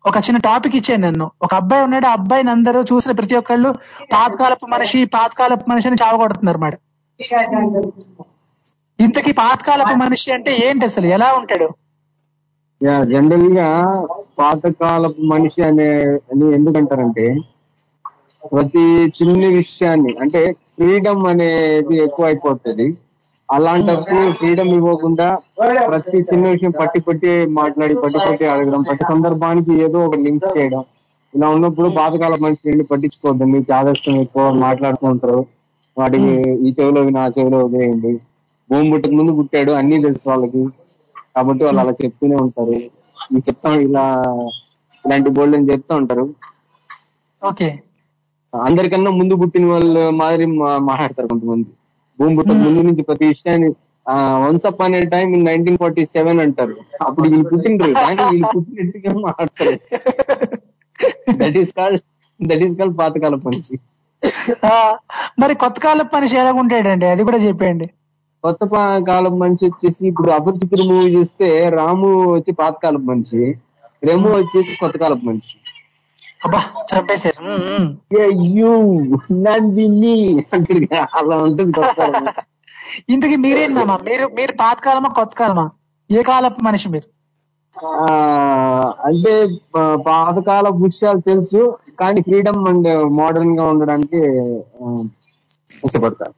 [0.05, 1.25] ఒక చిన్న టాపిక్ ఇచ్చాను నన్ను.
[1.45, 3.69] ఒక అబ్బాయి ఉన్నాడు ఆ అబ్బాయిని అందరూ చూసిన ప్రతి ఒక్కళ్ళు
[4.11, 6.75] పాతకాలపు మనిషి పాతకాలపు మనిషి అని చావగొడుతున్నారు మాట
[8.99, 11.07] ఇంతకీ పాతకాలపు మనిషి అంటే ఏంటి అసలు?
[11.15, 11.67] ఎలా ఉంటాడు?
[12.81, 13.67] యా జనరల్గా
[14.37, 15.87] పాతకాలపు మనిషి అనే
[16.31, 17.25] అని ఎందుకంటారంటే
[18.43, 18.83] ప్రతి
[19.17, 20.41] చిన్న విషయాన్ని అంటే
[20.73, 22.87] ఫ్రీడమ్ అనేది ఎక్కువ అయిపోతుంది
[23.51, 25.27] అలాంటప్పుడు ఫ్రీడమ్ ఇవ్వకుండా
[25.87, 30.83] ప్రతి చిన్న విషయం పట్టి పట్టి మాట్లాడి పట్టి పట్టి అడగడం ప్రతి సందర్భానికి ఏదో ఒక లింక్ చేయడం.
[31.33, 33.45] ఇలా ఉన్నప్పుడు పాతకాల మనిషి వెళ్ళి పట్టించుకోవద్దు.
[33.53, 35.39] మీకు ఆదర్శం ఎక్కువ మాట్లాడుతూ ఉంటారు.
[35.97, 36.31] వాటికి
[36.65, 38.11] ఈ చెవిలో విని ఆ చెవిలో వదిలేయండి.
[38.69, 39.71] భూమి పుట్టక ముందు పుట్టాడు.
[39.71, 40.61] అన్ని తెలుసు వాళ్ళకి.
[41.35, 42.77] కాబట్టి వాళ్ళు అలా చెప్తూనే ఉంటారు.
[43.35, 44.05] ఈ చెప్తాం ఇలా
[45.05, 46.25] ఇలాంటి బోల్డ్ అని చెప్తూ ఉంటారు.
[47.41, 47.69] ఓకే.
[48.53, 50.47] అందరికన్నా ముందు పుట్టిన వాళ్ళు మాదిరి
[50.89, 51.69] మాట్లాడతారు కొంతమంది.
[52.19, 53.69] భూమి పుట్టక ముందు నుంచి ప్రతి విషయాన్ని
[54.43, 56.75] వన్స్ అప్ అనే టైం నైన్టీన్ ఫార్టీ సెవెన్ అంటారు.
[57.05, 59.77] అప్పుడు వీళ్ళు పుట్టినరు కానీ వీళ్ళు పుట్టినట్టుగా మాట్లాడతారు
[61.41, 61.97] that is call
[62.39, 63.77] that is call పాతకాల మనిషి
[65.41, 67.05] మరి కొత్త కాలపు మనిషి ఎలా ఉంటాడండి?
[67.13, 67.87] అది కూడా చెప్పేయండి.
[68.43, 68.65] కొత్త
[69.09, 71.47] కాలం మనిషి వచ్చేసి ఇప్పుడు అపరిచితుడు మూవీ చూస్తే
[71.79, 73.41] రాము వచ్చి పాతకాలపు మనిషి
[74.09, 75.55] రెము వచ్చేసి కొత్త కాలపు మనిషి.
[76.41, 77.39] అబ్బా చంపేశారు.
[79.45, 80.15] నందిని
[81.13, 81.81] అలా ఉంటుంది.
[83.09, 85.65] ఇంతకీ మీరేందమ్మా మీరు మీరు పాతకాలమా కొత్త కాలమా?
[86.09, 87.07] ఏ కాలపు మనిషి మీరు?
[87.75, 87.91] ఆ,
[89.07, 89.33] అంటే
[90.07, 91.61] పాతకాల విషయాలు తెలుసు
[91.99, 94.19] కానీ ఫ్రీడమ్ అండ్ మోడర్న్గా ఉండడానికి
[95.83, 96.33] ఇష్టపడతారు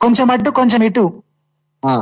[0.00, 1.04] కొంచెం అటు కొంచెం ఇటు.
[1.82, 1.92] ఆ,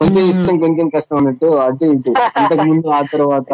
[0.00, 2.12] కొంచెం ఇష్టం కొంచెం కష్టం అన్నట్టు అటు ఇటు.
[2.42, 3.50] ఇంతకు ముందు ఆ తర్వాత.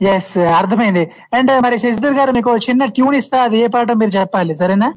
[0.00, 1.02] ఎస్ అర్థమైంది.
[1.34, 4.88] అండ్ మరి శశిధర్ గారు మీకు చిన్న ట్యూన్ ఇస్తా అది ఏ పాట మీరు చెప్పాలి సరేనా?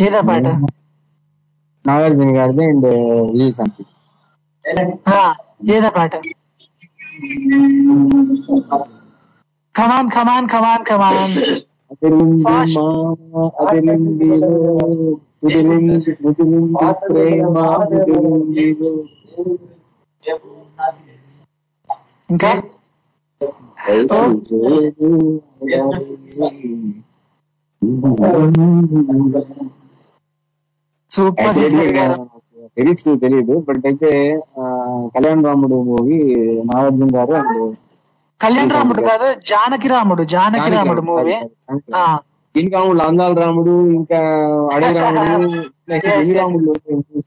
[0.00, 0.44] ఏదా పాట
[1.84, 2.86] నాగార్జున గారిది అండ్
[3.32, 3.52] విజయ్
[5.96, 6.12] పాట
[9.76, 11.34] కమాన్ కమాన్ కమాన్ కమాన్
[22.28, 22.50] ఇంకా?
[33.20, 34.10] తెలియదు బట్ అయితే
[35.14, 36.18] కళ్యాణ్ రాముడు మూవీ
[36.64, 37.58] నాగార్జున గారు అండ్
[38.40, 41.36] కళ్యాణ్ రాముడు కాదు జానకి రాముడు జానకి రాముడు మూవీ
[42.54, 44.18] ఇంకా అందాల రాముడు ఇంకా
[44.74, 45.58] అడవి రాముడు.
[46.38, 46.72] రాముడు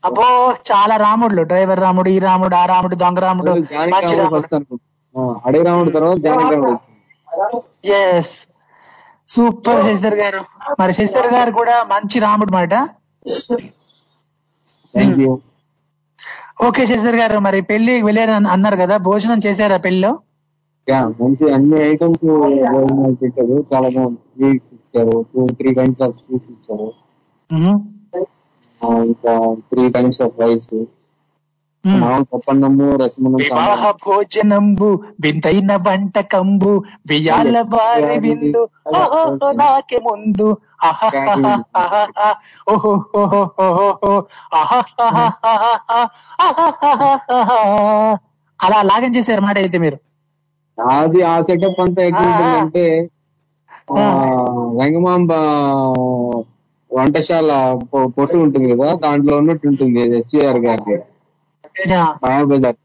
[0.08, 0.28] అబ్బో
[0.70, 1.42] చాలా రాముడులు.
[1.44, 4.78] డ్రైవర్ రాముడు ఈ రాముడు ఆ రాముడు దొంగ రాముడు రాముడు రాముడు.
[5.46, 6.74] అడవి రాముడు తర్వాత జానకి రాముడు.
[7.98, 8.34] ఎస్
[9.28, 10.42] సూపర్ శశిధర్ గారు.
[10.80, 12.74] మరి శశిధర్ గారు కూడా మంచి రాముడు మాట.
[16.64, 20.12] ఓకే శశిధర్ గారు మరి పెళ్ళి వెళ్ళారు అన్న- అన్నారు కదా భోజనం చేశారా పెళ్ళిలో
[21.20, 22.26] మంచి అన్ని ఐటమ్స్
[22.66, 23.58] భోజనాలు పెట్టారు.
[23.72, 24.22] చాలా బాగుంది.
[24.30, 25.16] స్వీట్స్ ఇచ్చారు.
[25.32, 26.90] Two three kinds of sweets ఇచ్చారు.
[29.10, 29.34] ఇంకా
[29.70, 30.70] త్రీ టైమ్స్ ఆఫ్ రైస్
[32.32, 32.88] పప్పన్నము
[33.38, 34.90] వివాహ భోజనంబు
[35.24, 36.72] వింతైన వంటకంబు
[37.10, 38.64] వియాల బారి విందు.
[39.60, 40.50] నాకే ముందు.
[48.60, 49.98] అలా లాగం చేశారు మాట అయితే మీరు.
[50.94, 52.86] అది ఆ సెటప్ అంతా ఎట్లా ఉంటుందంటే
[53.92, 54.02] ఆ,
[54.80, 55.32] రంగమాంబ
[56.92, 57.50] వంటశాల
[58.16, 60.96] పొట్టు ఉంటుంది కదా దాంట్లో ఉన్నట్టు ఉంటుంది ఎస్విఆర్ గారికి
[62.24, 62.78] మాయాబజార్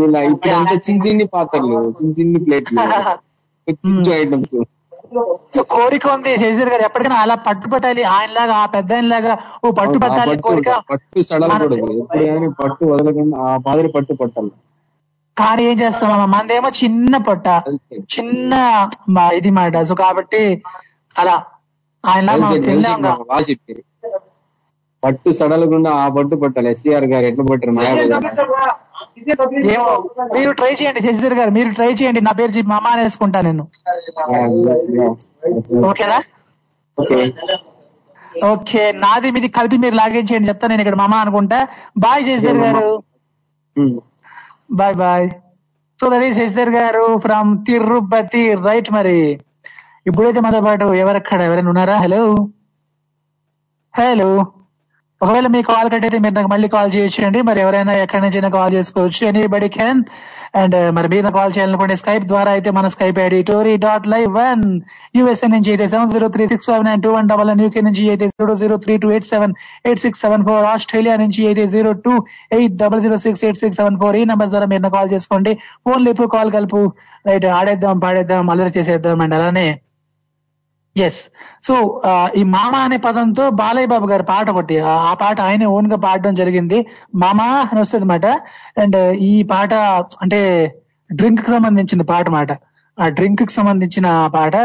[0.00, 2.78] ఇలా ఇప్పుడంతా చిన్న చిన్ని పాత్రలు చిన్న చిన్ని ప్లేట్లు
[4.16, 4.56] ఐటమ్స్
[5.54, 9.98] సో కోరిక ఉంది శశిధర్ గారు ఎప్పటికైనా అలా పట్టు పట్టాలి ఆయనలాగా ఆ పెద్ద ఆయనలాగా ఓ పట్టు
[10.04, 10.70] పట్టాలి పట్టు కోరిక.
[10.90, 11.88] పట్టు సడలకూడదు.
[12.60, 14.52] పట్టు వదలకుండా ఆ మాదిరి పట్టు పట్టాలి.
[15.36, 16.10] కానీ ఏం చేస్తాం?
[16.34, 17.46] మనదేమో చిన్న పొట్ట
[18.14, 18.52] చిన్న
[19.16, 19.82] మా ఇది మాట.
[19.90, 20.42] సో కాబట్టి
[21.16, 21.36] అలా.
[23.48, 23.82] చెప్పారు
[25.02, 26.68] పట్టు సడలకుండా ఆ పట్టు పట్టాలి.
[26.74, 27.72] ఎస్సీఆర్ గారు ఎట్లా పట్టారు?
[29.74, 29.88] ఏమో
[30.34, 31.50] మీరు ట్రై చేయండి శశిధర్ గారు.
[31.56, 32.20] మీరు ట్రై చేయండి.
[32.28, 33.64] నా పేరు చెప్పి మామ అని వేసుకుంటా నేను.
[35.90, 36.18] ఓకేనా?
[36.98, 37.18] ఓకే.
[38.52, 38.84] ఓకే.
[39.02, 40.50] నాది మీది కలిపి మీరు లాగించేయండి.
[40.50, 41.58] చెప్తా నేను ఇక్కడ మామ అనుకుంటా.
[42.04, 42.86] Bye Shashidhar garu.
[44.72, 45.26] Bye bye
[45.98, 49.18] so that is Shashidhar garu from Tirupati right మరి?
[50.06, 51.40] ఇప్పుడైతే మాతో పాటు ఎవరక్కడ?
[51.42, 51.96] ఎవరైనా ఉన్నారా?
[51.96, 52.22] హలో
[53.94, 54.28] హలో
[55.24, 57.40] ఒకవేళ మీ కాల్ కట్ అయితే మీరు నాకు మళ్ళీ కాల్ చేయొచ్చండి.
[57.48, 59.20] మరి ఎవరైనా ఎక్కడి నుంచి కాల్ చేసుకోవచ్చు.
[59.30, 60.00] ఎనీబడి క్యాన్
[60.60, 64.64] అండ్ మరి మీరు కాల్ చేయాలనుకుంటే స్కైప్ ద్వారా అయితే మన Skype ID Tori dot live one
[65.18, 68.02] USA నుంచి అయితే seven zero three six five nine two one double one UK నుంచి
[68.14, 69.54] అయితే zero zero three two eight seven
[69.88, 72.14] eight six seven four Australia నుంచి అయితే zero two
[72.58, 75.54] eight double zero six eight six seven four ఈ number ద్వారా మీరు call చేసుకోండి.
[75.86, 76.82] Phone లేపు call కలుపు.
[77.30, 79.66] రైట్ ఆడేద్దాం పాడేద్దాం అల్లరి చేసేద్దాం అండ్ అలానే
[80.96, 81.20] ఎస్
[81.66, 81.74] సో
[82.08, 84.74] uh, ఈ మామ అనే పదంతో బాలయ్య బాబు గారి పాట ఒకటి
[85.08, 86.78] ఆ పాట ఆయనే ఓన్గా పాడడం జరిగింది.
[87.22, 88.26] మామా అని వస్తుంది అనమాట
[88.82, 89.72] అండ్ ఈ పాట
[90.24, 90.40] అంటే
[91.10, 92.52] డ్రింక్కి సంబంధించిన పాట మాట.
[92.98, 94.56] ఆ డ్రింక్కి సంబంధించిన పాట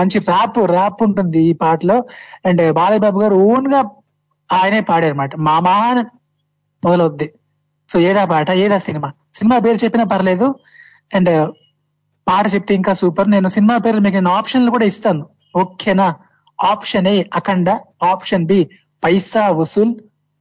[0.00, 1.98] మంచి ర్యాప్ ర్యాప్ ఉంటుంది ఈ పాటలో.
[2.48, 3.82] అండ్ బాలయ్య బాబు గారు ఓన్గా
[4.50, 6.04] ఆయనే పాడారు అనమాట మామా అని
[6.82, 7.28] మొదలవుద్ది.
[7.88, 8.50] సో ఏదా పాట?
[8.64, 9.08] ఏదా సినిమా?
[9.38, 10.46] సినిమా పేరు చెప్పినా పర్లేదు.
[11.16, 11.32] అండ్
[12.26, 13.28] పాట చెప్తే ఇంకా సూపర్.
[13.36, 15.24] నేను సినిమా పేరు మీకు నేను ఆప్షన్లు కూడా ఇస్తాను.
[15.56, 16.14] ఓకేనా?
[16.64, 17.70] Option A Akhanda
[18.02, 18.70] option B
[19.04, 19.94] Paisa Vasool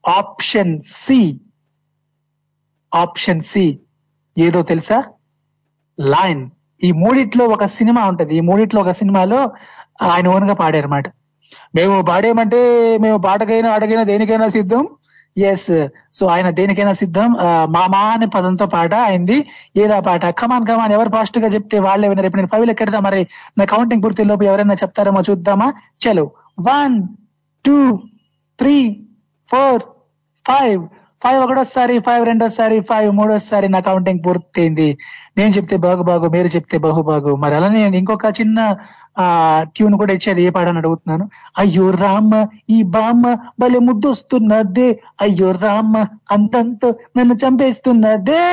[0.07, 1.41] option C
[2.95, 3.79] option C.
[4.37, 5.03] ఏదో తెలుసా?
[5.99, 6.49] లైన్.
[6.83, 8.35] ఈ మూడిట్లో ఒక సినిమా ఉంటది.
[8.35, 9.51] ఈ మూడిట్లో ఒక సినిమాలో
[10.01, 11.09] ఆయన ఓన్గా పాడారన్నమాట.
[11.75, 14.87] మేము పాడేమంటే మేము పాటకైనా అడగైనా దేనికైనా సిద్ధం.
[15.37, 15.69] ఎస్
[16.13, 17.29] సో ఆయన దేనికైనా సిద్ధం?
[17.69, 19.37] మామా అనే పదంతో పాట అయింది.
[19.77, 20.25] ఏదా పాట?
[20.25, 22.27] కమాన్ కమాన్ ఎవరు ఫాస్ట్గా చెప్తే వాళ్ళే విన్నారు.
[22.27, 23.27] ఇప్పుడు నేను ఫైవ్ ఎక్కడదా మరి.
[23.57, 25.73] నా కౌంటింగ్ పూర్తి లోపు ఎవరైనా చెప్తారేమో చూద్దామా?
[26.03, 26.25] చలో.
[26.59, 26.95] One
[27.65, 27.77] two
[28.59, 28.77] three
[29.49, 29.81] four
[30.45, 30.81] five
[31.25, 34.87] five ఒకటోసారి ఫైవ్ రెండోసారి ఫైవ్ మూడోసారి నా కౌంటింగ్ పూర్తయింది.
[35.37, 38.59] నేను చెప్తే బాగు బాగు మీరు చెప్తే బహు బాగు మరి అలానే నేను ఇంకొక చిన్న
[39.23, 39.25] ఆ
[39.75, 41.25] ట్యూన్ కూడా ఇచ్చేది ఏ పాడని అడుగుతున్నాను.
[41.57, 42.31] అయ్యో రామ
[42.69, 44.89] ఈ బామ్మ భలే ముద్దొస్తున్నదే.
[45.21, 45.95] అయ్యో రామ
[46.35, 48.45] అంతంతో నన్ను చంపేస్తున్నదే.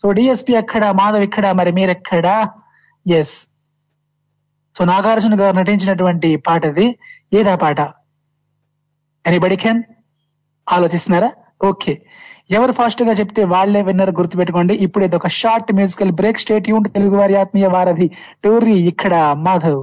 [0.00, 2.36] సో డిఎస్పి అక్కడ మాధవ్ ఇక్కడ మరి మీరెక్కడా?
[3.06, 3.36] ఎస్
[4.74, 6.86] సో నాగార్జున గారు నటించినటువంటి పాట అది
[7.32, 7.80] ఏదా పాట?
[9.26, 9.82] ఎనీబడి కెన్
[10.72, 11.30] ఆలోచిస్తున్నారా?
[11.68, 12.02] ఓకే
[12.50, 14.74] ఎవరు ఫాస్ట్గా చెప్తే వాళ్ళే విన్నర్ గుర్తుపెట్టుకోండి.
[14.74, 18.10] ఇప్పుడు ఇది ఒక షార్ట్ మ్యూజికల్ బ్రేక్ స్టేట్ యూన్ తెలుగు వారి ఆత్మీయ వారధి
[18.44, 19.82] టోరీ ఇక్కడ మాధవ్.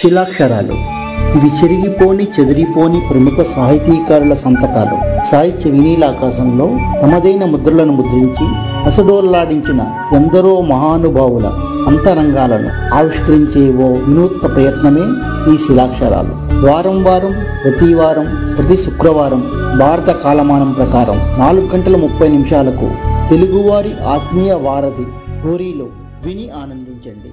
[0.00, 0.98] శిలాక్షరాలు.
[1.36, 5.24] ఇవి చెరిగిపోని చెదిరిపోని ప్రముఖ సాహితీకారుల సంతకాలు.
[5.30, 6.66] సాహిత్య వినీలాకాశంలో
[7.02, 8.46] తమదైన ముద్రలను ముద్రించి
[8.86, 9.80] అసడోల్లాడించిన
[10.14, 11.46] ఎందరో మహానుభావుల
[11.88, 15.06] అంతరంగాలను ఆవిష్కరించే ఓ వినూత్న ప్రయత్నమే
[15.54, 16.47] ఈ శిలాక్షరాలు.
[16.64, 17.32] వారం వారం
[17.64, 19.42] ప్రతి వారం ప్రతి శుక్రవారం
[19.78, 22.88] భారత కాలమానం ప్రకారం నాలుగు గంటల ముప్పై నిమిషాలకు
[23.30, 25.06] తెలుగువారి ఆత్మీయ వారధి
[25.44, 25.88] టోరీలో
[26.24, 27.30] విని ఆనందించండి.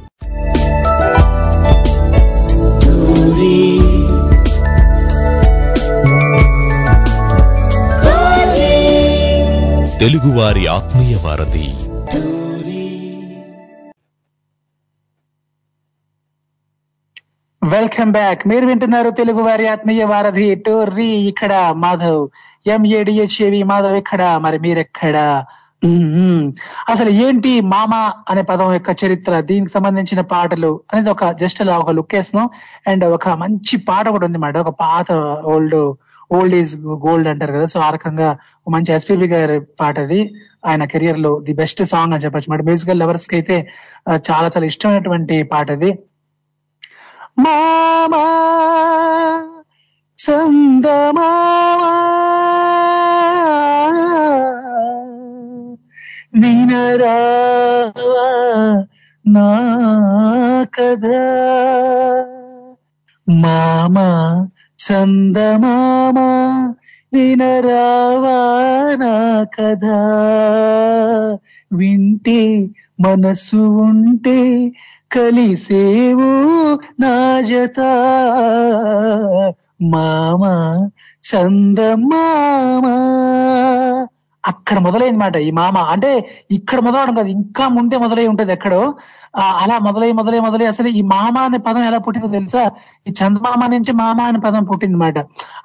[9.99, 11.67] తెలుగువారి ఆత్మీయ వారధి
[17.73, 22.23] వెల్కమ్ బ్యాక్ మీరు వింటున్నారు తెలుగు వారి ఆత్మీయ వారధి టోర్రీ ఇక్కడ మాధవ్.
[22.73, 24.21] ఎంఏడిహెచ్ఏవి మాధవ్ ఇక్కడ.
[24.45, 25.17] మరి మీరెక్కడ?
[26.91, 27.93] అసలు ఏంటి మామ
[28.29, 32.47] అనే పదం యొక్క చరిత్ర దీనికి సంబంధించిన పాటలు అనేది ఒక జస్ట్ అలా ఒక లుక్ వేసినాం
[32.87, 34.55] అండ్ ఒక మంచి పాట కూడా ఉంది మాట.
[34.65, 35.11] ఒక పాత
[35.53, 35.79] ఓల్డ్
[36.37, 36.73] ఓల్డ్ ఈజ్
[37.05, 37.67] గోల్డ్ అంటారు కదా.
[37.73, 38.29] సో ఆ రకంగా
[38.75, 40.21] మంచి ఎస్పీబి గారి పాట అది.
[40.65, 42.61] ఆయన కెరియర్లో ది బెస్ట్ సాంగ్ అని చెప్పచ్చు మాట.
[42.69, 43.57] మ్యూజికల్ లవర్స్కి అయితే
[44.29, 45.91] చాలా చాలా ఇష్టమైనటువంటి పాట అది.
[47.37, 48.25] మామా
[50.19, 51.91] చందమామా
[56.97, 58.27] వినరావా
[59.25, 59.47] నా
[60.73, 61.23] కదా
[63.27, 64.07] మామా
[64.79, 66.27] చందమామా
[67.15, 68.39] వినరావా
[68.95, 69.13] నా
[69.55, 69.85] కథ
[71.71, 72.41] వింటే
[72.99, 74.39] మనసు ఉంటే
[75.11, 76.31] కలిసేవు
[76.99, 77.79] నా జత.
[79.81, 80.43] మామ
[81.23, 82.95] చందమామా
[84.45, 85.75] అక్కడ మొదలైంది మాట ఈ మామ.
[85.93, 86.09] అంటే
[86.57, 88.81] ఇక్కడ మొదలవడం కాదు ఇంకా ముందే మొదలై ఉంటది ఎక్కడో.
[89.61, 92.61] అలా మొదలై మొదలై మొదలై అసలు ఈ మామ అనే పదం ఎలా పుట్టిందో తెలుసా?
[93.07, 95.17] ఈ చందమామ నుంచి మామ అనే పదం పుట్టింది మాట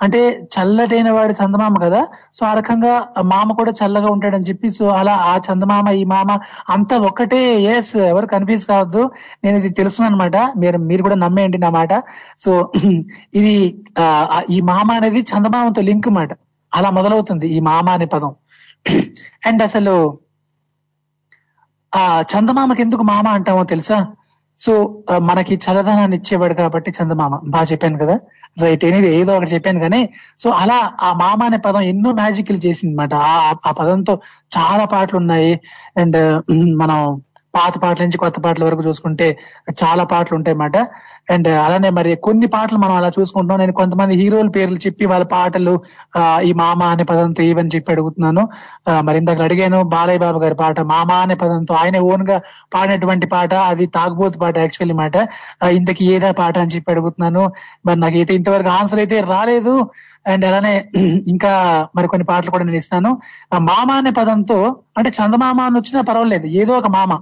[0.05, 0.21] అంటే
[0.55, 2.01] చల్లటైన వాడు చందమామ కదా
[2.37, 2.95] సో ఆ రకంగా
[3.33, 5.69] మామ కూడా చల్లగా ఉంటాడని చెప్పి సో అలా ఆ చందమామ
[6.01, 6.31] ఈ మామ
[6.75, 7.41] అంతా ఒక్కటే
[7.73, 9.05] ఎస్ ఎవరు కన్ఫ్యూజ్ కావద్దు.
[9.45, 11.93] నేను ఇది తెలుసు అనమాట మీరు మీరు కూడా నమ్మేయండి నా మాట.
[12.39, 12.51] సో
[13.39, 13.55] ఇది
[14.01, 14.05] ఆ,
[14.51, 16.33] ఈ మామ అనేది చందమామతో లింక్ మాట
[16.73, 18.33] అలా మొదలవుతుంది ఈ మామ అనే పదం.
[19.47, 20.19] అండ్ అసలు
[21.93, 24.07] ఆ చందమామకి ఎందుకు మామ అంటామో తెలుసా?
[24.59, 27.41] సో మనకి చల్లదనాన్ని ఇచ్చేవాడు కాబట్టి చందమామ.
[27.45, 28.21] బాగా చెప్పాను కదా?
[28.63, 32.93] రైట్ అనేది ఏదో ఒకటి చెప్పాను కానీ సో అలా ఆ మామ అనే పదం ఎన్నో మ్యాజిక్లు చేసింది
[32.93, 33.15] అనమాట
[33.69, 34.21] ఆ పదంతో
[34.59, 35.61] చాలా పాటలు ఉన్నాయి
[35.99, 36.43] అండ్
[36.77, 37.23] మనం
[37.55, 39.27] పాత పాటల నుంచి కొత్త పాటల వరకు చూసుకుంటే
[39.81, 40.77] చాలా పాటలు ఉంటాయి అన్నమాట.
[41.29, 45.75] అండ్ అలానే మరి కొన్ని పాటలు మనం అలా చూసుకుంటాం నేను కొంతమంది హీరోల పేర్లు చెప్పి వాళ్ళ పాటలు
[46.49, 48.43] ఈ మామ అనే పదంతో ఇవని చెప్పి అడుగుతున్నాను.
[49.07, 52.37] మరి ఇందాక అడిగాను బాలయ్య బాబు గారి పాట మామ అనే పదంతో ఆయన ఓన్గా
[52.75, 55.17] పాడినటువంటి పాట అది తాగుబోతు పాట యాక్చువల్లీ మాట
[55.79, 57.45] ఇంతకి ఏదా పాట అని చెప్పి అడుగుతున్నాను.
[57.87, 59.75] మరి నాకైతే ఇంతవరకు ఆన్సర్ అయితే రాలేదు.
[60.27, 60.73] అండ్ అలానే
[61.33, 61.51] ఇంకా
[61.97, 63.11] మరి కొన్ని పాటలు కూడా నేను ఇస్తాను.
[63.69, 64.59] మామ అనే పదంతో
[64.99, 66.47] అంటే చందమామ అని వచ్చినా పర్వాలేదు.
[66.61, 67.13] ఏదో ఒక మామ.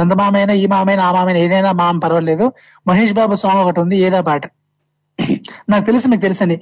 [0.00, 2.52] చందమామ అయినా ఈ మామైనా ఆ మామైనా ఏదైనా మామ పర్వాలేదు.
[2.86, 4.46] మహేష్ బాబు సాంగ్ ఒకటి ఉంది ఏదో పాట.
[5.68, 6.60] నాకు తెలుసు మీకు తెలుసని.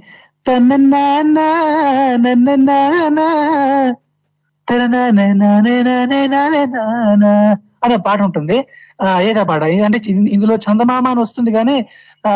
[7.84, 8.66] అనే పాట ఉంటుంది.
[9.02, 9.62] ఆ, పాట.
[9.62, 11.88] అంటే ఇందులో చందమామ అని వస్తుంది కానీ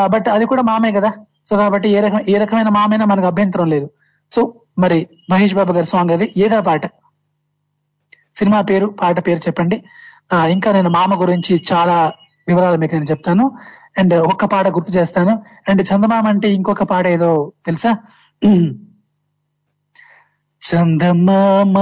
[0.07, 1.13] బట్ అది కూడా మామే కదా.
[1.47, 3.91] సో కాబట్టి ఏ రకం ఏ రకమైన మామైనా మనకు అభ్యంతరం లేదు.
[4.31, 6.33] సో మరి మహేష్ బాబు గారి సాంగ్ అది.
[6.37, 6.87] ఏదో పాట.
[8.35, 9.85] సినిమా పేరు పాట పేరు చెప్పండి.
[10.51, 11.97] ఇంకా నేను మామ గురించి చాలా
[12.49, 13.45] వివరాలు మీకు నేను చెప్తాను.
[13.99, 15.33] అండ్ ఒక్క పాట గుర్తు చేస్తాను.
[15.69, 17.31] అండ్ చందమామ అంటే ఇంకొక పాట ఏదో
[17.67, 17.93] తెలుసా?
[20.63, 21.77] చందమామ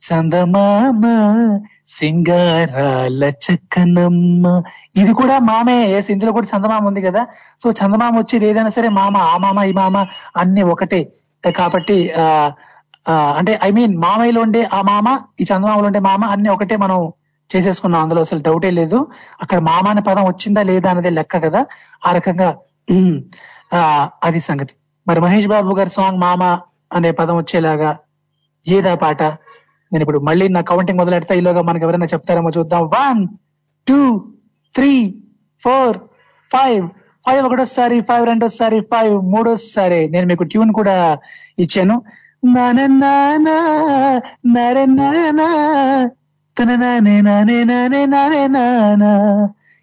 [0.00, 1.04] చందమామ
[1.88, 4.44] సింగారాల చక్కనమ్మ.
[4.96, 7.22] ఇది కూడా మామే ఎస్ ఇందులో కూడా చందమామ ఉంది కదా.
[7.62, 9.96] సో చందమామ వచ్చేది ఏదైనా సరే మామ ఆ మామ ఈ మామ
[10.36, 11.00] అన్ని ఒకటే.
[11.44, 12.24] కాబట్టి ఆ
[13.06, 15.08] ఆ, అంటే ఐ మీన్ మామయ్యలో ఉండే ఆ మామ
[15.40, 16.98] ఈ చందమామలో ఉండే మామ అన్ని ఒకటే మనం
[17.50, 18.02] చేసేసుకున్నాం.
[18.02, 18.98] అందులో అసలు డౌటే లేదు.
[19.42, 21.60] అక్కడ మామ అనే పదం వచ్చిందా లేదా అనేది లెక్క కదా.
[22.06, 22.48] ఆ రకంగా
[23.74, 23.80] ఆ
[24.24, 24.74] అది సంగతి.
[25.06, 26.42] మరి మహేష్ బాబు గారి సాంగ్ మామ
[26.92, 27.90] అనే పదం వచ్చేలాగా
[28.66, 29.22] ఏదా పాట.
[29.92, 31.34] నేను ఇప్పుడు మళ్ళీ నా కౌంటింగ్ మొదలెడతా.
[31.34, 32.82] ఈలోగా మనకి ఎవరైనా చెప్తారేమో చూద్దాం.
[32.96, 33.20] One
[33.86, 34.00] two
[34.74, 34.92] three
[35.62, 35.96] four
[36.50, 36.84] five.
[37.26, 40.08] Five ఒకటోసారి ఫైవ్ రెండోసారి ఫైవ్ మూడోసారి.
[40.08, 40.96] నేను మీకు ట్యూన్ కూడా
[41.58, 41.96] ఇచ్చాను.
[42.44, 43.56] నానే నానా
[44.46, 44.84] నరే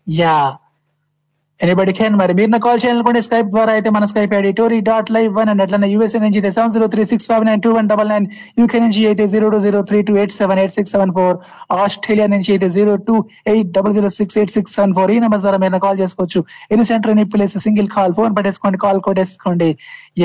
[0.07, 0.35] యా.
[1.59, 5.09] ఎనీబడి కెన్ మరి మీరు నా కాల్ చేయాలనుకుంటే స్కైప్ ద్వారా అయితే మన Skype ID Tori dot
[5.11, 7.87] live one and అట్లా యూఎస్ఏ నుంచి అయితే seven zero three six five nine two one
[7.87, 8.25] double nine
[8.59, 11.37] UK నుంచి అయితే zero two zero three two eight seven eight six seven four
[11.77, 13.15] Australia నుంచి అయితే zero two
[13.47, 16.41] eight double zero six eight six seven four ఈ number ద్వారా మీరు call చేసుకోవచ్చు.
[16.71, 19.69] Any center any place single call phone పట్టేసుకోండి call కొట్టేసుకోండి.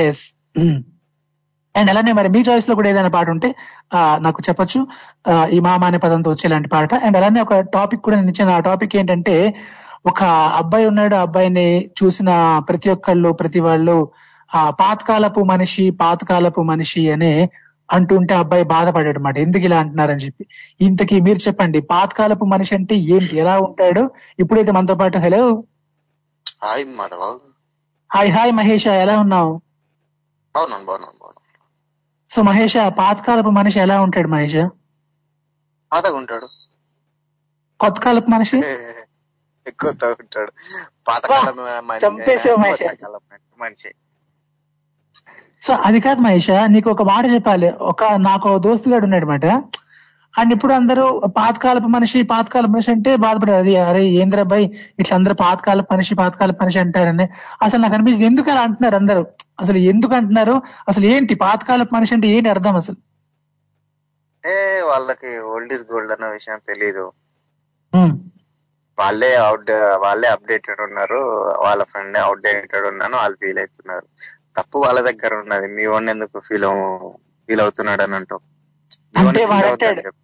[0.00, 0.24] Yes
[1.74, 3.48] and అలానే మరి మీ చాయిస్లో కూడా ఏదైనా పాట ఉంటే
[4.24, 4.80] నాకు చెప్పొచ్చు.
[5.56, 6.90] ఈ మామ అనే పదంతో వచ్చేలాంటి పాట.
[7.06, 8.52] అండ్ అలానే ఒక టాపిక్ కూడా నేను ఇచ్చాను.
[8.56, 9.36] ఆ టాపిక్ ఏంటంటే
[10.10, 10.20] ఒక
[10.60, 11.14] అబ్బాయి ఉన్నాడు.
[11.14, 11.66] ఆ అబ్బాయిని
[12.00, 12.30] చూసిన
[12.68, 13.96] ప్రతి ఒక్కళ్ళు ప్రతి వాళ్ళు
[14.50, 17.32] ఆ పాతకాలపు మనిషి పాతకాలపు మనిషి అనే
[17.88, 20.44] అంటుంటే అబ్బాయి బాధపడాడు అనమాట ఎందుకు ఇలా అంటున్నారని చెప్పి.
[20.86, 23.32] ఇంతకీ మీరు చెప్పండి పాతకాలపు మనిషి అంటే ఏంటి?
[23.42, 24.02] ఎలా ఉంటాడు?
[24.42, 25.42] ఇప్పుడైతే మనతో పాటు hello
[26.64, 26.84] hi
[28.10, 28.84] hi hi Mahesh.
[29.04, 29.52] ఎలా ఉన్నావు?
[32.30, 34.56] సో మహేష పాతకాలపు మనిషి ఎలా ఉంటాడు మహేష?
[35.92, 36.48] పాతగా ఉంటాడు.
[37.80, 38.58] కొత్త కాలపు మనిషి.
[39.66, 39.90] ఎక్కువ
[40.20, 40.52] ఉంటాడు
[41.08, 42.52] పాతకాలం మనిషి.
[43.60, 43.86] మహేష్.
[45.60, 47.70] సో అది కాదు మహేష నీకు ఒక మాట చెప్పాలి.
[47.82, 49.46] ఒక నాకు దోస్తుగాడు ఉన్నాడు అనమాట
[50.34, 51.04] అండ్ ఇప్పుడు అందరూ
[51.36, 54.66] పాతకాలపు మనిషి పాతకాలపు మనిషి అంటే బాధపడారు అది అరే ఏంద్రబ్బాయి
[55.00, 57.26] ఇట్లా అందరూ పాతకాలపు మనిషి పాతకాలపు మనిషి అంటారని.
[57.62, 59.22] అసలు నాకు అనిపిస్తుంది ఎందుకు అలా అంటున్నారు అందరూ?
[59.60, 60.54] అసలు ఎందుకు అంటున్నారు?
[60.88, 62.98] అసలు ఏంటి పాతకాలపు మనిషి అంటే ఏంటి అర్థం అసలు?
[64.44, 64.54] అంటే
[64.88, 67.06] వాళ్ళకి ఓల్డ్ ఇస్ గోల్డ్ అన్న విషయం తెలీదు.
[68.98, 69.70] వాళ్ళే అవుట్
[70.02, 71.20] వాళ్ళే అప్డేటెడ్ ఉన్నారు.
[71.64, 74.06] వాళ్ళ ఫ్రెండ్ అవుట్డేటెడ్ ఉన్నాను వాళ్ళు ఫీల్ అవుతున్నారు.
[74.56, 75.68] తప్పు వాళ్ళ దగ్గర ఉన్నది.
[75.76, 76.68] మీ వాడిని ఎందుకు ఫీల్
[77.48, 78.42] ఫీల్ అవుతున్నాడు అని అంటావు?
[78.42, 78.59] మీ
[79.20, 80.20] అంటే వాడిని feel వాడు అవుతాడు అంటాడు చెప్పు.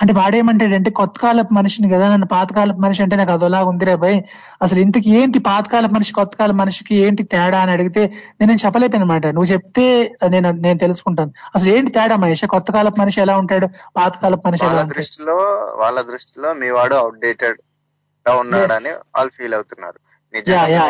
[0.00, 4.18] అంటే వాడేమంటాడంటే కొత్త కాలపు మనిషిని కదా నన్ను పాతకాలపు మనిషి అంటే నాకు అదోలా ఉందిరే భయ్.
[4.62, 8.02] అసలు ఇంతకి ఏంటి పాతకాలపు మనిషి కొత్త కాలపు మనిషికి ఏంటి తేడా అని అడిగితే
[8.40, 9.86] నేను చెప్పలేను అనమాట నువ్వు చెప్తే
[10.34, 11.32] నేను నేను తెలుసుకుంటాను.
[11.54, 12.44] అసలు ఏంటి తేడా మహేష్?
[12.54, 13.68] కొత్త కాలపు మనిషి ఎలా ఉంటాడు?
[13.96, 15.36] పాతకాలపు మనిషి ఎలా వాళ్ళ దృష్టిలో
[15.80, 19.98] వాళ్ళ దృష్టిలో మీ వాడు అవుట్డేటెడ్గా ఉన్నాడని వాళ్ళు ఫీల్ అవుతున్నారు.
[20.34, 20.84] నిజంగా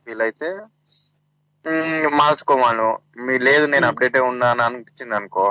[0.00, 0.48] ఫీల్ అయితే
[2.18, 2.88] మార్చుకోమాను
[3.24, 5.46] మీ లేదు నేను అప్డేట్ ఉన్నాను అనిపించింది అనుకో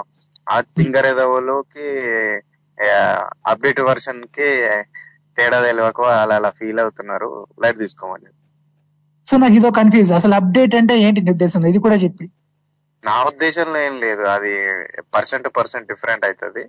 [0.47, 1.87] ఆ థింగర్ ఏదోలోకి
[3.51, 4.47] అప్డేట్ వర్షన్కి
[5.37, 7.29] తేడా తెలియక వాళ్ళు అలా ఫీల్ అవుతున్నారు.
[7.63, 8.29] లైట్ తీసుకోమని.
[9.25, 12.25] సో నాకు ఇదో కన్ఫ్యూజ్ అసలు అప్డేట్ అంటే ఏంటి నీ ఉద్దేశం ఇది కూడా చెప్పి.
[13.03, 14.23] నా ఉద్దేశంలో ఏం లేదు.
[14.35, 14.53] అది
[15.15, 16.63] పర్సెంట్ పర్సెంట్ డిఫరెంట్ అవుతుంది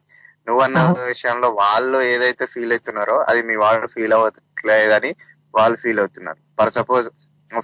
[0.47, 0.79] నువ్వు అన్న
[1.13, 5.11] విషయంలో వాళ్ళు ఏదైతే ఫీల్ అవుతున్నారో అది మీ వాళ్ళు ఫీల్ అవ్వట్లేదని
[5.55, 6.41] వాళ్ళు ఫీల్ అవుతున్నారు.
[6.59, 7.07] ఫర్ సపోజ్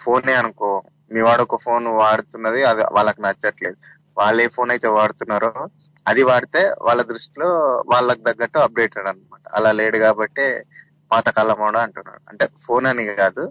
[0.04, 0.70] ఫోన్ అనుకో.
[1.12, 3.76] మీ వాడు ఒక ఫోన్ వాడుతున్నది అది వాళ్ళకి నచ్చట్లేదు.
[4.18, 5.50] వాళ్ళు ఏ ఫోన్ అయితే వాడుతున్నారో
[6.06, 7.48] అది వాడితే వాళ్ళ దృష్టిలో
[7.92, 9.44] వాళ్ళకి తగ్గట్టు అప్డేటెడ్ అన్నమాట.
[9.56, 10.46] అలా లేడు కాబట్టి
[11.10, 12.22] పాతకాలమోడ అంటున్నాడు.
[12.30, 13.44] అంటే ఫోన్ అని కాదు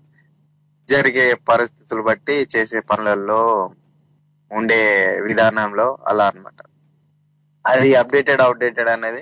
[0.90, 3.42] జరిగే పరిస్థితులు బట్టి చేసే పనులలో
[4.52, 4.82] ఉండే
[5.28, 6.60] విధానంలో అలా అన్నమాట.
[7.66, 9.22] అది అప్డేటెడ్ అవుట్డేటెడ్ అనేది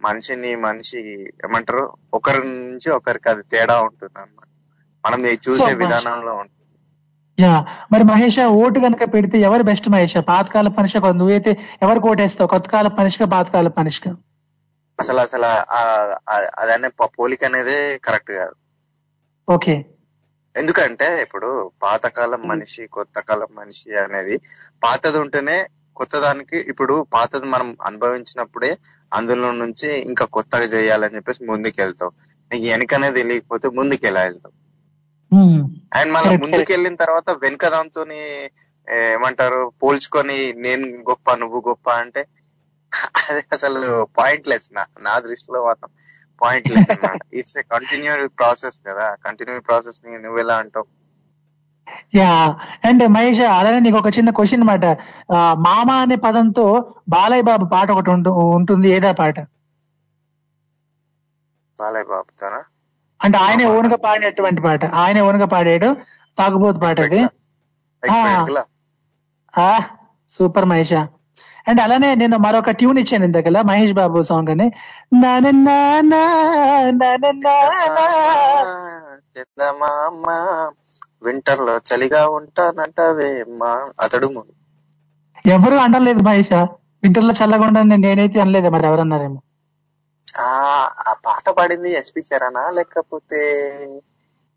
[0.00, 1.00] మనిషిని మనిషి
[1.44, 1.84] ఏమంటారు?
[2.18, 4.50] ఒకరి నుంచి ఒకరికి అది తేడా ఉంటుంది అన్నమాట
[5.04, 6.63] మనం చూసే విధానంలో ఉంటుంది
[7.92, 10.16] మరి మహేష ఓటు కనుక పెడితే ఎవరు బెస్ట్ మహేష?
[10.28, 11.52] పాతకాల మనిషి నువ్వైతే
[11.82, 14.12] ఎవరికి ఓటేస్తావు కొత్త కాల మనిషిగా పాతకాల మనిషిగా
[14.98, 15.48] అసలు అసలు
[16.60, 18.54] అదనే పోలిక అనేది కరెక్ట్ కాదు.
[19.48, 19.74] ఓకే.
[20.54, 21.48] ఎందుకంటే ఇప్పుడు
[21.82, 24.36] పాతకాలం మనిషి కొత్త కాలం మనిషి అనేది
[24.84, 25.56] పాతది ఉంటేనే
[25.96, 28.70] కొత్త దానికి ఇప్పుడు పాతది మనం అనుభవించినప్పుడే
[29.12, 32.12] అందులో నుంచి ఇంకా కొత్తగా చేయాలని చెప్పేసి ముందుకు వెళ్తాం
[32.50, 34.52] నీకు వెనకనే తెలియకపోతే ముందుకు ఎలా వెళ్తాం
[35.98, 38.02] అండ్ మళ్ళీ ముందుకు వెళ్ళిన తర్వాత వెనక దాంతో
[38.88, 42.22] ఏమంటారు పోల్చుకొని నేను గొప్ప నువ్వు గొప్ప అంటే
[43.22, 43.80] అది అసలు
[44.16, 45.90] పాయింట్లెస్ నా నా దృష్టిలో మాత్రం
[46.40, 46.90] pointless
[47.34, 49.06] it's a continue process కదా.
[49.24, 50.86] కంటిన్యూ ప్రాసెస్ని నువ్వు ఎలా అంటావు?
[52.16, 52.30] యా
[52.84, 54.86] అండ్ మహేష్ అలానే నీకు ఒక చిన్న క్వశ్చన్ అనమాట
[55.66, 56.66] మామ అనే పదంతో
[57.08, 58.88] బాలయ్య బాబు పాట ఒకటి ఉంటు- ఉంటుంది.
[58.90, 59.36] ఏదా పాట?
[61.78, 62.60] బాలయ్య బాబుతానా?
[63.24, 64.82] అంటే ఆయనే ఓనుగా పాడినటువంటి పాట.
[65.02, 65.88] ఆయనే ఓనుగా పాడాడు.
[66.36, 67.20] తాగుబోతు పాట అది.
[70.30, 70.96] సూపర్ మహేష్.
[71.68, 74.66] అండ్ అలానే నేను మరొక ట్యూన్ ఇచ్చాను ఇంతకలా మహేష్ బాబు సాంగ్ అని.
[79.32, 80.26] చందమామ
[81.24, 84.28] వింటర్లో చలిగా ఉంటానంటవే మా అతడు
[85.48, 86.52] ఎవరు అనలేదు మహేష్.
[87.02, 89.38] వింటర్లో చల్లగా ఉండని నేనైతే అనలేదు మరి ఎవరన్నారేమో.
[90.38, 90.46] ఆ
[91.08, 93.40] ఆ పాట పాడింది ఎస్పి చరణా లేకపోతే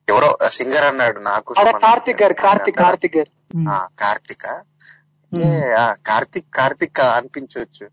[0.08, 3.32] ఎవరో సింగర్ అన్నాడు నాకు కార్తిక్ గారు కార్తిక్ కార్తిక్ గారు.
[3.70, 4.64] ఆ, కార్తిక?
[5.32, 7.86] ఏ, ఆ, కార్తిక్ కార్తిక్ అనిపించవచ్చు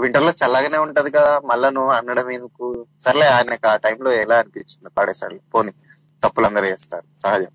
[0.00, 2.86] వింటర్లో చల్లగానే ఉంటది కదా మళ్ళా నువ్వు అనడం ఎందుకు?
[3.00, 4.90] సర్లే ఆయనకు ఆ టైంలో ఎలా అనిపించింది?
[4.98, 5.70] పాడేసాడు పోని
[6.22, 7.20] తప్పులు అందరూ చేస్తారు.
[7.22, 7.52] సహజం.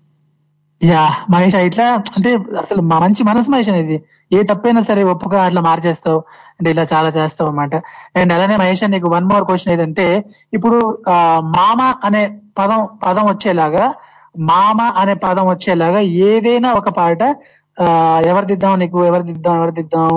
[0.80, 1.84] యా మహేష్ ఇట్లా
[2.16, 2.30] అంటే
[2.62, 3.96] అసలు మంచి మనసు మహేష్ అనేది.
[4.30, 6.18] ఏ తప్పైనా సరే ఒప్పుగా అట్లా మార్చేస్తావు.
[6.58, 7.74] అంటే ఇలా చాలా చేస్తావు అన్నమాట.
[8.16, 10.06] అండ్ అలానే మహేష్ నీకు వన్ మోర్ క్వశ్చన్ ఏదంటే
[10.52, 10.78] ఇప్పుడు
[11.08, 11.16] ఆ,
[11.56, 12.22] మామ అనే
[12.58, 13.86] పదం పదం వచ్చేలాగా
[14.48, 17.20] మామ అనే పదం వచ్చేలాగా ఏదైనా ఒక పాట
[17.76, 17.86] ఆ
[18.30, 20.10] ఎవరు దిద్దాం నీకు ఎవరు దిద్దాం ఎవరు దిద్దాం?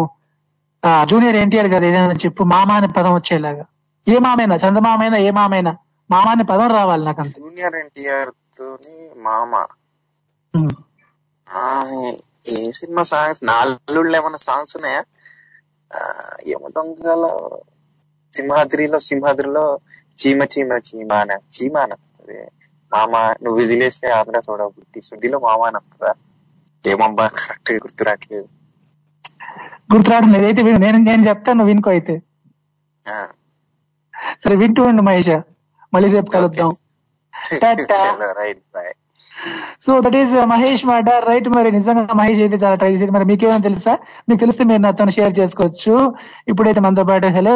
[1.09, 3.63] జూనియర్ ఎన్టీఆర్ కదా ఏదైనా చెప్పు మామ అనే పదం వచ్చేలాగా.
[4.07, 5.71] ఏ మామైనా చందమామైనా ఏ మామైనా?
[6.09, 8.95] మామ అనే పదం రావాలి నాకు జూనియర్ ఎన్టీఆర్ తోని
[9.25, 9.51] మామ.
[12.51, 15.01] ఏ సినిమా సాంగ్స్ నాలుగుళ్ళు ఏమైనా సాంగ్స్ ఉన్నాయా?
[15.91, 15.99] ఆ,
[16.47, 17.23] ఏమో దొంగల
[18.33, 19.63] సింహాద్రిలో సింహాద్రిలో
[20.17, 21.91] చీమ చీమ చీమాన చీమాన.
[22.21, 22.39] అదే
[22.91, 23.13] మామ
[23.43, 26.13] నువ్వు విదిలేస్తే ఆంధ్ర చూడబుట్టి సుడ్డిలో మామ అని అంటారా?
[26.83, 28.47] ఏమబ్బా కరెక్ట్ గుర్తు రావట్లేదు
[29.91, 30.61] గుర్తురావడం లేదు అయితే.
[30.85, 32.15] నేను నేను చెప్తాను నువ్వు వినుకో అయితే.
[33.05, 33.15] ఆ,
[34.43, 35.35] సరే వింటూ ఉండు మహేష్.
[35.93, 36.71] మళ్ళీ రేపు కలుద్దాం.
[38.39, 38.93] Right bye.
[39.85, 43.63] So that is Mahesh మాట రైట్ మరి నిజంగా మహేష్ అయితే చాలా ట్రై చేసి మరి మీకేమైనా
[43.69, 43.93] తెలుసా?
[44.27, 45.93] మీకు తెలిస్తే మీరు నాతో షేర్ చేసుకోవచ్చు.
[46.51, 47.55] ఇప్పుడైతే మనతో పాటు హలో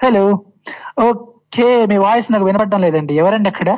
[0.00, 0.24] హలో
[1.06, 3.12] ఓకే మీ వాయిస్ నాకు వినపడడం లేదండి.
[3.22, 3.70] ఎవరండి అక్కడ?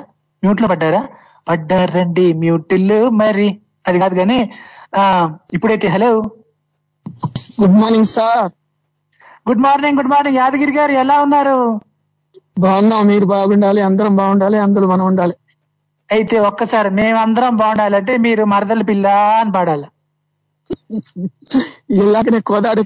[0.42, 1.02] మ్యూట్లో పడ్డారా?
[1.46, 2.26] పడ్డారండి.
[2.42, 3.48] మ్యూట్లు మరి.
[3.88, 4.38] అది కాదు కానీ
[4.98, 5.02] ఆ
[5.56, 6.10] ఇప్పుడైతే hello
[7.60, 8.50] good morning sir
[9.48, 11.56] good morning good morning Yadagiri garu ఎలా ఉన్నారు?
[12.64, 13.02] బాగున్నాం.
[13.06, 15.34] మీరు బాగుండాలి అందరం బాగుండాలి అందరూ మనం ఉండాలి.
[16.12, 19.06] అయితే ఒక్కసారి మేమందరం బాగుండాలంటే మీరు మరదల పిల్ల
[19.40, 19.88] అని పాడాలి.
[21.90, 22.82] ఇలాగనే కోదాడి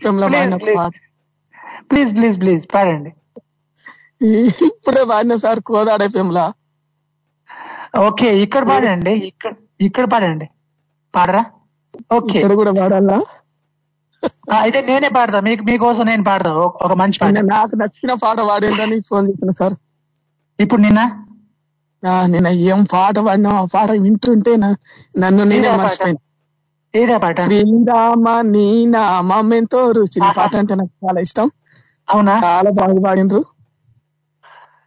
[1.91, 3.11] ప్లీజ్ ప్లీజ్ ప్లీజ్ పాడండి.
[4.67, 6.47] ఇప్పుడే పాడిన సార్ కోదాడి పెంలా
[8.07, 9.13] ఓకే ఇక్కడ పాడండి.
[9.31, 10.47] ఇక్కడ ఇక్కడ పాడండి.
[11.15, 11.43] పాడరా?
[12.15, 13.19] ఓకే ఇక్కడ కూడా పాడాలా
[14.61, 15.41] అయితే నేనే పాడతా.
[15.41, 16.51] మీకు మీకోసం నేను పాడతా.
[16.55, 17.39] ఒక- మంచి పాట.
[17.53, 19.75] నాకు నచ్చిన పాట పాడేదని ఫోన్ చేసిన సార్.
[20.59, 21.01] ఇప్పుడు నిన్న?
[22.03, 25.71] ఆ, నిన్న ఏం పాట పాడినా ఆ పాట వింటుంటే నన్ను నేనే?
[25.79, 26.21] మర్చిపోయాను.
[27.43, 31.49] శ్రీరామ నీ నామం ఎంతో రుచి పాట అంటే నాకు చాలా ఇష్టం.
[32.09, 32.35] అవునా?
[32.45, 33.43] చాలా బాగా పాడినరు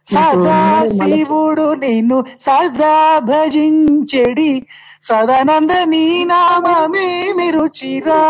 [0.08, 0.60] సదా
[0.94, 4.52] శివుడు నిన్ను సదా భజించెడి.
[5.02, 8.20] సదానంద నీ నామమేమి రుచిరా.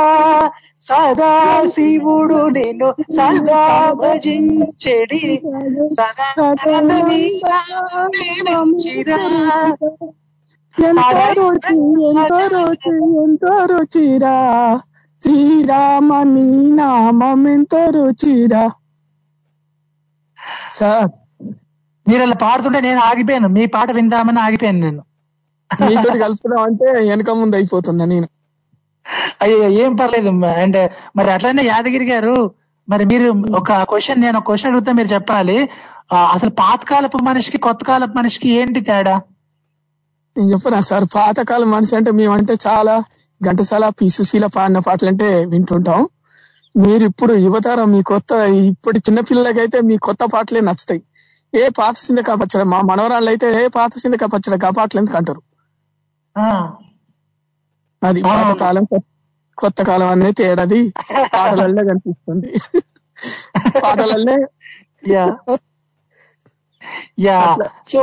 [0.90, 1.32] సదా
[1.66, 3.62] శివుడు నిన్ను సదా
[3.92, 5.22] భజించెడి.
[8.48, 9.18] రుచిరా
[10.76, 11.74] ఎంతో రుచి
[12.08, 12.92] ఎంతో రుచి
[13.24, 14.36] ఎంతో రుచిరా.
[15.22, 18.64] శ్రీరామ నీ నామం ఎంతో రుచిరా.
[20.68, 21.08] సార్
[22.06, 23.48] మీరు అలా పాడుతుంటే నేను ఆగిపోయాను.
[23.48, 25.02] మీ పాట విందామని ఆగిపోయాను నేను.
[25.70, 28.28] మీతో కలుపుదాం అంటే వెనక ముందు అయిపోతున్నా నేను?
[29.42, 30.78] అయ్యో ఏం పర్లేదు అండ్
[31.16, 32.34] మరి అట్లనే యాదగిరి గారు
[32.88, 35.56] మరి మీరు ఒక క్వశ్చన్ నేను ఒక క్వశ్చన్ అడుగుతా మీరు చెప్పాలి.
[36.34, 39.16] అసలు పాతకాలపు మనిషికి కొత్త కాలపు మనిషికి ఏంటి తేడా?
[40.36, 41.06] నేను చెప్పనా సార్?
[41.14, 42.94] పాతకాలం మనిషి అంటే మేమంటే చాలా
[43.40, 46.00] ఘంటసాల పి సుశీల పాడిన పాటలు అంటే వింటుంటాం.
[46.74, 48.32] మీరు ఇప్పుడు యువతరం మీ కొత్త
[48.70, 51.02] ఇప్పుడు చిన్న పిల్లలకైతే మీ కొత్త పాటలే నచ్చుతాయి.
[51.52, 55.40] ఏ పాత సిందక పచ్చడ మా మనవరాళ్ళు అయితే ఏ పాత సిందక పచ్చడ గా పాటలు ఎందుకు అంటారు?
[56.36, 56.44] ఆ,
[58.02, 58.20] అది
[58.62, 58.84] కాలం
[59.58, 60.80] కొత్త కాలం అనేది తేడాది
[61.34, 62.48] పాటలల్లే కనిపిస్తుంది.
[63.84, 64.36] పాటలల్లే
[65.12, 65.24] యా.
[67.26, 67.38] యా.
[67.90, 67.98] సో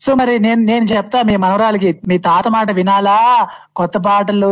[0.00, 3.16] సో మరి నేను నేను చెప్తా మీ మనవరాలకి మీ తాత మాట వినాలా?
[3.78, 4.50] కొత్త పాటలు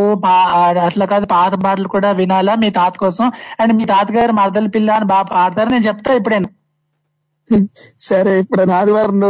[0.84, 3.26] అట్లా కాదు పాత పాటలు కూడా వినాలా మీ తాత కోసం?
[3.60, 6.38] అండ్ మీ తాతగారు మరదల పిల్ల అని బాగా పాడతారు నేను చెప్తా ఇప్పుడే
[8.04, 9.24] సరే ఇప్పుడు ఆదివారం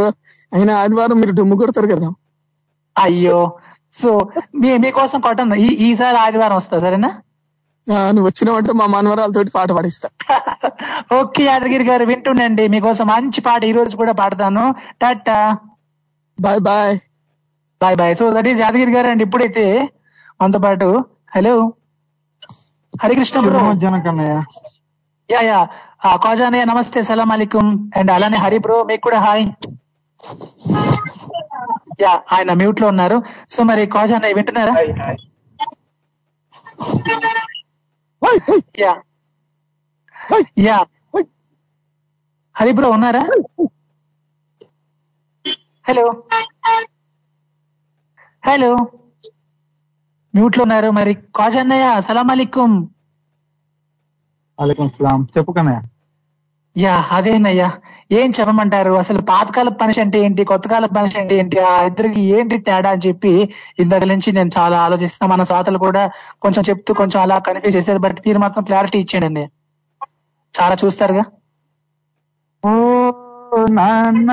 [0.53, 2.09] అయినా ఆదివారం మీరు డుమ్ము కొడతారు కదా?
[2.97, 3.39] అయ్యో.
[3.95, 4.11] సో
[4.55, 7.11] మీ మీకోసం కొట్టను ఈ ఈసారి ఆదివారం వస్తా సరేనా?
[7.87, 10.09] ఆ, నువ్వు వచ్చినావంటే మా మనవరాలతోటి పాట పాడిస్తా.
[11.21, 14.65] ఓకే యాదగిరి గారు వింటుండండి మీకోసం మంచి పాట ఈ రోజు కూడా పాడతాను.
[15.03, 15.39] Tata.
[16.39, 16.97] Bye bye.
[17.81, 18.15] Bye bye.
[18.15, 19.65] So that is Yadagiri garu అండి ఇప్పుడైతే
[20.41, 20.89] మనతో పాటు.
[21.37, 21.55] Hello.
[22.95, 23.41] Harikrishna
[23.99, 24.37] Kannaiah
[25.29, 25.61] yeah yeah.
[26.47, 27.67] అన్నయ్య నమస్తే సలాం అలైకుం.
[27.97, 29.45] అండ్ అలానే హరి బ్రో మీకు కూడా హాయ్.
[32.01, 33.17] యా ఆయన మ్యూట్లో ఉన్నారు.
[33.49, 34.75] సో మరి ఖాజా అన్నయ్య వింటున్నారా?
[38.79, 38.93] యా.
[40.59, 40.79] యా.
[42.57, 43.23] హరి బ్రో ఉన్నారా?
[45.89, 46.05] హలో.
[48.47, 48.71] హలో.
[50.35, 50.91] మ్యూట్లో ఉన్నారు.
[50.91, 52.73] మరి ఖాజా అన్నయ్య సలాం అలైకుం
[54.59, 55.27] అలైకుం సలాం.
[55.39, 55.81] చెప్పు కన్నయ్య.
[56.77, 57.69] యా అదేనయ్యా.
[58.13, 58.93] ఏం చెప్పమంటారు?
[58.95, 60.43] అసలు పాతకాలపు మనిషి అంటే ఏంటి?
[60.45, 61.59] కొత్త కాలపు మనిషి అంటే ఏంటి?
[61.63, 63.33] ఆ ఇద్దరికి ఏంటి తేడా అని చెప్పి
[63.79, 65.35] ఇందాక నుంచి నేను చాలా ఆలోచిస్తున్నా.
[65.35, 66.03] మన శ్రోతలు కూడా
[66.43, 67.99] కొంచెం చెప్తూ కొంచెం అలా కన్ఫ్యూజ్ చేశారు.
[67.99, 69.45] బట్ మీరు మాత్రం క్లారిటీ ఇచ్చేయండి.
[70.55, 71.25] చాలా చూస్తారుగా?
[72.63, 72.73] ఓ
[73.71, 74.31] నాన్న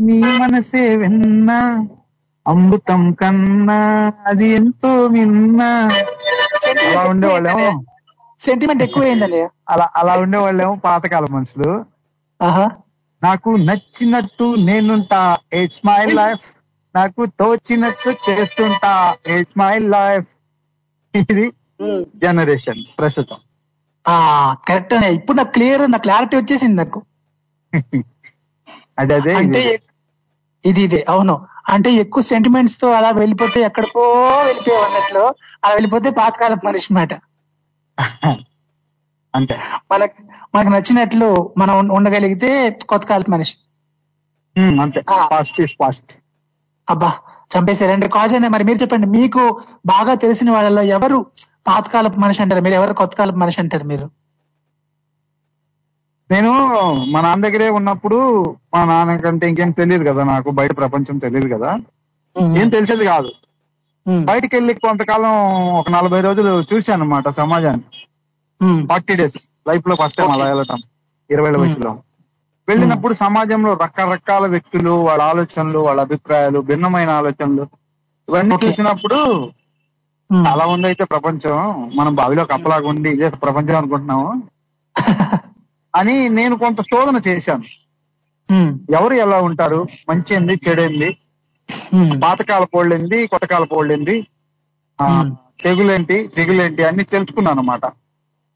[0.00, 1.58] నీ మనసే విన్నా
[2.46, 3.78] అమృతం కన్నా
[4.26, 5.70] అది ఎంతో మిన్నా
[6.82, 7.70] అలా ఉండేవాళ్ళేమో
[8.40, 11.70] సెంటిమెంట్ ఎక్కువ అయిందండి అలా అలా ఉండేవాళ్ళేమో పాతకాల మనుషులు.
[12.40, 12.66] ఆహా.
[13.22, 15.20] నాకు నచ్చినట్టు నేనుంటా
[15.52, 16.46] ఇట్స్ మై లైఫ్
[16.94, 18.92] నాకు తోచినట్టు చేస్తుంటా
[19.26, 20.28] ఇట్స్ మై లైఫ్
[21.14, 21.46] ఇది
[22.16, 23.38] జనరేషన్ ప్రస్తుతం.
[24.06, 24.16] ఆ
[24.68, 27.00] కరెక్ట్ అనే ఇప్పుడు నాకు క్లియర్ నా క్లారిటీ వచ్చేసింది నాకు.
[28.98, 29.60] అదే అదే అంటే
[30.64, 30.82] ఇది.
[30.84, 31.34] ఇదే అవును.
[31.68, 34.02] అంటే ఎక్కువ సెంటిమెంట్స్తో అలా వెళ్ళిపోతే ఎక్కడికో
[34.46, 35.24] వెళ్ళిపోయావు అన్నట్లు
[35.64, 37.12] అలా వెళ్ళిపోతే పాతకాలపు మనిషి మాట.
[39.34, 39.56] అంతే.
[39.92, 40.20] మనకి
[40.54, 41.28] మనకు నచ్చినట్లు
[41.58, 42.50] మనం ఉండగలిగితే
[42.88, 43.56] కొత్త కాలపు మనిషి.
[44.82, 45.00] అంతే.
[45.62, 46.12] ఈస్ ఫాస్ట్
[46.88, 47.10] అబ్బా
[47.50, 49.42] చంపేశారండి కాజ్ అయినా మరి మీరు చెప్పండి మీకు
[49.86, 51.18] బాగా తెలిసిన వాళ్ళలో ఎవరు
[51.66, 52.60] పాతకాలపు మనిషి అంటారు?
[52.60, 54.06] మీరు ఎవరు కొత్త కాలపు మనిషి అంటారు మీరు?
[56.30, 56.52] నేను
[57.12, 58.16] మా నాన్న దగ్గరే ఉన్నప్పుడు
[58.74, 60.50] మా నాన్న కంటే ఇంకేం తెలియదు కదా నాకు.
[60.50, 61.70] బయట ప్రపంచం తెలియదు కదా.
[62.60, 63.28] ఏం తెలిసేది కాదు.
[64.26, 65.32] బయటికి వెళ్ళి కొంతకాలం
[65.78, 67.86] ఒక నలభై రోజులు చూశాను అనమాట సమాజాన్ని
[68.86, 69.38] ఫార్టీ డేస్
[69.68, 70.80] లైఫ్లో ఫస్ట్ టైం అలా వెళ్ళటం
[71.30, 71.92] ఇరవై వయసులో.
[72.68, 77.64] వెళ్ళినప్పుడు సమాజంలో రకరకాల వ్యక్తులు వాళ్ళ ఆలోచనలు వాళ్ళ అభిప్రాయాలు భిన్నమైన ఆలోచనలు
[78.28, 79.18] ఇవన్నీ చూసినప్పుడు
[80.30, 81.56] చాలా ఉంది అయితే ప్రపంచం
[81.96, 84.30] మనం బావిలో కప్పలాగా ఉండి ఇదే ప్రపంచం అనుకుంటున్నాము.
[85.94, 87.66] అని నేను కొంత శోధన చేశాను.
[88.90, 89.78] ఎవరు ఎలా ఉంటారు?
[90.08, 90.54] మంచి ఏంది?
[90.68, 91.08] చెడేంది
[92.22, 94.16] పాతకాల పోళ్ళేంది కొత్తకాల పోళ్ళేంది
[94.98, 95.06] ఆ,
[95.62, 97.84] తెగులేంటి దిగులేంటి అన్ని తెలుసుకున్నాను అనమాట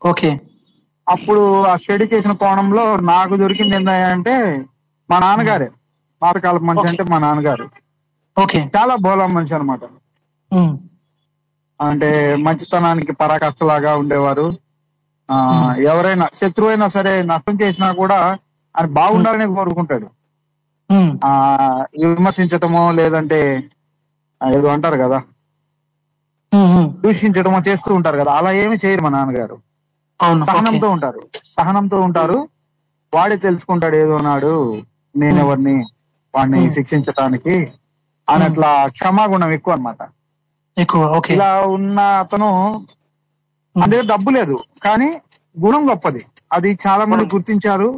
[0.02, 0.30] ఓకే.
[1.06, 4.34] అప్పుడు ఆ స్టడీ చేసిన కోణంలో నాకు దొరికింది ఏంటంటే
[5.10, 5.68] మా నాన్నగారే.
[6.22, 7.66] పాతకాల మనిషి అంటే మా నాన్నగారు.
[8.36, 8.60] ఓకే.
[8.76, 9.82] చాలా బోలా మనిషి అనమాట.
[11.80, 14.46] అంటే మంచితనానికి పరాకష్టలాగా ఉండేవారు.
[15.28, 15.36] ఆ,
[15.82, 18.18] ఎవరైనా శత్రువు అయినా సరే నష్టం చేసినా కూడా
[18.74, 20.08] ఆయన బాగుండాలని కోరుకుంటాడు.
[21.24, 21.32] ఆ
[22.02, 23.40] విమర్శించటమో లేదంటే
[24.40, 25.18] ఏదో అంటారు కదా.
[27.02, 28.32] దూషించడమో చేస్తూ ఉంటారు కదా.
[28.32, 29.56] అలా ఏమి చేయరు మా నాన్నగారు.
[30.46, 31.20] సహనంతో ఉంటారు.
[31.48, 32.38] సహనంతో ఉంటారు.
[33.12, 34.52] వాడే తెలుసుకుంటాడు ఏదో నాడు.
[35.14, 35.76] నేనెవరిని
[36.34, 37.54] వాడిని శిక్షించటానికి
[38.28, 40.00] అని అట్లా క్షమాగుణం ఎక్కువ అన్నమాట.
[40.76, 42.48] ఎక్కువ ఇలా ఉన్న అతను
[43.76, 44.54] అదే డబ్బు లేదు.
[44.82, 45.08] కానీ
[45.60, 46.22] గుణం గొప్పది.
[46.52, 47.88] అది చాలా మంది గుర్తించారు.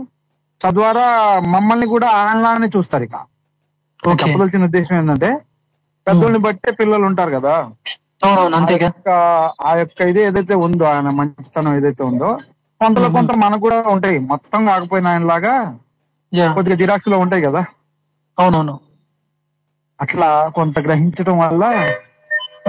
[0.62, 1.06] తద్వారా
[1.48, 3.16] మమ్మల్ని కూడా ఆయనలానే చూస్తారు ఇక.
[4.20, 5.30] చెప్పదలిచిన ఉద్దేశం ఏంటంటే
[6.06, 7.54] పెద్దోళ్ళని బట్టే పిల్లలు ఉంటారు కదా.
[9.66, 12.30] ఆ యొక్క ఇది ఏదైతే ఉందో ఆయన మంచితనం ఏదైతే ఉందో
[12.80, 14.18] కొంతలో కొంత మనకు కూడా ఉంటాయి.
[14.32, 15.54] మొత్తం కాకపోయినా ఆయన లాగా
[16.54, 17.62] కొద్దిగా జిరాక్స్లో ఉంటాయి కదా.
[18.38, 18.74] అవునవును.
[20.00, 21.64] అట్లా కొంత గ్రహించడం వల్ల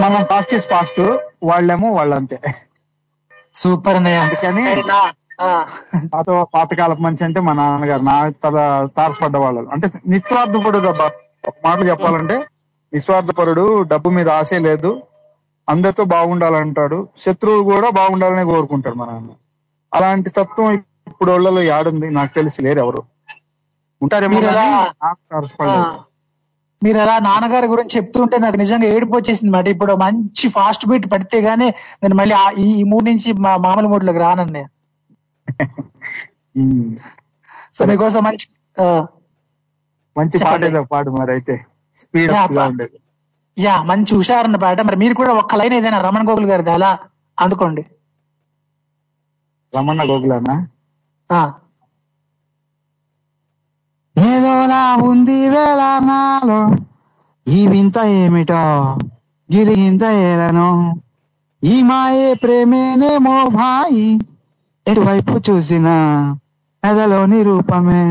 [0.02, 1.02] మనం ఫాస్ట్ ఇస్ ఫాస్ట్
[1.44, 2.38] వాళ్ళేమో వాళ్ళంతే.
[3.53, 4.64] సూపర్ అందుకని
[6.05, 8.03] పాత పాతకాలపు మనిషి అంటే మా నాన్నగారు.
[8.03, 8.57] నా తల
[8.97, 11.07] తారసపడ్డ వాళ్ళు అంటే నిస్వార్థపరుడు అబ్బా.
[11.47, 12.35] ఒక మాట చెప్పాలంటే
[12.93, 14.91] నిస్వార్థపరుడు డబ్బు మీద ఆశే లేదు.
[15.68, 16.97] అందరితో బాగుండాలంటాడు.
[17.18, 19.31] శత్రువులు కూడా బాగుండాలని కోరుకుంటాడు మా నాన్న.
[19.91, 20.68] అలాంటి తత్వం
[21.10, 22.10] ఇప్పుడు వాళ్ళలో యాడుంది.
[22.10, 23.01] నాకు తెలిసి లేరు ఎవరు.
[24.01, 24.39] ఉంటారేమో
[26.81, 29.68] మీరు అలా నాన్నగారి గురించి చెప్తుంటే నాకు నిజంగా ఏడుపు వచ్చేసింది మాట.
[29.68, 31.68] ఇప్పుడు మంచి ఫాస్ట్ బీట్ పడితే గానీ
[32.03, 34.65] నేను మళ్ళీ ఈ మూడ్ నుంచి మా మామూలు మూడ్లోకి రానన్నయ్య.
[34.65, 34.72] ఉమ్.
[37.76, 38.45] సో మీకోసం మంచి
[40.15, 41.56] మంచి పాట ఏదో పాడు మరి అయితే
[41.99, 42.98] స్పీడ్ యా, ఉండేది.
[43.90, 44.78] మంచి హుషారన్న పాట.
[44.88, 46.91] మరి మీరు కూడా ఒక్క లైన్ ఏదైనా రమణ గోగుల్ గారిది అలా
[47.38, 47.84] అందుకోండి.
[49.74, 50.56] రమణ గోగులన్నా
[51.30, 51.40] ఆ,
[54.15, 55.80] ఏదోలా ఉంది వేళ
[56.10, 56.60] నాలో
[57.48, 58.61] ఈ వింత ఏమిటో
[59.49, 60.70] గిరిగింత ఏలను.
[61.64, 64.06] ఈ మాయే ప్రేమేనేమో భాయి
[64.88, 65.95] ఎటువైపు చూసినా
[66.84, 68.03] ఎదలోని రూపమే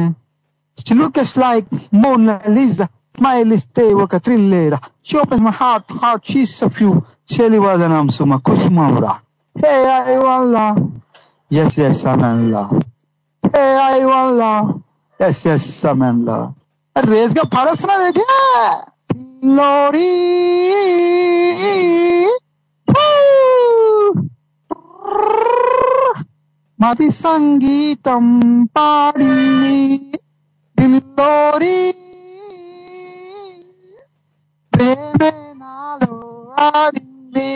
[0.93, 2.87] looks like Mona Lisa
[3.17, 4.79] smile ఇస్తే ఒక థ్రిల్లేరా
[5.09, 6.91] she my heart heart she's of you
[7.35, 9.13] శలివాదనం సుమ కుసుమవురా
[9.57, 9.75] హే
[10.13, 10.57] ఐ వల్ల
[11.51, 12.63] ఎస్ ఎస్ అమెల్లా
[13.43, 14.43] హే ఐ వల్ల
[15.21, 16.39] ఎస్ ఎస్ అమెల్లా
[16.97, 18.25] రేస్గా పడేస్తున్నాడు ఏంటి
[19.57, 20.11] లోరీ
[26.83, 28.27] మది సంగీతం
[28.77, 29.79] పాడింది
[30.79, 31.79] దిల్లోరి
[34.73, 35.31] ప్రేమే
[35.61, 36.15] నాలో
[36.69, 37.51] ఆడింది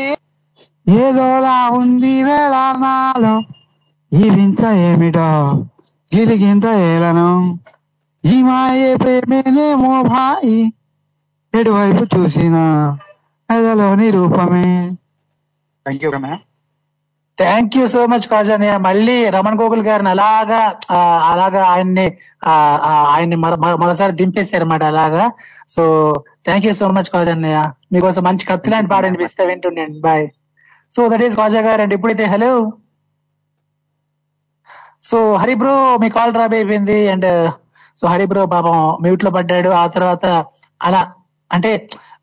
[0.87, 3.35] ఏదోలా ఉంది వేళ నాలో
[4.13, 5.31] ఈ వింత ఏమిటో
[6.09, 7.31] గిలిగింత ఏలను
[8.25, 10.59] ఈ మాయే ప్రేమేనేమో భాయి
[11.55, 12.65] ఎటువైపు చూసినా
[13.49, 14.69] ఎదలోని రూపమే
[15.87, 16.11] thank you
[17.39, 20.61] thank you so much Kajanaiah మళ్ళీ రమణ్ గోగుల్ గారిని అలాగా
[21.33, 22.07] అలాగా ఆయన్ని
[23.15, 23.37] ఆయన్ని
[23.83, 25.25] మరోసారి దింపేశారు అన్నమాట అలాగా.
[25.75, 25.83] So
[26.47, 27.59] thank you so much Kajanaiah
[27.93, 30.27] మీకోసం మంచి కత్తి లాంటి పాట అనిపిస్తే వింటుండండి bye
[30.97, 31.97] so that is Khaja garu అండి.
[31.99, 32.51] ఇప్పుడైతే హలో
[35.11, 36.99] సో హరి బ్రో మీ కాల్ డ్రాప్ అయిపోయింది.
[37.15, 37.29] అండ్
[38.01, 39.71] సో హరి బ్రో పాపం మ్యూట్లో పడ్డాడు.
[39.83, 40.27] ఆ తర్వాత
[40.87, 41.03] అలా
[41.51, 41.71] అంటే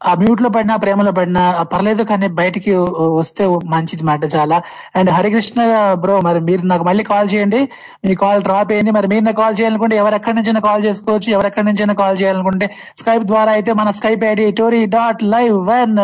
[0.10, 1.44] ఆ మ్యూట్లో పడినా ప్రేమలో పడినా
[1.74, 2.72] పర్లేదు కానీ బయటికి
[3.20, 3.44] వస్తే
[3.74, 4.58] మంచిది మాట చాలా.
[5.00, 5.62] అండ్ హరికృష్ణ
[6.04, 7.62] బ్రో మరి మీరు నాకు మళ్ళీ కాల్ చేయండి.
[8.06, 8.92] మీ కాల్ డ్రాప్ అయింది.
[8.98, 11.30] మరి మీరు నాకు కాల్ చేయాలనుకుంటే ఎవరెక్కడి నుంచైనా కాల్ చేసుకోవచ్చు.
[11.38, 12.68] ఎవరెక్కడి నుంచైనా కాల్ చేయాలనుకుంటే
[13.02, 15.96] స్కైప్ ద్వారా అయితే మన Skype ID Tori dot live one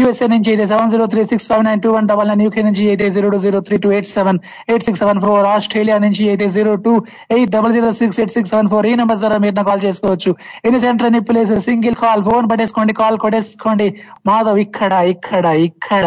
[0.00, 2.82] USA నుంచి అయితే seven zero three six five nine two one double nine UK నుంచి
[2.92, 4.40] అయితే zero two zero three two eight seven
[4.70, 6.92] eight six seven four Australia నుంచి అయితే zero two
[7.36, 10.30] eight double zero six eight six seven four ఈ number ద్వారా మీరు call చేసుకోవచ్చు.
[10.66, 13.86] Any center any place single call phone పట్టేసుకోండి call పడేసుకోండి
[14.26, 16.04] మాధవ్ ఇక్కడ ఇక్కడ ఇక్కడ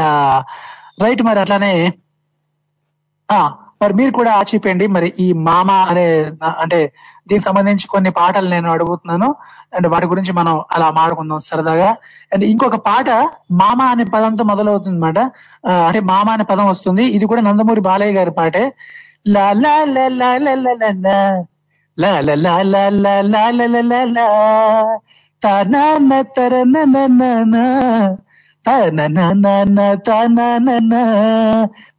[1.03, 1.73] రైట్ మరి అట్లానే
[3.29, 3.39] ఆ
[3.81, 6.05] మరి మీరు కూడా ఆచిపోయండి మరి ఈ మామ అనే
[6.63, 6.79] అంటే
[7.27, 9.27] దీనికి సంబంధించి కొన్ని పాటలు నేను అడుగుతున్నాను
[9.73, 11.89] అండ్ వాటి గురించి మనం అలా మాడుకుందాం సరదాగా
[12.31, 13.09] అండ్ ఇంకొక పాట
[13.59, 15.19] మామ అనే పదంతో మొదలవుతుంది అనమాట
[15.87, 18.63] అంటే మామ అనే పదం వస్తుంది ఇది కూడా నందమూరి బాలయ్య గారి పాటే
[19.27, 20.75] లా లా లా లా లా లా
[21.97, 24.27] లా లా లా లా లా లా లా లా
[25.41, 25.75] తన
[26.35, 27.55] తర న
[28.65, 30.93] తానననన తాననన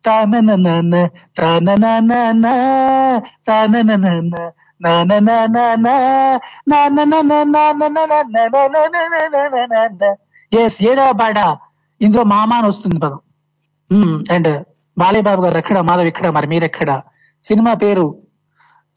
[0.05, 2.47] తానననన
[10.53, 11.59] ఎస్ ఏడా పాట
[12.01, 13.19] ఇందులో మామ అని వస్తుంది పదం
[14.31, 14.65] అండ్
[14.97, 17.03] బాలయ్య బాబు గారు ఎక్కడ మాధవ్ ఇక్కడ మరి మీరు ఎక్కడ
[17.45, 18.23] సినిమా పేరు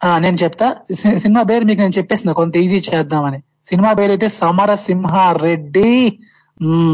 [0.01, 0.75] ఆ, నేను చెప్తా
[1.21, 5.89] సినిమా పేరు మీకు నేను చెప్పేసిన కొంత ఈజీ చేద్దామని సినిమా పేరు అయితే సమరసింహారెడ్డి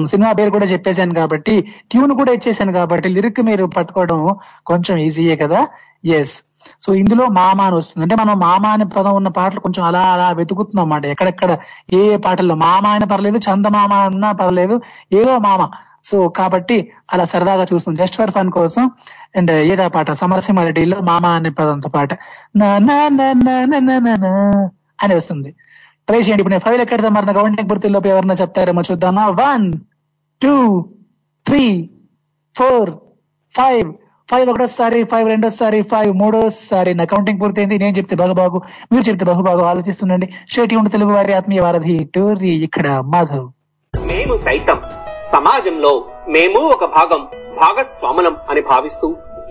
[0.05, 1.53] సినిమా పేరు కూడా చెప్పేశాను కాబట్టి
[1.91, 4.19] ట్యూన్ కూడా ఇచ్చేసాను కాబట్టి లిరిక్ మీరు పట్టుకోవడం
[4.65, 5.61] కొంచెం ఈజీయే కదా?
[6.05, 6.35] ఎస్
[6.81, 8.03] సో ఇందులో మామా అని వస్తుంది.
[8.05, 11.05] అంటే మనం మామ అనే పదం ఉన్న పాటలు కొంచెం అలా అలా వెతుకుతున్నాం అన్నమాట.
[11.05, 11.51] ఎక్కడెక్కడ
[11.93, 14.81] ఏ ఏ పాటల్లో మామ అయినా పర్లేదు చందమామ అన్నా పర్లేదు
[15.13, 15.69] ఏదో మామ.
[16.03, 18.83] సో కాబట్టి అలా సరదాగా చూస్తుంది జస్ట్ ఫర్ ఫన్ కోసం.
[19.35, 20.11] అండ్ ఏదో పాట?
[20.11, 22.09] సమరసింహారెడ్డిలో మామ అనే పదంతో పాట.
[22.55, 22.69] నా
[25.03, 25.55] అని వస్తుంది.
[26.09, 29.65] ట్రై చేయండి ఇప్పుడు నేను ఫైవ్ ఎక్కడ మరి గవర్నమెంట్ గుర్తుల్లోపు ఎవరన్నా చెప్తారేమో చూద్దామా one
[30.41, 30.53] two
[31.45, 31.65] three
[32.55, 32.91] four
[33.51, 33.89] five
[34.29, 37.75] five ఒకటోసారి ఫైవ్ రెండోసారి ఫైవ్ మూడోసారి నా కౌంటింగ్ పూర్తయింది.
[37.83, 38.57] నేను చెప్తే బహుబాగు
[38.91, 40.27] మీరు చెప్తే బహుబాగు ఆలోచిస్తుండండి.
[40.53, 41.95] షేటి ఉండి తెలుగు వారి ఆత్మీయ వారధి.
[42.15, 43.47] టూరి ఇక్కడ మాధవ్.
[43.93, 44.77] మేము సైతం
[45.31, 45.93] సమాజంలో
[46.35, 47.23] మేము ఒక భాగం
[47.61, 49.09] భాగస్వాములం అని భావిస్తూ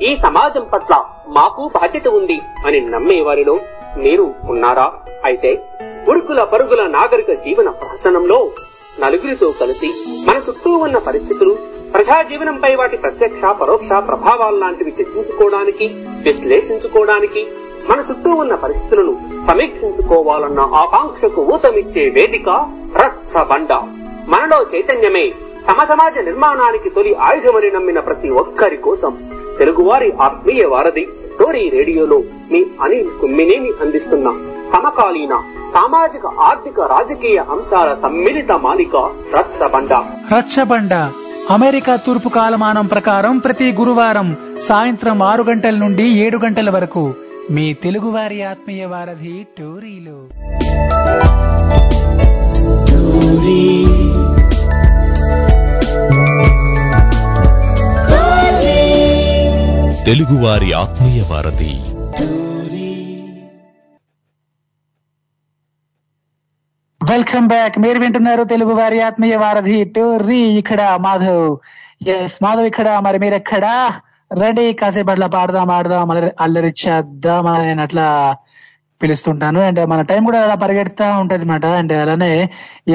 [0.08, 0.94] ఈ సమాజం పట్ల
[1.38, 3.56] మాకు బాధ్యత ఉంది అని నమ్మే వారిలో
[4.04, 4.86] మీరు ఉన్నారా?
[5.24, 5.50] అయితే
[6.08, 8.38] ఉరుకుల పరుగుల నాగరిక జీవన ప్రహసనంలో
[9.00, 9.88] నలుగురితో కలిసి
[10.26, 11.52] మన చుట్టూ ఉన్న పరిస్థితులు
[11.92, 15.86] ప్రజా జీవనంపై వాటి ప్రత్యక్ష పరోక్ష ప్రభావాలు లాంటివి చర్చించుకోవడానికి
[16.22, 17.42] విశ్లేషించుకోవడానికి
[17.88, 19.12] మన చుట్టూ ఉన్న పరిస్థితులను
[19.48, 22.48] సమీక్షించుకోవాలన్న ఆకాంక్షకు ఊతమిచ్చే వేదిక
[22.94, 23.70] రచ్చబండ.
[24.28, 25.24] మనలో చైతన్యమే
[25.66, 29.12] సమసమాజ నిర్మాణానికి తొలి ఆయుధమని నమ్మిన ప్రతి ఒక్కరి కోసం
[29.58, 31.04] తెలుగువారి ఆత్మీయ వారధి
[31.38, 32.18] టోరీ రేడియోలో
[32.50, 34.36] మీ అనిల్ కుమ్మినేని అందిస్తున్నాం
[34.72, 35.34] సమకాలీన
[35.74, 38.96] సామాజిక ఆర్థిక రాజకీయ అంశాల సమ్మిళిత మాలిక
[39.36, 39.92] రచ్చబండ.
[40.34, 40.94] రచ్చబండ.
[41.50, 47.14] అమెరికా తూర్పు కాలమానం ప్రకారం ప్రతి గురువారం సాయంత్రం ఆరు గంటల నుండి ఏడు గంటల వరకు
[47.50, 50.18] మీ తెలుగువారి ఆత్మీయ వారధి టోరీలో.
[60.06, 61.97] తెలుగువారి ఆత్మీయ వారధి
[67.00, 71.50] వెల్కమ్ బ్యాక్ మీరు వింటున్నారు తెలుగు వారి ఆత్మీయ వారధి టూరి ఇక్కడ మాధవ్.
[72.14, 72.88] ఎస్ మాధవ్ ఇక్కడ.
[73.06, 73.66] మరి మీరు ఎక్కడ
[74.30, 78.06] రెడీ కాసేపు అట్లా పాడదాం ఆడదాం అల్లరి అల్లరి చేద్దాం అని నేను అట్లా
[79.00, 79.60] పిలుస్తుంటాను.
[79.60, 82.32] అండ్ మన టైం కూడా అలా పరిగెడతా ఉంటది అనమాట అండ్ అలానే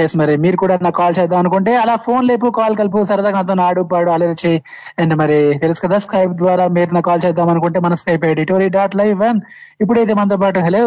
[0.02, 3.56] ఎస్ మరి మీరు కూడా నాకు కాల్ చేద్దాం అనుకుంటే అలా ఫోన్ లేపు కాల్ కలుపు సరదాగా అంతా
[3.68, 4.60] ఆడు పాడు అల్లరి చేయి
[5.00, 8.68] అండ్ మరి తెలుసు కదా స్కైప్ ద్వారా మీరు నాకు కాల్ చేద్దాం అనుకుంటే మన Skype ID Tori
[8.78, 9.40] dot live one.
[9.82, 10.84] ఇప్పుడైతే మనతో పాటు హలో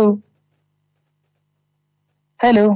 [2.41, 2.67] హలో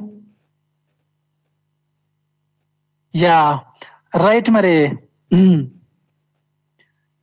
[3.17, 3.59] యా
[4.17, 4.99] రైట్ మరి.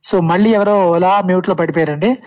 [0.02, 2.18] సో మళ్ళీ ఎవరో అలా మ్యూట్లో పడిపోయారండి.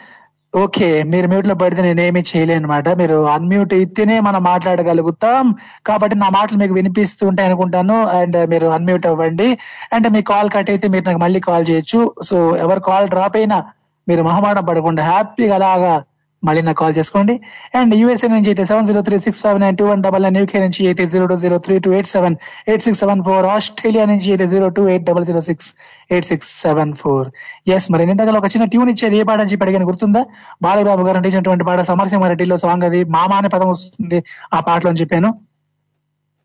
[0.55, 5.55] ఓకే మీరు మ్యూట్లో పడితే నేనేమీ చేయలేను అనమాట మీరు అన్మ్యూట్ ఇస్తేనే మనం మాట్లాడగలుగుతాం.
[5.85, 8.07] కాబట్టి నా మాటలు మీకు వినిపిస్తూ ఉంటాయి అనుకుంటాను.
[8.07, 9.57] అండ్ మీరు అన్మ్యూట్ అవ్వండి.
[9.93, 12.15] అండ్ మీ కాల్ కట్ అయితే మీరు నాకు మళ్ళీ కాల్ చేయొచ్చు.
[12.23, 13.65] సో ఎవరు కాల్ డ్రాప్ అయినా
[14.07, 16.03] మీరు మహమాటం పడకుండా హ్యాపీగా అలాగా
[16.43, 17.33] మళ్ళీ నాకు కాల్ చేసుకోండి
[17.79, 20.59] అండ్ యూఎస్ఏ నుంచి అయితే seven zero three six five nine two one double nine UK
[20.59, 22.35] నుంచి అయితే zero two zero three two eight seven
[22.67, 25.69] eight six seven four Australia నుంచి అయితే zero two eight double zero six
[26.11, 27.27] eight six seven four
[27.67, 30.23] yes మరి నిన్నగా ఒక చిన్న tune ఇచ్చేది ఏ పాట అని చెప్పి అడిగిన గుర్తుందా
[30.61, 34.21] బాలబాబు గారు నటించినటువంటి పాట సమరసింహారెడ్డిలో సాంగ్ అది మామా అనే పదం వస్తుంది
[34.53, 35.31] ఆ పాటలో అని చెప్పాను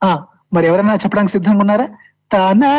[0.03, 0.13] ఆ
[0.55, 1.89] మరి ఎవరైనా చెప్పడానికి సిద్ధంగా ఉన్నారా
[2.31, 2.73] తానా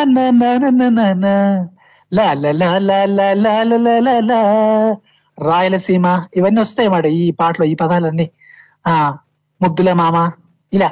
[2.12, 4.40] లా లా లా లా లా లా లా
[5.46, 6.06] రాయలసీమ
[6.36, 8.26] ఇవన్నీ వస్తాయి మాట ఈ పాటలో ఈ పదాలన్నీ.
[8.86, 8.94] ఆ
[9.60, 10.16] ముద్దుల మామ
[10.72, 10.90] ఇలా.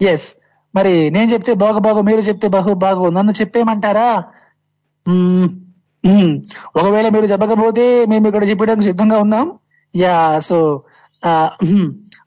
[0.00, 0.28] ఎస్
[0.74, 4.08] మరి నేను చెప్తే బాగు బాగు మీరు చెప్తే బహు బాగు నన్ను చెప్పేమంటారా
[6.76, 9.46] ఒకవేళ మీరు చెప్పకపోతే మేము ఇక్కడ చెప్పడానికి సిద్ధంగా ఉన్నాం.
[9.94, 10.58] యా సో
[11.22, 11.30] ఆ,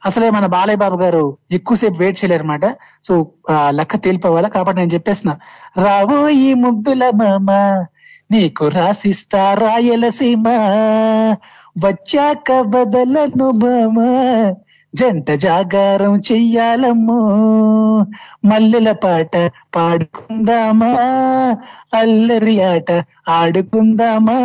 [0.05, 2.65] అసలే మన బాలయ్య బాబు గారు ఎక్కువసేపు వెయిట్ చేయలేరు అనమాట
[3.03, 3.13] సో
[3.69, 4.47] లెక్క తేలిపోవాలా?
[4.47, 5.35] కాబట్టి నేను చెప్పేస్తున్నా.
[5.77, 7.49] రావో ఈ ముద్దుల మామ
[8.29, 10.45] నీకు రాసిస్తా రాయలసీమ
[11.77, 13.97] వచ్చాక బదలను బామ
[14.97, 17.17] జంట జాగారం చెయ్యాలమ్మో.
[18.45, 20.91] మల్లెల పాట పాడుకుందామా?
[21.93, 22.91] అల్లరి ఆట
[23.29, 24.37] ఆడుకుందామా?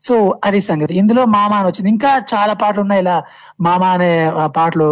[0.00, 0.94] సో అది సంగతి.
[0.94, 1.90] ఇందులో మామ అని వచ్చింది.
[1.90, 3.22] ఇంకా చాలా పాటలు ఉన్నాయి ఇలా.
[3.60, 4.88] మామ అనే ఆ, పాటలు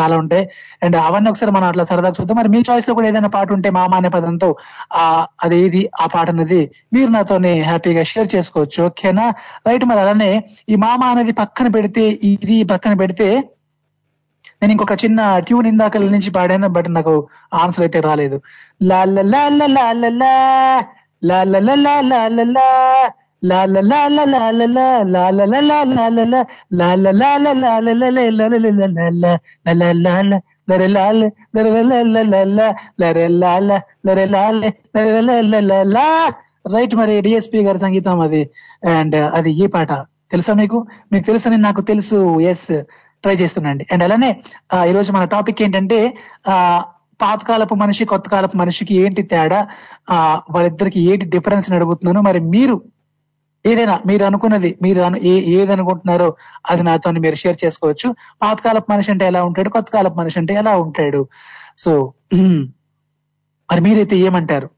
[0.00, 0.48] చాలా ఉంటాయి.
[0.82, 2.36] అండ్ అవన్నీ ఒకసారి మనం అట్లా సరదాగా చూద్దాం.
[2.36, 4.56] మరి మీ చాయిస్లో కూడా ఏదైనా పాట ఉంటే మామ అనే పదంతో
[4.92, 8.82] ఆ అది ఆ పాట అనేది మీరు నాతోనే హ్యాపీగా షేర్ చేసుకోవచ్చు.
[8.86, 9.32] ఓకేనా?
[9.68, 13.28] రైట్ మరి అలానే ఈ మామ అనేది పక్కన పెడితే ఇది పక్కన పెడితే
[14.64, 17.12] నేను ఇంకొక చిన్న ట్యూన్ ఇందాక నుంచి పాడాను బట్ నాకు
[17.54, 18.36] ఆన్సర్ అయితే రాలేదు
[36.74, 38.42] రైట్ మరి డిఎస్పీ గారి సంగీతం అది
[38.88, 39.92] అండ్ అది ఈ పాట
[40.30, 40.78] తెలుసా మీకు
[41.12, 42.70] మీకు తెలుసని నాకు తెలుసు ఎస్
[43.24, 44.30] ట్రై చేస్తున్నాండి అండ్ అలానే
[44.90, 45.98] ఈరోజు మన టాపిక్ ఏంటంటే
[46.48, 46.56] ఆ
[47.20, 49.60] పాతకాలపు మనిషి కొత్త కాలపు మనిషికి ఏంటి తేడా?
[50.10, 50.16] ఆ
[50.50, 52.20] వాళ్ళిద్దరికి ఏంటి డిఫరెన్స్ అడుగుతున్నాను.
[52.20, 52.76] మరి మీరు
[53.64, 56.26] ఏదైనా మీరు అనుకున్నది మీరు ఏ ఏది అనుకుంటున్నారో
[56.70, 58.08] అది నాతో మీరు షేర్ చేసుకోవచ్చు.
[58.42, 59.68] పాతకాలపు మనిషి అంటే ఎలా ఉంటాడు?
[59.68, 61.22] కొత్త కాలపు మనిషి అంటే ఎలా ఉంటాడు?
[61.76, 61.92] సో
[63.68, 64.68] మరి మీరైతే ఏమంటారు?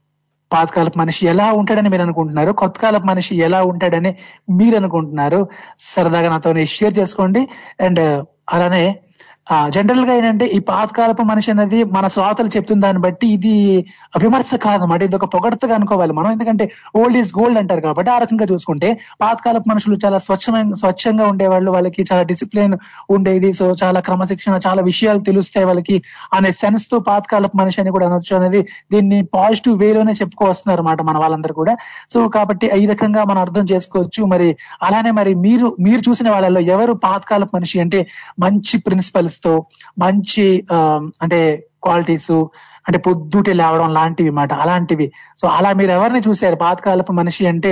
[0.51, 2.51] పాతకాలపు మనిషి ఎలా ఉంటాడని మీరు అనుకుంటున్నారు?
[2.53, 4.11] కొత్త కాలపు మనిషి ఎలా ఉంటాడని
[4.51, 5.39] మీరు అనుకుంటున్నారు?
[5.87, 7.41] సరదాగా నాతో షేర్ చేసుకోండి.
[7.81, 8.01] అండ్
[8.47, 9.01] 알아내.
[9.75, 13.53] జనరల్గా ఏంటంటే ఈ పాతకాలపు మనిషి అనేది మన శ్రోతలు చెప్తున్న దాన్ని బట్టి ఇది
[14.23, 16.29] విమర్శ కాదన్నమాట ఇది ఒక పొగడతగా అనుకోవాలి మనం.
[16.35, 16.65] ఎందుకంటే
[16.99, 18.89] ఓల్డ్ ఈజ్ గోల్డ్ అంటారు కాబట్టి ఆ రకంగా చూసుకుంటే
[19.21, 21.69] పాతకాలపు మనుషులు చాలా స్వచ్ఛమైన స్వచ్ఛంగా ఉండేవాళ్ళు.
[21.75, 22.75] వాళ్ళకి చాలా డిసిప్లిన్
[23.15, 23.51] ఉండేది.
[23.59, 25.95] సో చాలా క్రమశిక్షణ చాలా విషయాలు తెలుస్తాయి వాళ్ళకి
[26.39, 28.61] అనే సెన్స్తో పాతకాలపు మనిషి అని కూడా అనొచ్చు అనేది
[28.95, 31.75] దీన్ని పాజిటివ్ వేలోనే చెప్పుకొస్తున్నారు అనమాట మన వాళ్ళందరూ కూడా.
[32.15, 34.21] సో కాబట్టి ఈ రకంగా మనం అర్థం చేసుకోవచ్చు.
[34.33, 34.49] మరి
[34.89, 38.01] అలానే మరి మీరు మీరు చూసిన వాళ్ళలో ఎవరు పాతకాలపు మనిషి అంటే
[38.45, 39.53] మంచి ప్రిన్సిపల్స్ తో
[39.99, 40.45] మంచి
[41.21, 41.39] అంటే
[41.85, 42.33] క్వాలిటీస్
[42.87, 45.07] అంటే పొద్దుటే లేవడం లాంటివి మాట అలాంటివి.
[45.37, 46.55] సో అలా మీరు ఎవరిని చూశారు?
[46.55, 47.71] పాతకాలపు మనిషి అంటే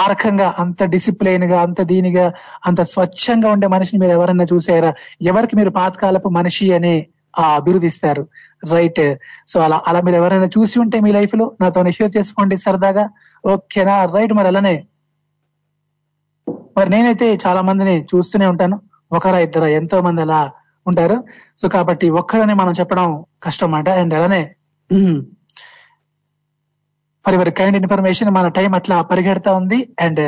[0.00, 2.26] ఆ రకంగా అంత డిసిప్లైన్గా అంత దీనిగా
[2.66, 4.90] అంత స్వచ్ఛంగా ఉండే మనిషిని మీరు ఎవరైనా చూసారా
[5.32, 6.94] ఎవరికి మీరు పాతకాలపు మనిషి అని
[7.34, 8.22] ఆ బిరుదిస్తారు?
[8.72, 9.04] రైట్.
[9.50, 11.46] సో అలా అలా మీరు ఎవరైనా చూసి ఉంటే మీ లైఫ్లో?
[11.60, 13.04] నాతో షేర్ చేసుకోండి సరదాగా.
[13.44, 13.96] ఓకేనా?
[14.16, 14.74] రైట్ మరి అలానే.
[16.76, 18.76] మరి నేనైతే చాలా మందిని చూస్తూనే ఉంటాను.
[19.12, 20.40] ఒకరా ఇద్దరా ఎంతో మంది అలా
[20.86, 21.16] ఉంటారు.
[21.56, 24.42] సో కాబట్టి ఒక్కరని మనం చెప్పడం కష్టం అంట అండ్ అలానే
[27.24, 29.78] ఫర్ యువర్ కైండ్ ఇన్ఫర్మేషన్ మన టైం అట్లా పరిగెడతా ఉంది.
[30.00, 30.22] అండ్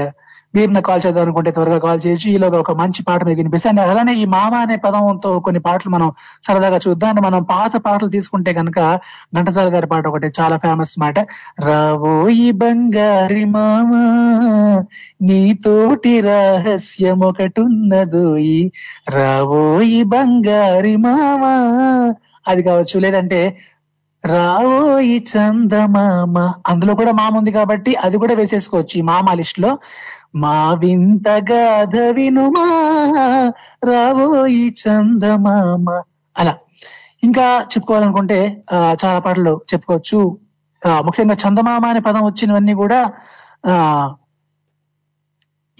[0.57, 2.31] మీరు నాకు కాల్ చేద్దాం అనుకుంటే త్వరగా కాల్ చేయొచ్చు.
[2.31, 6.13] ఈలోగా ఒక మంచి పాట మీకు వినిపిస్తే అలానే ఈ మామ అనే పదంతో కొన్ని పాటలు మనం
[6.43, 7.11] సరదాగా చూద్దాం.
[7.11, 9.01] అండ్ మనం పాత పాటలు తీసుకుంటే కనుక
[9.37, 11.19] ఘంటసాల గారి పాట ఒకటి చాలా ఫేమస్ మాట.
[11.61, 13.93] రావోయి బంగారి మామ
[15.23, 18.73] నీతోటి రహస్యం ఒకటున్నదోయి
[19.11, 21.45] రావోయి బంగారి మామ.
[22.49, 23.01] అది కావచ్చు.
[23.01, 23.59] లేదంటే
[24.27, 26.53] రావోయి చందమామ.
[26.67, 29.79] అందులో కూడా మామ ఉంది కాబట్టి అది కూడా వేసేసుకోవచ్చు ఈ మామ లిస్ట్లో
[30.35, 32.67] మా వింత గాథ వినుమా
[33.85, 36.03] రావోయి చందమామ.
[36.39, 36.55] అలా.
[37.25, 40.39] ఇంకా చెప్పుకోవాలనుకుంటే ఆ, చాలా పాటలు చెప్పుకోవచ్చు.
[40.89, 43.13] ఆ, ముఖ్యంగా చందమామ అనే పదం వచ్చినవన్నీ కూడా
[43.67, 44.15] ఆ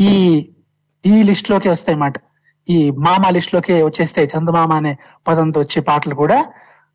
[0.01, 0.49] ఈ
[1.07, 2.13] ఈ లిస్ట్లోకి వస్తాయి అన్నమాట.
[2.71, 4.97] ఈ మామ లిస్ట్లోకి వచ్చేస్తాయి చందమామ అనే
[5.29, 6.47] పదంతో వచ్చే పాటలు కూడా.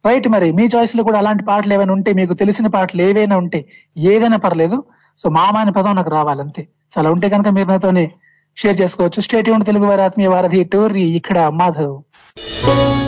[0.05, 3.65] రైట్ మరి మీ చాయిస్లో కూడా అలాంటి పాటలు ఏమైనా ఉంటే మీకు తెలిసిన పాటలు ఏవైనా ఉంటే
[3.97, 4.83] ఏదైనా పర్లేదు.
[5.17, 6.67] సో మామ అనే పదం నాకు రావాలంతే.
[6.97, 8.11] అలా ఉంటే కనుక మీరు నాతోనే
[8.57, 9.21] షేర్ చేసుకోవచ్చు.
[9.21, 12.01] స్టేట్ యూన్ తెలుగు వారి ఆత్మీయ వారధి టోర్రీ ఇక్కడ మాధవ్.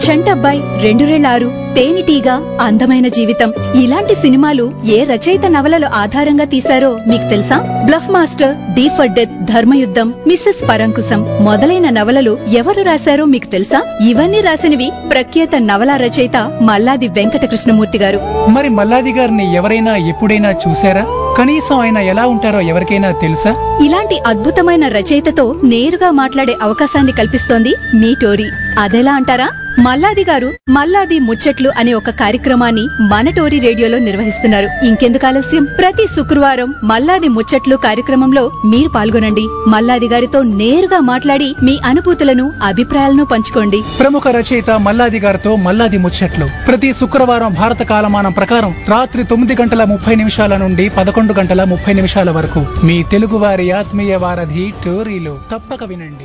[0.06, 2.30] చంటబ్బాయి రెండు ఆరు తేనెటీగ
[2.62, 3.54] అందమైన జీవితం.
[3.76, 7.84] ఇలాంటి సినిమాలు ఏ రచయిత నవలలు ఆధారంగా తీశారో మీకు తెలుసా?
[7.86, 14.00] Bluff master D for death Dharmayuddham Mrs Parankusam మొదలైన నవలలు ఎవరు రాశారో మీకు తెలుసా?
[14.10, 18.50] ఇవన్నీ రాసినవి ప్రఖ్యాత నవలా రచయిత మల్లాది వెంకట కృష్ణమూర్తి గారు.
[18.50, 21.06] మరి మల్లాది గారిని ఎవరైనా ఎప్పుడైనా చూశారా?
[21.38, 23.52] కనీసం ఆయన ఎలా ఉంటారో ఎవరికైనా తెలుసా?
[23.86, 28.48] ఇలాంటి అద్భుతమైన రచయితతో నేరుగా మాట్లాడే అవకాశాన్ని కల్పిస్తోంది మీ టోరీ.
[28.80, 29.50] అదెలా అంటారా?
[29.80, 34.86] మల్లాది గారు మల్లాది ముచ్చట్లు అనే ఒక కార్యక్రమాన్ని మనటోరి రేడియోలో నిర్వహిస్తున్నారు.
[34.86, 35.64] ఇంకెందుకు ఆలస్యం?
[35.64, 39.42] ప్రతి శుక్రవారం మల్లాది ముచ్చట్లు కార్యక్రమంలో మీరు పాల్గొనండి.
[39.70, 43.82] మల్లాది గారితో నేరుగా మాట్లాడి మీ అనుభూతులను అభిప్రాయాలను పంచుకోండి.
[44.00, 46.50] ప్రముఖ రచయిత మల్లాది గారితో మల్లాది ముచ్చట్లు.
[46.68, 52.32] ప్రతి శుక్రవారం భారత కాలమానం ప్రకారం రాత్రి తొమ్మిది గంటల ముప్పై నిమిషాల నుండి పదకొండు గంటల ముప్పై నిమిషాల
[52.32, 56.24] వరకు మీ తెలుగువారి ఆత్మీయ వారధి టోరీలో తప్పక వినండి.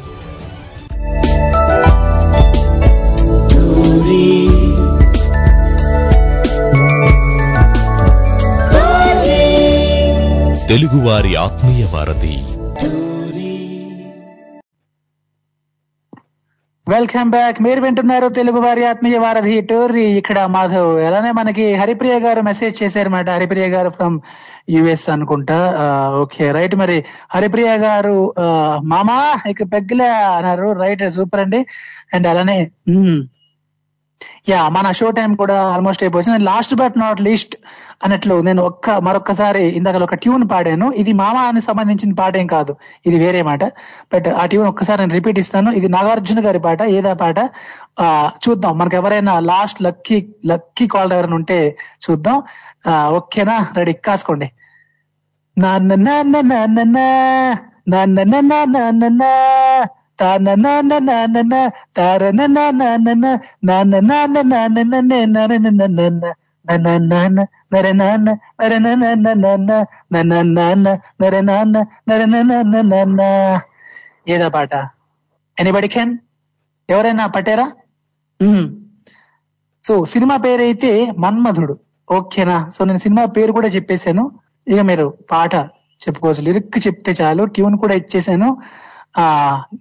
[10.71, 12.35] తెలుగువారి ఆత్మీయ వారధి.
[16.87, 20.05] వెల్కమ్ బ్యాక్ మీరు వింటున్నారు తెలుగు వారి ఆత్మీయ వారధి టోర్రీ.
[20.21, 23.29] ఇక్కడ మాధవ్ అలానే మనకి హరిప్రియ గారు మెసేజ్ చేశారన్నమాట.
[23.37, 24.19] హరిప్రియ గారు ఫ్రమ్
[24.75, 25.59] యుఎస్ అనుకుంటా.
[26.23, 26.99] ఓకే రైట్ మరి.
[27.37, 28.17] హరిప్రియ గారు
[28.93, 29.19] మామా
[29.55, 30.69] ఇక పెగ్గలే అన్నారు.
[30.85, 31.63] రైట్ సూపర్ అండి.
[32.15, 32.59] అండ్ అలానే
[34.49, 36.45] యా మన షో టైం కూడా ఆల్మోస్ట్ అయిపోయింది.
[36.51, 37.55] లాస్ట్ బట్ నాట్ లీస్ట్
[38.01, 42.73] అన్నట్లు నేను ఒక్క మరొక్కసారి ఇందాక ఒక ట్యూన్ పాడాను ఇది మామ అని సంబంధించిన పాట ఏం కాదు
[43.07, 43.63] ఇది వేరే మాట
[44.13, 47.39] బట్ ఆ ట్యూన్ ఒక్కసారి నేను రిపీట్ ఇస్తాను ఇది నాగార్జున గారి పాట ఏదా పాట
[48.01, 48.07] ఆ
[48.45, 50.19] చూద్దాం మనకు ఎవరైనా లాస్ట్ లక్కీ
[50.51, 51.59] లక్కీ కాల్ ఎవరైనా ఉంటే
[52.07, 52.39] చూద్దాం
[52.87, 54.49] ఆ, ఓకేనా రెడీ కాసుకోండి
[55.57, 56.99] నాన్న నాన్న నాన్న
[57.87, 59.23] నాన్న నాన్న నాన్న
[60.19, 61.55] తాన నాన్న నాన్న
[61.97, 62.41] తారన
[67.09, 67.41] నాన్న
[67.73, 68.29] నాన్న
[68.61, 69.73] నర నాన్న నర నాన్న నాన్న
[70.15, 70.89] నన్న నాన్న
[71.23, 71.77] నర నాన్న
[72.09, 73.21] నర నాన్న నాన్న
[74.35, 74.73] ఏదా పాట.
[75.59, 76.13] ఎనీబడి క్యాన్
[76.89, 77.67] ఎవరైనా పట్టారా
[79.85, 80.91] సో సినిమా పేరు అయితే
[81.25, 81.75] మన్మధుడు.
[82.09, 82.57] ఓకేనా?
[82.75, 84.25] సో నేను సినిమా పేరు కూడా చెప్పేశాను.
[84.67, 85.55] ఇక మీరు పాట
[86.01, 86.43] చెప్పుకోవచ్చు.
[86.47, 87.43] లిరిక్ చెప్తే చాలు.
[87.55, 88.49] ట్యూన్ కూడా ఇచ్చేసాను
[89.19, 89.25] ఆ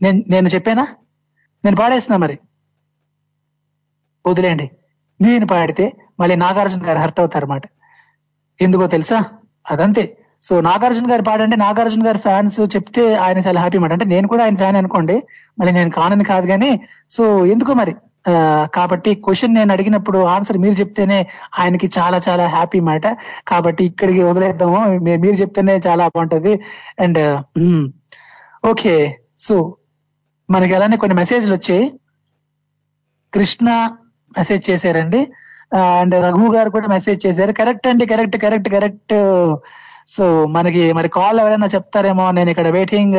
[0.04, 0.86] నేను నేను చెప్పానా?
[1.64, 2.38] నేను పాడేస్తున్నా మరి.
[4.26, 4.68] వదిలేండి
[5.20, 5.86] నేను పాడితే
[6.20, 7.66] మళ్ళీ నాగార్జున గారు హర్ట్ అవుతారు అన్నమాట
[8.62, 9.24] ఎందుకో తెలుసా?
[9.72, 10.18] అదంతే.
[10.44, 14.44] సో నాగార్జున గారు పాడంటే నాగార్జున గారి ఫ్యాన్స్ చెప్తే ఆయన చాలా హ్యాపీ మాట అంటే నేను కూడా
[14.44, 15.16] ఆయన ఫ్యాన్ అనుకోండి.
[15.60, 17.96] మళ్ళీ నేను కానని కాదు కానీ సో ఎందుకో మరి?
[18.76, 21.28] కాబట్టి క్వశ్చన్ నేను అడిగినప్పుడు ఆన్సర్ మీరు చెప్తేనే
[21.60, 23.08] ఆయనకి చాలా చాలా హ్యాపీ మాట
[23.48, 24.80] కాబట్టి ఇక్కడికి వదిలేద్దాము.
[24.98, 26.54] మీరు చెప్తేనే చాలా బాగుంటది.
[27.00, 27.44] And
[28.66, 28.96] okay.
[29.40, 29.78] సో
[30.50, 31.86] మనకి అలానే కొన్ని మెసేజ్లు వచ్చాయి.
[33.34, 33.70] కృష్ణ
[34.38, 35.22] మెసేజ్ చేశారండి.
[35.76, 37.52] అండ్ రఘు గారు కూడా మెసేజ్ చేశారు.
[37.52, 39.56] కరెక్ట్ అండి కరెక్ట్ కరెక్ట్ కరెక్ట్.
[40.10, 43.16] సో మనకి మరి కాల్ ఎవరైనా చెప్తారేమో నేను ఇక్కడ వెయిటింగ్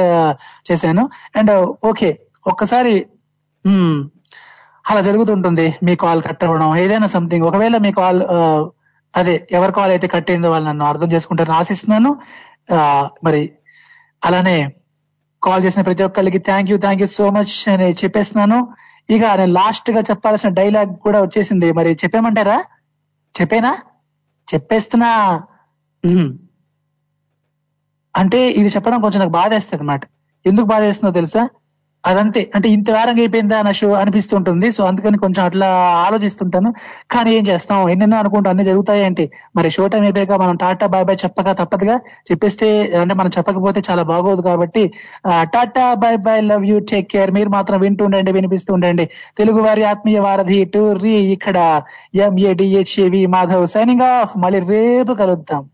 [0.70, 1.10] చేశాను.
[1.36, 3.06] అండ్ ఓకే ఒక్కసారి
[4.90, 6.76] అలా జరుగుతుంటుంది మీ కాల్ కట్ అవ్వడం.
[6.76, 8.22] ఏదైనా సంథింగ్ ఒకవేళ మీ కాల్
[9.16, 12.16] అదే ఎవరి కాల్ అయితే కట్ అయిందో వాళ్ళు నన్ను అర్థం చేసుకుంటారని ఆశిస్తున్నాను.
[12.74, 13.50] ఆ, మరి
[14.24, 14.72] అలానే
[15.42, 18.68] కాల్ చేసిన ప్రతి ఒక్కరికి thank you thank you so much అని చెప్పేస్తున్నాను.
[19.08, 21.68] ఇక నేను లాస్ట్గా చెప్పాల్సిన డైలాగ్ కూడా వచ్చేసింది.
[21.72, 22.58] మరి చెప్పేమంటారా
[23.34, 23.72] చెప్పేనా?
[24.48, 25.10] చెప్పేస్తున్నా.
[28.14, 30.04] అంటే ఇది చెప్పడం కొంచెం నాకు బాధేస్తుంది అనమాట
[30.44, 31.42] ఎందుకు బాధేస్తుందో తెలుసా?
[32.04, 32.50] అదంతే.
[32.54, 34.70] అంటే ఇంత వేరంగా అయిపోయిందా నా షో అనిపిస్తుంటుంది.
[34.70, 35.68] సో అందుకని కొంచెం అట్లా
[36.06, 36.70] ఆలోచిస్తుంటాను.
[37.10, 37.88] కానీ ఏం చేస్తాం?
[37.88, 39.26] ఎన్నెన్నో అనుకుంటా అన్ని జరుగుతాయి
[39.56, 41.96] మరి షో టైం అయిపోయాక మనం టాటా బాయ్ బాయ్ చెప్పక తప్పదుగా.
[42.30, 42.68] చెప్పేస్తే
[43.00, 44.84] అంటే మనం చెప్పకపోతే చాలా బాగోదు కాబట్టి
[45.54, 47.30] tata bye bye love you take care.
[47.30, 49.06] మీరు మాత్రం వింటూ ఉండండి వినిపిస్తూ ఉండండి
[49.38, 51.04] తెలుగు వారి ఆత్మీయ వారధి టూర్
[51.36, 51.58] ఇక్కడ.
[52.26, 53.66] M A D H A V Madhav.
[53.66, 54.36] Signing off.
[54.44, 55.64] మళ్ళీ రేపు కలుద్దాం.